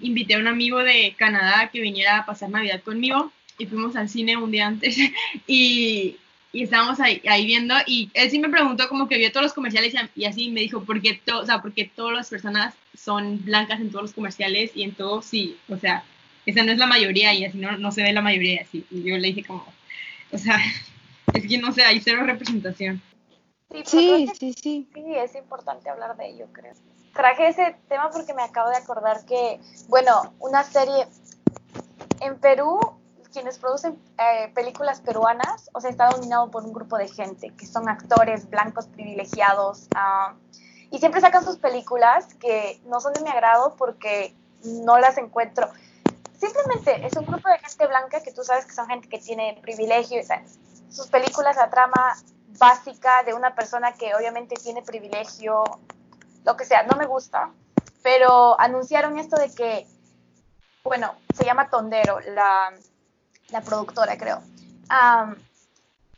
invité 0.02 0.36
a 0.36 0.39
un 0.39 0.47
amigo 0.47 0.80
de 0.80 1.14
Canadá 1.18 1.70
que 1.72 1.82
viniera 1.82 2.20
a 2.20 2.26
pasar 2.26 2.50
Navidad 2.50 2.82
conmigo 2.84 3.32
y 3.58 3.66
fuimos 3.66 3.95
al 3.95 4.08
cine 4.08 4.38
un 4.38 4.52
día 4.52 4.68
antes 4.68 4.97
y, 5.47 6.18
y 6.54 6.64
estábamos 6.64 7.00
ahí, 7.00 7.22
ahí, 7.28 7.45
viendo 7.45 7.74
y 7.86 8.10
él 8.14 8.30
sí 8.30 8.39
me 8.39 8.50
preguntó 8.50 8.88
como 8.88 9.10
que 9.10 9.18
vio 9.18 9.32
todos 9.32 9.45
los 9.45 9.54
comerciales 9.54 9.93
y, 10.16 10.26
así 10.26 10.52
me 10.52 10.62
dijo, 10.62 10.84
¿por 10.84 11.02
qué, 11.02 11.20
o 11.34 11.45
sea, 11.45 11.62
porque 11.62 11.91
todas 11.93 12.16
las 12.16 12.30
personas 12.30 12.76
son 12.95 13.43
blancas 13.43 13.82
en 13.82 13.89
todos 13.89 14.04
los 14.04 14.14
comerciales 14.14 14.72
y 14.76 14.84
en 14.84 14.93
todos 14.93 15.26
sí, 15.26 15.58
o 15.68 15.78
sea, 15.78 16.04
esa 16.50 16.64
no 16.64 16.72
es 16.72 16.78
la 16.78 16.88
mayoría 16.88 17.34
y 17.34 17.45
así 17.45 17.58
no, 17.58 17.78
no 17.78 17.91
se 17.91 18.04
ve 18.04 18.14
la 18.14 18.22
mayoría 18.22 18.62
así. 18.62 18.86
Y 18.89 19.04
yo 19.04 19.18
le 19.18 19.30
dije 19.30 19.45
como, 19.45 19.66
o 20.32 20.38
sea, 20.38 20.58
es 21.34 21.47
que 21.47 21.58
no 21.58 21.72
sé, 21.72 21.84
hay 21.84 22.00
cero 22.00 22.24
representación. 22.26 23.02
Sí, 23.86 24.28
sí, 24.39 24.54
sí, 24.54 24.54
sí. 24.54 24.89
es 25.16 25.36
importante 25.36 25.89
hablar 25.89 26.18
de 26.18 26.30
ello, 26.30 26.47
creo. 26.52 26.74
Traje 27.14 27.50
ese 27.50 27.76
tema 27.88 28.10
porque 28.10 28.34
me 28.34 28.41
acabo 28.41 28.70
de 28.70 28.78
acordar 28.78 29.24
que, 29.26 29.60
bueno, 29.88 30.34
una 30.39 30.64
serie 30.64 31.08
en 32.22 32.39
Perú, 32.39 32.80
quienes 33.32 33.60
producen 33.60 33.95
eh, 34.18 34.52
películas 34.56 35.02
peruanas, 35.02 35.70
o 35.74 35.82
sea, 35.82 35.91
está 35.91 36.10
dominado 36.10 36.50
por 36.50 36.64
un 36.64 36.74
grupo 36.74 36.97
de 36.97 37.08
gente 37.08 37.52
que 37.56 37.68
son 37.68 37.88
actores 37.88 38.50
blancos 38.50 38.88
privilegiados. 38.88 39.88
Ah, 39.93 40.34
y 40.89 40.97
siempre 40.97 41.22
sacan 41.22 41.45
sus 41.45 41.58
películas 41.58 42.34
que 42.36 42.80
no 42.88 43.00
son 43.00 43.14
de 43.14 43.22
mi 43.22 43.30
agrado 43.30 43.76
porque 43.78 44.34
no 44.64 44.97
las 44.97 45.20
encuentro 45.20 45.70
simplemente 46.40 47.06
es 47.06 47.16
un 47.16 47.26
grupo 47.26 47.50
de 47.50 47.60
gente 47.60 47.88
blanca 47.88 48.22
que 48.22 48.32
tú 48.32 48.44
sabes 48.44 48.66
que 48.66 48.74
son 48.74 48.88
gente 48.88 49.10
que 49.10 49.20
tiene 49.20 49.60
privilegio. 49.62 50.22
sus 50.90 51.08
películas, 51.08 51.56
la 51.56 51.70
trama 51.70 52.16
básica 52.58 53.24
de 53.24 53.34
una 53.34 53.54
persona 53.56 53.94
que 53.94 54.14
obviamente 54.16 54.56
tiene 54.56 54.82
privilegio, 54.82 55.64
lo 56.46 56.58
que 56.58 56.66
sea, 56.66 56.84
no 56.84 56.96
me 56.98 57.06
gusta. 57.06 57.52
Pero 58.02 58.60
anunciaron 58.60 59.20
esto 59.20 59.38
de 59.38 59.54
que, 59.54 59.88
bueno, 60.84 61.14
se 61.34 61.46
llama 61.46 61.70
Tondero, 61.70 62.20
la, 62.22 62.74
la 63.50 63.62
productora, 63.62 64.18
creo 64.18 64.42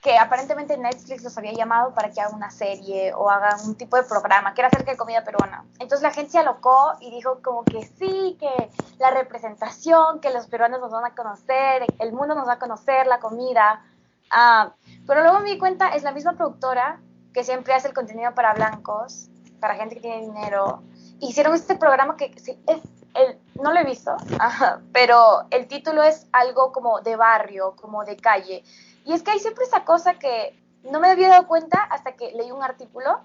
que 0.01 0.17
aparentemente 0.17 0.75
Netflix 0.77 1.23
los 1.23 1.37
había 1.37 1.53
llamado 1.53 1.93
para 1.93 2.09
que 2.09 2.19
hagan 2.19 2.35
una 2.35 2.49
serie 2.49 3.13
o 3.13 3.29
hagan 3.29 3.59
un 3.67 3.75
tipo 3.75 3.97
de 3.97 4.03
programa 4.03 4.53
que 4.53 4.61
era 4.61 4.67
acerca 4.69 4.91
de 4.91 4.97
comida 4.97 5.23
peruana. 5.23 5.63
Entonces 5.73 6.01
la 6.01 6.11
gente 6.11 6.31
se 6.31 6.39
alocó 6.39 6.93
y 6.99 7.11
dijo 7.11 7.39
como 7.43 7.63
que 7.63 7.85
sí, 7.85 8.35
que 8.39 8.69
la 8.97 9.11
representación, 9.11 10.19
que 10.19 10.31
los 10.31 10.47
peruanos 10.47 10.81
nos 10.81 10.91
van 10.91 11.05
a 11.05 11.15
conocer, 11.15 11.85
el 11.99 12.13
mundo 12.13 12.33
nos 12.33 12.47
va 12.47 12.53
a 12.53 12.59
conocer, 12.59 13.05
la 13.05 13.19
comida. 13.19 13.85
Ah, 14.31 14.73
pero 15.05 15.21
luego 15.21 15.39
me 15.41 15.51
di 15.51 15.59
cuenta, 15.59 15.89
es 15.89 16.01
la 16.01 16.11
misma 16.11 16.33
productora 16.33 16.99
que 17.31 17.43
siempre 17.43 17.75
hace 17.75 17.89
el 17.89 17.93
contenido 17.93 18.33
para 18.33 18.55
blancos, 18.55 19.29
para 19.59 19.75
gente 19.75 19.95
que 19.95 20.01
tiene 20.01 20.21
dinero. 20.21 20.81
Hicieron 21.19 21.53
este 21.53 21.75
programa 21.75 22.17
que 22.17 22.33
sí, 22.39 22.59
es 22.65 22.81
el, 23.13 23.37
no 23.61 23.71
lo 23.71 23.79
he 23.79 23.83
visto, 23.83 24.15
pero 24.93 25.45
el 25.51 25.67
título 25.67 26.01
es 26.01 26.27
algo 26.31 26.71
como 26.71 27.01
de 27.01 27.15
barrio, 27.15 27.75
como 27.75 28.03
de 28.03 28.17
calle. 28.17 28.63
Y 29.05 29.13
es 29.13 29.23
que 29.23 29.31
hay 29.31 29.39
siempre 29.39 29.65
esa 29.65 29.85
cosa 29.85 30.19
que 30.19 30.55
no 30.83 30.99
me 30.99 31.09
había 31.09 31.29
dado 31.29 31.47
cuenta 31.47 31.81
hasta 31.83 32.15
que 32.15 32.31
leí 32.31 32.51
un 32.51 32.63
artículo 32.63 33.21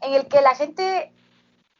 en 0.00 0.14
el 0.14 0.28
que 0.28 0.40
la 0.40 0.54
gente 0.54 1.12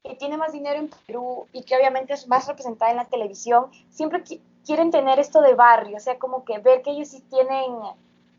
que 0.03 0.14
tiene 0.16 0.36
más 0.36 0.53
dinero 0.53 0.78
en 0.78 0.90
Perú 1.07 1.46
y 1.53 1.64
que 1.64 1.76
obviamente 1.76 2.14
es 2.14 2.28
más 2.28 2.46
representada 2.46 2.90
en 2.90 2.96
la 2.99 3.05
televisión, 3.07 3.70
siempre 3.90 4.22
quieren 4.64 4.90
tener 4.90 5.18
esto 5.18 5.40
de 5.40 5.55
barrio, 5.55 5.96
o 5.96 6.01
sea, 6.01 6.18
como 6.18 6.44
que 6.44 6.59
ver 6.59 6.82
que 6.82 6.90
ellos 6.90 7.09
sí 7.09 7.20
tienen 7.28 7.74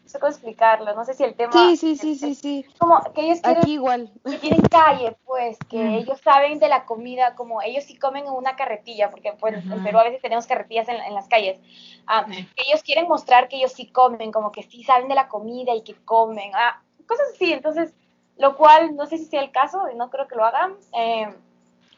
no 0.10 0.14
sé 0.14 0.20
cómo 0.20 0.32
explicarlo, 0.32 0.96
no 0.96 1.06
sé 1.06 1.14
si 1.14 1.24
el 1.24 1.36
tema... 1.36 1.52
Sí, 1.52 1.78
sí, 1.78 1.96
sí, 1.96 2.16
sí, 2.16 2.34
sí. 2.34 2.66
Como 2.80 3.00
que 3.14 3.22
ellos 3.22 3.42
quieren, 3.42 3.62
Aquí 3.62 3.74
igual. 3.74 4.12
Que 4.26 4.40
tienen 4.40 4.62
calle, 4.62 5.16
pues, 5.24 5.56
que 5.70 5.78
mm. 5.78 5.94
ellos 5.98 6.20
saben 6.22 6.58
de 6.58 6.68
la 6.68 6.86
comida, 6.86 7.36
como 7.36 7.62
ellos 7.62 7.84
sí 7.84 7.96
comen 7.96 8.26
en 8.26 8.32
una 8.32 8.56
carretilla, 8.56 9.12
porque 9.12 9.34
pues 9.40 9.64
en 9.64 9.84
Perú 9.84 10.00
a 10.00 10.06
veces 10.06 10.20
tenemos 10.20 10.48
carretillas 10.48 10.90
en, 10.90 11.14
las 11.14 11.28
calles. 11.28 11.60
Ah, 12.08 12.26
ellos 12.56 12.82
quieren 12.82 13.08
mostrar 13.08 13.50
que 13.50 13.58
ellos 13.58 13.72
sí 13.72 13.86
comen, 13.86 14.32
como 14.32 14.52
que 14.52 14.64
sí 14.64 14.84
saben 14.84 15.10
de 15.10 15.14
la 15.14 15.28
comida 15.28 15.76
y 15.76 15.84
que 15.84 15.94
comen, 15.94 16.54
ah, 16.56 16.82
cosas 17.06 17.28
así, 17.36 17.54
entonces, 17.54 17.94
lo 18.36 18.58
cual 18.58 18.96
no 18.96 19.06
sé 19.06 19.20
si 19.20 19.26
sea 19.26 19.44
el 19.44 19.52
caso, 19.52 19.84
no 19.96 20.10
creo 20.10 20.28
que 20.28 20.36
lo 20.36 20.44
hagan, 20.44 20.74
eh, 20.98 21.32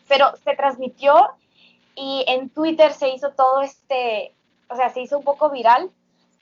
pero 0.09 0.35
se 0.43 0.53
transmitió 0.57 1.29
y 1.95 2.25
en 2.27 2.49
Twitter 2.49 2.91
se 2.91 3.07
hizo 3.07 3.31
todo 3.31 3.61
este, 3.61 4.35
o 4.69 4.75
sea, 4.75 4.89
se 4.89 4.99
hizo 4.99 5.17
un 5.17 5.23
poco 5.23 5.49
viral 5.49 5.91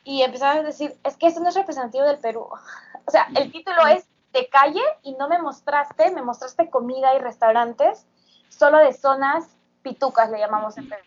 y 0.04 0.24
empezaron 0.24 0.64
a 0.64 0.68
decir, 0.68 0.98
es 1.04 1.18
que 1.18 1.28
eso 1.28 1.40
no 1.40 1.50
es 1.50 1.56
representativo 1.56 2.06
del 2.06 2.20
Perú. 2.20 2.48
O 3.06 3.12
sea, 3.12 3.28
el 3.36 3.52
título 3.52 3.88
es 3.88 4.08
de 4.34 4.48
calle 4.50 4.84
y 5.02 5.14
no 5.14 5.28
me 5.28 5.40
mostraste, 5.40 6.12
me 6.12 6.22
mostraste 6.22 6.70
comida 6.70 7.16
y 7.16 7.18
restaurantes 7.18 8.06
solo 8.50 8.78
de 8.78 8.94
zonas 8.94 9.48
pitucas, 9.82 10.30
le 10.30 10.38
llamamos 10.38 10.78
en 10.78 10.88
Perú. 10.90 11.04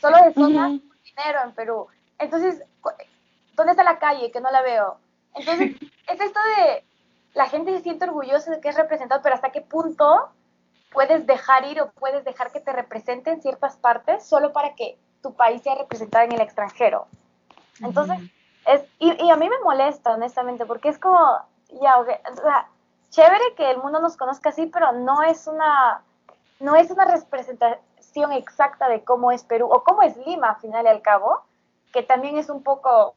Solo 0.00 0.18
de 0.18 0.34
zonas 0.34 0.68
con 0.68 1.00
dinero 1.02 1.38
en 1.44 1.52
Perú. 1.52 1.86
Entonces, 2.18 2.62
¿dónde 3.54 3.72
está 3.72 3.84
la 3.84 3.98
calle 3.98 4.30
que 4.30 4.42
no 4.42 4.50
la 4.50 4.60
veo? 4.60 4.98
Entonces, 5.34 5.76
es 6.08 6.20
esto 6.20 6.40
de 6.58 6.84
la 7.34 7.46
gente 7.46 7.72
se 7.72 7.82
siente 7.82 8.06
orgullosa 8.06 8.50
de 8.50 8.60
que 8.60 8.68
es 8.68 8.76
representado, 8.76 9.22
pero 9.22 9.34
¿hasta 9.34 9.52
qué 9.52 9.60
punto 9.60 10.30
puedes 10.92 11.26
dejar 11.26 11.64
ir 11.66 11.80
o 11.80 11.90
puedes 11.92 12.24
dejar 12.24 12.50
que 12.50 12.60
te 12.60 12.72
represente 12.72 13.30
en 13.30 13.42
ciertas 13.42 13.76
partes 13.76 14.26
solo 14.26 14.52
para 14.52 14.74
que 14.74 14.98
tu 15.22 15.34
país 15.34 15.62
sea 15.62 15.74
representado 15.74 16.24
en 16.24 16.32
el 16.32 16.40
extranjero? 16.40 17.06
Entonces, 17.80 18.18
es, 18.66 18.84
y, 18.98 19.30
a 19.30 19.36
mí 19.36 19.48
me 19.48 19.58
molesta, 19.60 20.14
honestamente, 20.14 20.66
porque 20.66 20.88
es 20.88 20.98
como, 20.98 21.18
ya, 21.80 21.98
o 21.98 22.04
sea, 22.04 22.68
chévere 23.10 23.54
que 23.56 23.70
el 23.70 23.78
mundo 23.78 24.00
nos 24.00 24.16
conozca 24.16 24.50
así, 24.50 24.66
pero 24.66 24.92
no 24.92 25.22
es 25.22 25.46
una, 25.46 26.02
no 26.60 26.74
es 26.74 26.90
una 26.90 27.04
representación 27.04 28.32
exacta 28.32 28.88
de 28.88 29.04
cómo 29.04 29.32
es 29.32 29.44
Perú, 29.44 29.68
o 29.70 29.84
cómo 29.84 30.02
es 30.02 30.16
Lima, 30.26 30.50
al 30.50 30.60
final 30.60 30.84
y 30.84 30.88
al 30.88 31.02
cabo, 31.02 31.42
que 31.92 32.02
también 32.02 32.38
es 32.38 32.50
un 32.50 32.62
poco 32.62 33.14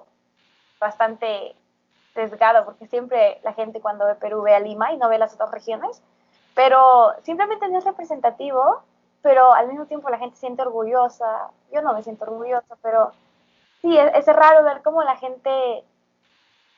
bastante 0.79 1.55
sesgado, 2.13 2.65
porque 2.65 2.87
siempre 2.87 3.39
la 3.43 3.53
gente 3.53 3.81
cuando 3.81 4.05
ve 4.05 4.15
Perú 4.15 4.41
ve 4.41 4.55
a 4.55 4.59
Lima 4.59 4.93
y 4.93 4.97
no 4.97 5.09
ve 5.09 5.17
las 5.17 5.33
otras 5.33 5.51
regiones, 5.51 6.01
pero 6.53 7.13
simplemente 7.23 7.67
no 7.69 7.77
es 7.77 7.85
representativo, 7.85 8.81
pero 9.21 9.53
al 9.53 9.67
mismo 9.67 9.85
tiempo 9.85 10.09
la 10.09 10.17
gente 10.17 10.37
siente 10.37 10.61
orgullosa, 10.61 11.49
yo 11.73 11.81
no 11.81 11.93
me 11.93 12.03
siento 12.03 12.25
orgullosa, 12.25 12.75
pero 12.81 13.11
sí, 13.81 13.97
es, 13.97 14.25
raro 14.25 14.63
ver 14.63 14.81
cómo 14.83 15.03
la 15.03 15.17
gente 15.17 15.83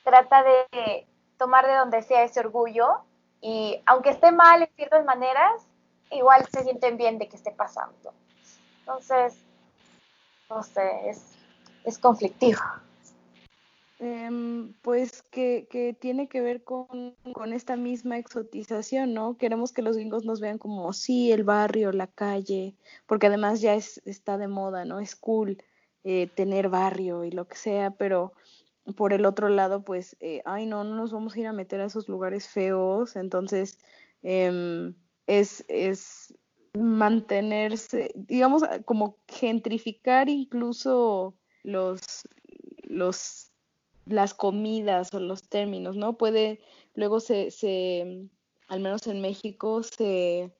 trata 0.04 0.42
de 0.42 1.06
tomar 1.38 1.66
de 1.66 1.74
donde 1.74 2.02
sea 2.02 2.24
ese 2.24 2.40
orgullo 2.40 3.00
y 3.40 3.80
aunque 3.86 4.10
esté 4.10 4.30
mal 4.30 4.62
en 4.62 4.70
ciertas 4.76 5.04
maneras, 5.04 5.66
igual 6.10 6.46
se 6.52 6.62
sienten 6.62 6.96
bien 6.96 7.18
de 7.18 7.28
que 7.28 7.36
esté 7.36 7.50
pasando. 7.50 8.12
Entonces, 8.80 9.36
no 10.48 10.62
sé, 10.62 11.08
es, 11.08 11.34
es 11.84 11.98
conflictivo. 11.98 12.60
Em, 13.98 14.72
pues 14.82 15.22
que, 15.22 15.68
que, 15.70 15.92
tiene 15.92 16.28
que 16.28 16.40
ver 16.40 16.64
con, 16.64 17.14
con, 17.32 17.52
esta 17.52 17.76
misma 17.76 18.18
exotización, 18.18 19.14
¿no? 19.14 19.36
Queremos 19.36 19.72
que 19.72 19.82
los 19.82 19.96
gringos 19.96 20.24
nos 20.24 20.40
vean 20.40 20.58
como, 20.58 20.92
sí, 20.92 21.30
el 21.30 21.44
barrio, 21.44 21.92
la 21.92 22.08
calle, 22.08 22.74
porque 23.06 23.28
además 23.28 23.60
ya 23.60 23.74
es, 23.74 24.02
está 24.04 24.38
de 24.38 24.48
moda, 24.48 24.84
¿no? 24.84 24.98
Es 24.98 25.14
cool 25.14 25.62
eh, 26.04 26.28
tener 26.34 26.68
barrio 26.68 27.24
y 27.24 27.30
lo 27.30 27.46
que 27.46 27.56
sea, 27.56 27.90
pero 27.92 28.32
por 28.96 29.12
el 29.12 29.26
otro 29.26 29.48
lado, 29.48 29.84
pues, 29.84 30.16
eh, 30.20 30.42
ay, 30.44 30.66
no, 30.66 30.84
no 30.84 30.96
nos 30.96 31.12
vamos 31.12 31.34
a 31.34 31.40
ir 31.40 31.46
a 31.46 31.52
meter 31.52 31.80
a 31.80 31.86
esos 31.86 32.08
lugares 32.08 32.48
feos, 32.48 33.16
entonces 33.16 33.78
em, 34.22 34.94
es, 35.26 35.64
es 35.68 36.34
mantenerse, 36.74 38.10
digamos, 38.14 38.62
como 38.84 39.18
gentrificar 39.28 40.28
incluso 40.28 41.34
los, 41.62 42.00
los 42.84 43.52
las 44.04 44.34
comidas 44.34 45.12
o 45.14 45.20
los 45.20 45.48
términos, 45.48 45.96
¿no? 45.96 46.16
Puede, 46.16 46.60
luego 46.94 47.20
se, 47.20 47.50
se 47.50 48.28
al 48.68 48.80
menos 48.80 49.06
en 49.06 49.20
México, 49.20 49.82
se 49.82 50.52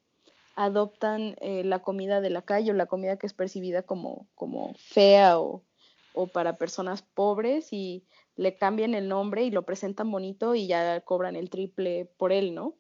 adoptan 0.65 1.37
eh, 1.41 1.63
la 1.65 1.81
comida 1.81 2.21
de 2.21 2.31
la 2.31 2.43
calle 2.43 2.71
o 2.71 2.75
la 2.75 2.87
comida 2.87 3.19
que 3.19 3.27
es 3.27 3.35
percibida 3.35 3.83
como, 3.83 4.29
como 4.35 4.75
fea 4.75 5.39
o, 5.39 5.65
o 6.13 6.27
para 6.27 6.57
personas 6.57 7.03
pobres 7.03 7.73
y 7.73 8.05
le 8.37 8.57
cambian 8.57 8.95
el 8.95 9.09
nombre 9.09 9.45
y 9.45 9.51
lo 9.51 9.65
presentan 9.65 10.11
bonito 10.11 10.55
y 10.55 10.67
ya 10.67 11.01
cobran 11.03 11.37
el 11.37 11.51
triple 11.51 12.07
por 12.17 12.33
él, 12.33 12.55
¿no? 12.55 12.77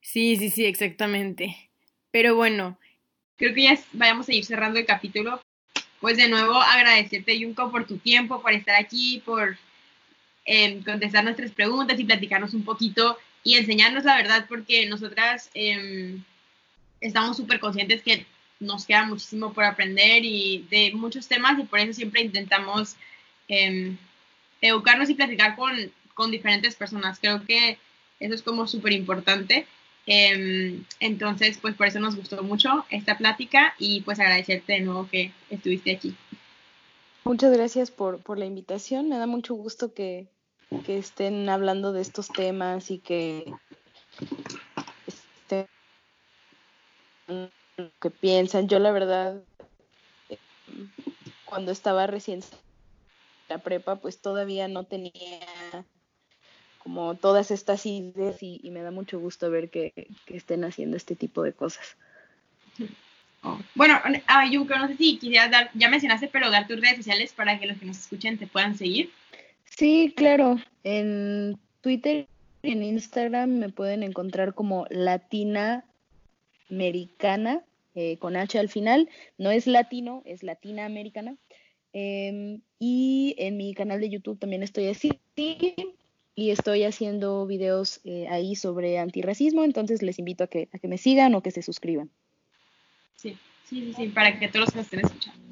Sí, 0.00 0.36
sí, 0.36 0.50
sí, 0.50 0.64
exactamente. 0.64 1.70
Pero 2.10 2.34
bueno, 2.34 2.78
creo 3.36 3.54
que 3.54 3.62
ya 3.62 3.78
vayamos 3.92 4.28
a 4.28 4.32
ir 4.32 4.44
cerrando 4.44 4.78
el 4.78 4.86
capítulo 4.86 5.40
pues 6.00 6.16
de 6.16 6.28
nuevo 6.28 6.54
agradecerte, 6.54 7.38
Junko, 7.38 7.70
por 7.70 7.86
tu 7.86 7.98
tiempo, 7.98 8.40
por 8.40 8.52
estar 8.52 8.74
aquí, 8.76 9.22
por 9.24 9.56
em, 10.46 10.82
contestar 10.82 11.22
nuestras 11.22 11.52
preguntas 11.52 12.00
y 12.00 12.04
platicarnos 12.04 12.54
un 12.54 12.64
poquito 12.64 13.18
y 13.42 13.56
enseñarnos 13.56 14.04
la 14.04 14.16
verdad, 14.16 14.46
porque 14.48 14.86
nosotras 14.86 15.50
em, 15.54 16.22
estamos 17.00 17.36
súper 17.36 17.60
conscientes 17.60 18.02
que 18.02 18.26
nos 18.58 18.84
queda 18.84 19.04
muchísimo 19.06 19.52
por 19.52 19.64
aprender 19.64 20.24
y 20.24 20.66
de 20.70 20.92
muchos 20.94 21.26
temas 21.26 21.58
y 21.58 21.62
por 21.64 21.78
eso 21.78 21.94
siempre 21.94 22.20
intentamos 22.20 22.96
em, 23.48 23.96
educarnos 24.60 25.08
y 25.08 25.14
platicar 25.14 25.56
con, 25.56 25.72
con 26.14 26.30
diferentes 26.30 26.74
personas. 26.76 27.18
Creo 27.18 27.44
que 27.44 27.78
eso 28.20 28.34
es 28.34 28.42
como 28.42 28.66
súper 28.66 28.92
importante. 28.92 29.66
Em, 30.06 30.84
entonces, 30.98 31.58
pues 31.58 31.74
por 31.74 31.86
eso 31.86 32.00
nos 32.00 32.16
gustó 32.16 32.42
mucho 32.42 32.84
esta 32.90 33.16
plática 33.16 33.74
y 33.78 34.02
pues 34.02 34.20
agradecerte 34.20 34.74
de 34.74 34.80
nuevo 34.80 35.08
que 35.10 35.32
estuviste 35.48 35.92
aquí. 35.92 36.14
Muchas 37.24 37.52
gracias 37.52 37.90
por, 37.90 38.18
por 38.18 38.38
la 38.38 38.46
invitación. 38.46 39.08
Me 39.08 39.16
da 39.16 39.26
mucho 39.26 39.54
gusto 39.54 39.94
que, 39.94 40.26
que 40.84 40.98
estén 40.98 41.48
hablando 41.48 41.92
de 41.92 42.00
estos 42.00 42.28
temas 42.28 42.90
y 42.90 42.98
que 42.98 43.52
estén 45.06 45.66
que 48.00 48.10
piensan. 48.10 48.68
Yo 48.68 48.78
la 48.78 48.92
verdad, 48.92 49.42
cuando 51.44 51.72
estaba 51.72 52.06
recién 52.06 52.42
la 53.48 53.58
prepa, 53.58 53.96
pues 53.96 54.20
todavía 54.20 54.68
no 54.68 54.84
tenía 54.84 55.10
como 56.78 57.14
todas 57.14 57.50
estas 57.50 57.84
ideas 57.84 58.42
y, 58.42 58.60
me 58.70 58.82
da 58.82 58.90
mucho 58.90 59.18
gusto 59.18 59.50
ver 59.50 59.70
que, 59.70 60.08
estén 60.26 60.64
haciendo 60.64 60.96
este 60.96 61.14
tipo 61.14 61.42
de 61.42 61.52
cosas. 61.52 61.96
Oh. 63.42 63.58
Bueno, 63.74 64.00
ah, 64.26 64.46
Junko, 64.50 64.76
no 64.76 64.88
sé 64.88 64.96
si 64.96 65.18
quisieras 65.18 65.50
dar, 65.50 65.70
ya 65.74 65.88
mencionaste, 65.88 66.28
pero 66.28 66.50
dar 66.50 66.66
tus 66.66 66.80
redes 66.80 66.96
sociales 66.96 67.32
para 67.32 67.58
que 67.58 67.66
los 67.66 67.78
que 67.78 67.86
nos 67.86 67.98
escuchen 67.98 68.38
te 68.38 68.46
puedan 68.46 68.76
seguir. 68.76 69.10
Sí, 69.80 70.12
claro. 70.14 70.58
En 70.84 71.58
Twitter 71.80 72.28
y 72.62 72.72
en 72.72 72.82
Instagram 72.82 73.48
me 73.48 73.70
pueden 73.70 74.02
encontrar 74.02 74.52
como 74.52 74.84
Latina 74.90 75.86
Americana, 76.68 77.64
eh, 77.94 78.18
con 78.18 78.36
H 78.36 78.58
al 78.58 78.68
final. 78.68 79.08
No 79.38 79.50
es 79.50 79.66
latino, 79.66 80.20
es 80.26 80.42
Latina 80.42 80.84
Americana. 80.84 81.34
Em, 81.94 82.60
y 82.78 83.34
en 83.38 83.56
mi 83.56 83.72
canal 83.72 84.02
de 84.02 84.10
YouTube 84.10 84.38
también 84.38 84.62
estoy 84.62 84.88
así 84.88 85.18
y 86.34 86.50
estoy 86.50 86.84
haciendo 86.84 87.46
videos 87.46 88.02
eh, 88.04 88.28
ahí 88.28 88.56
sobre 88.56 88.98
antirracismo, 88.98 89.64
entonces 89.64 90.02
les 90.02 90.18
invito 90.18 90.44
a 90.44 90.48
que, 90.48 90.68
a 90.74 90.78
que 90.78 90.88
me 90.88 90.98
sigan 90.98 91.34
o 91.34 91.42
que 91.42 91.52
se 91.52 91.62
suscriban. 91.62 92.10
Sí, 93.16 93.34
sí, 93.64 93.80
sí, 93.80 93.94
sí, 93.94 94.08
para 94.08 94.38
que 94.38 94.46
todos 94.48 94.74
los 94.74 94.84
estén 94.84 95.00
escuchando. 95.00 95.49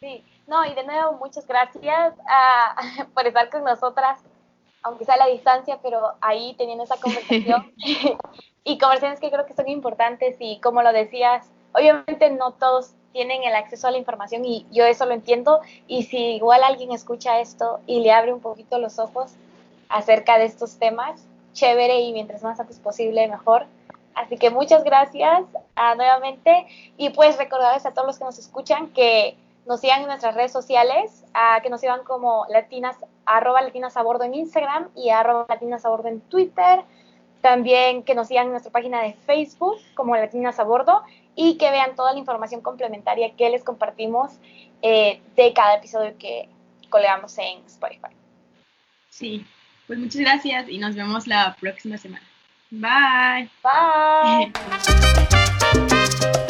Sí, 0.00 0.24
no, 0.46 0.64
y 0.64 0.74
de 0.74 0.84
nuevo 0.84 1.12
muchas 1.14 1.46
gracias 1.46 2.14
uh, 2.14 3.04
por 3.14 3.26
estar 3.26 3.50
con 3.50 3.64
nosotras, 3.64 4.20
aunque 4.82 5.04
sea 5.04 5.14
a 5.14 5.18
la 5.18 5.26
distancia, 5.26 5.78
pero 5.82 6.14
ahí 6.20 6.54
teniendo 6.56 6.84
esa 6.84 6.96
conversación 6.96 7.72
y 8.64 8.78
conversaciones 8.78 9.20
que 9.20 9.30
creo 9.30 9.46
que 9.46 9.54
son 9.54 9.68
importantes 9.68 10.36
y 10.40 10.60
como 10.60 10.82
lo 10.82 10.92
decías, 10.92 11.50
obviamente 11.72 12.30
no 12.30 12.52
todos 12.52 12.92
tienen 13.12 13.42
el 13.44 13.54
acceso 13.54 13.88
a 13.88 13.90
la 13.90 13.98
información 13.98 14.44
y 14.44 14.66
yo 14.70 14.84
eso 14.84 15.06
lo 15.06 15.14
entiendo 15.14 15.60
y 15.86 16.04
si 16.04 16.36
igual 16.36 16.62
alguien 16.62 16.92
escucha 16.92 17.40
esto 17.40 17.80
y 17.86 18.00
le 18.00 18.12
abre 18.12 18.32
un 18.32 18.40
poquito 18.40 18.78
los 18.78 18.98
ojos, 18.98 19.34
acerca 19.88 20.38
de 20.38 20.44
estos 20.44 20.78
temas. 20.78 21.24
Chévere 21.52 22.00
y 22.00 22.12
mientras 22.12 22.42
más 22.42 22.60
antes 22.60 22.78
posible, 22.78 23.26
mejor. 23.26 23.66
Así 24.14 24.36
que 24.36 24.50
muchas 24.50 24.84
gracias 24.84 25.42
uh, 25.42 25.96
nuevamente 25.96 26.66
y 26.96 27.10
pues 27.10 27.36
recordarles 27.38 27.86
a 27.86 27.92
todos 27.92 28.06
los 28.06 28.18
que 28.18 28.24
nos 28.24 28.38
escuchan 28.38 28.88
que 28.88 29.36
nos 29.68 29.80
sigan 29.80 30.00
en 30.00 30.06
nuestras 30.06 30.34
redes 30.34 30.50
sociales, 30.50 31.24
uh, 31.34 31.62
que 31.62 31.68
nos 31.68 31.80
sigan 31.80 32.02
como 32.02 32.46
latinas, 32.48 32.96
arroba 33.26 33.60
latinas 33.60 33.96
a 33.98 34.02
bordo 34.02 34.24
en 34.24 34.34
Instagram 34.34 34.88
y 34.96 35.10
arroba 35.10 35.46
latinas 35.48 35.84
a 35.84 35.90
bordo 35.90 36.08
en 36.08 36.20
Twitter. 36.22 36.80
También 37.42 38.02
que 38.02 38.14
nos 38.14 38.28
sigan 38.28 38.46
en 38.46 38.52
nuestra 38.52 38.72
página 38.72 39.02
de 39.02 39.12
Facebook 39.26 39.76
como 39.94 40.16
Latinas 40.16 40.58
a 40.58 40.64
Bordo 40.64 41.04
y 41.36 41.56
que 41.56 41.70
vean 41.70 41.94
toda 41.94 42.12
la 42.12 42.18
información 42.18 42.62
complementaria 42.62 43.32
que 43.36 43.48
les 43.48 43.62
compartimos 43.62 44.32
eh, 44.82 45.20
de 45.36 45.52
cada 45.52 45.76
episodio 45.76 46.18
que 46.18 46.48
colgamos 46.88 47.38
en 47.38 47.64
Spotify. 47.66 48.08
Sí, 49.08 49.46
pues 49.86 50.00
muchas 50.00 50.20
gracias 50.20 50.68
y 50.68 50.78
nos 50.78 50.96
vemos 50.96 51.28
la 51.28 51.56
próxima 51.60 51.96
semana. 51.96 52.26
Bye. 52.70 53.48
Bye. 53.62 54.52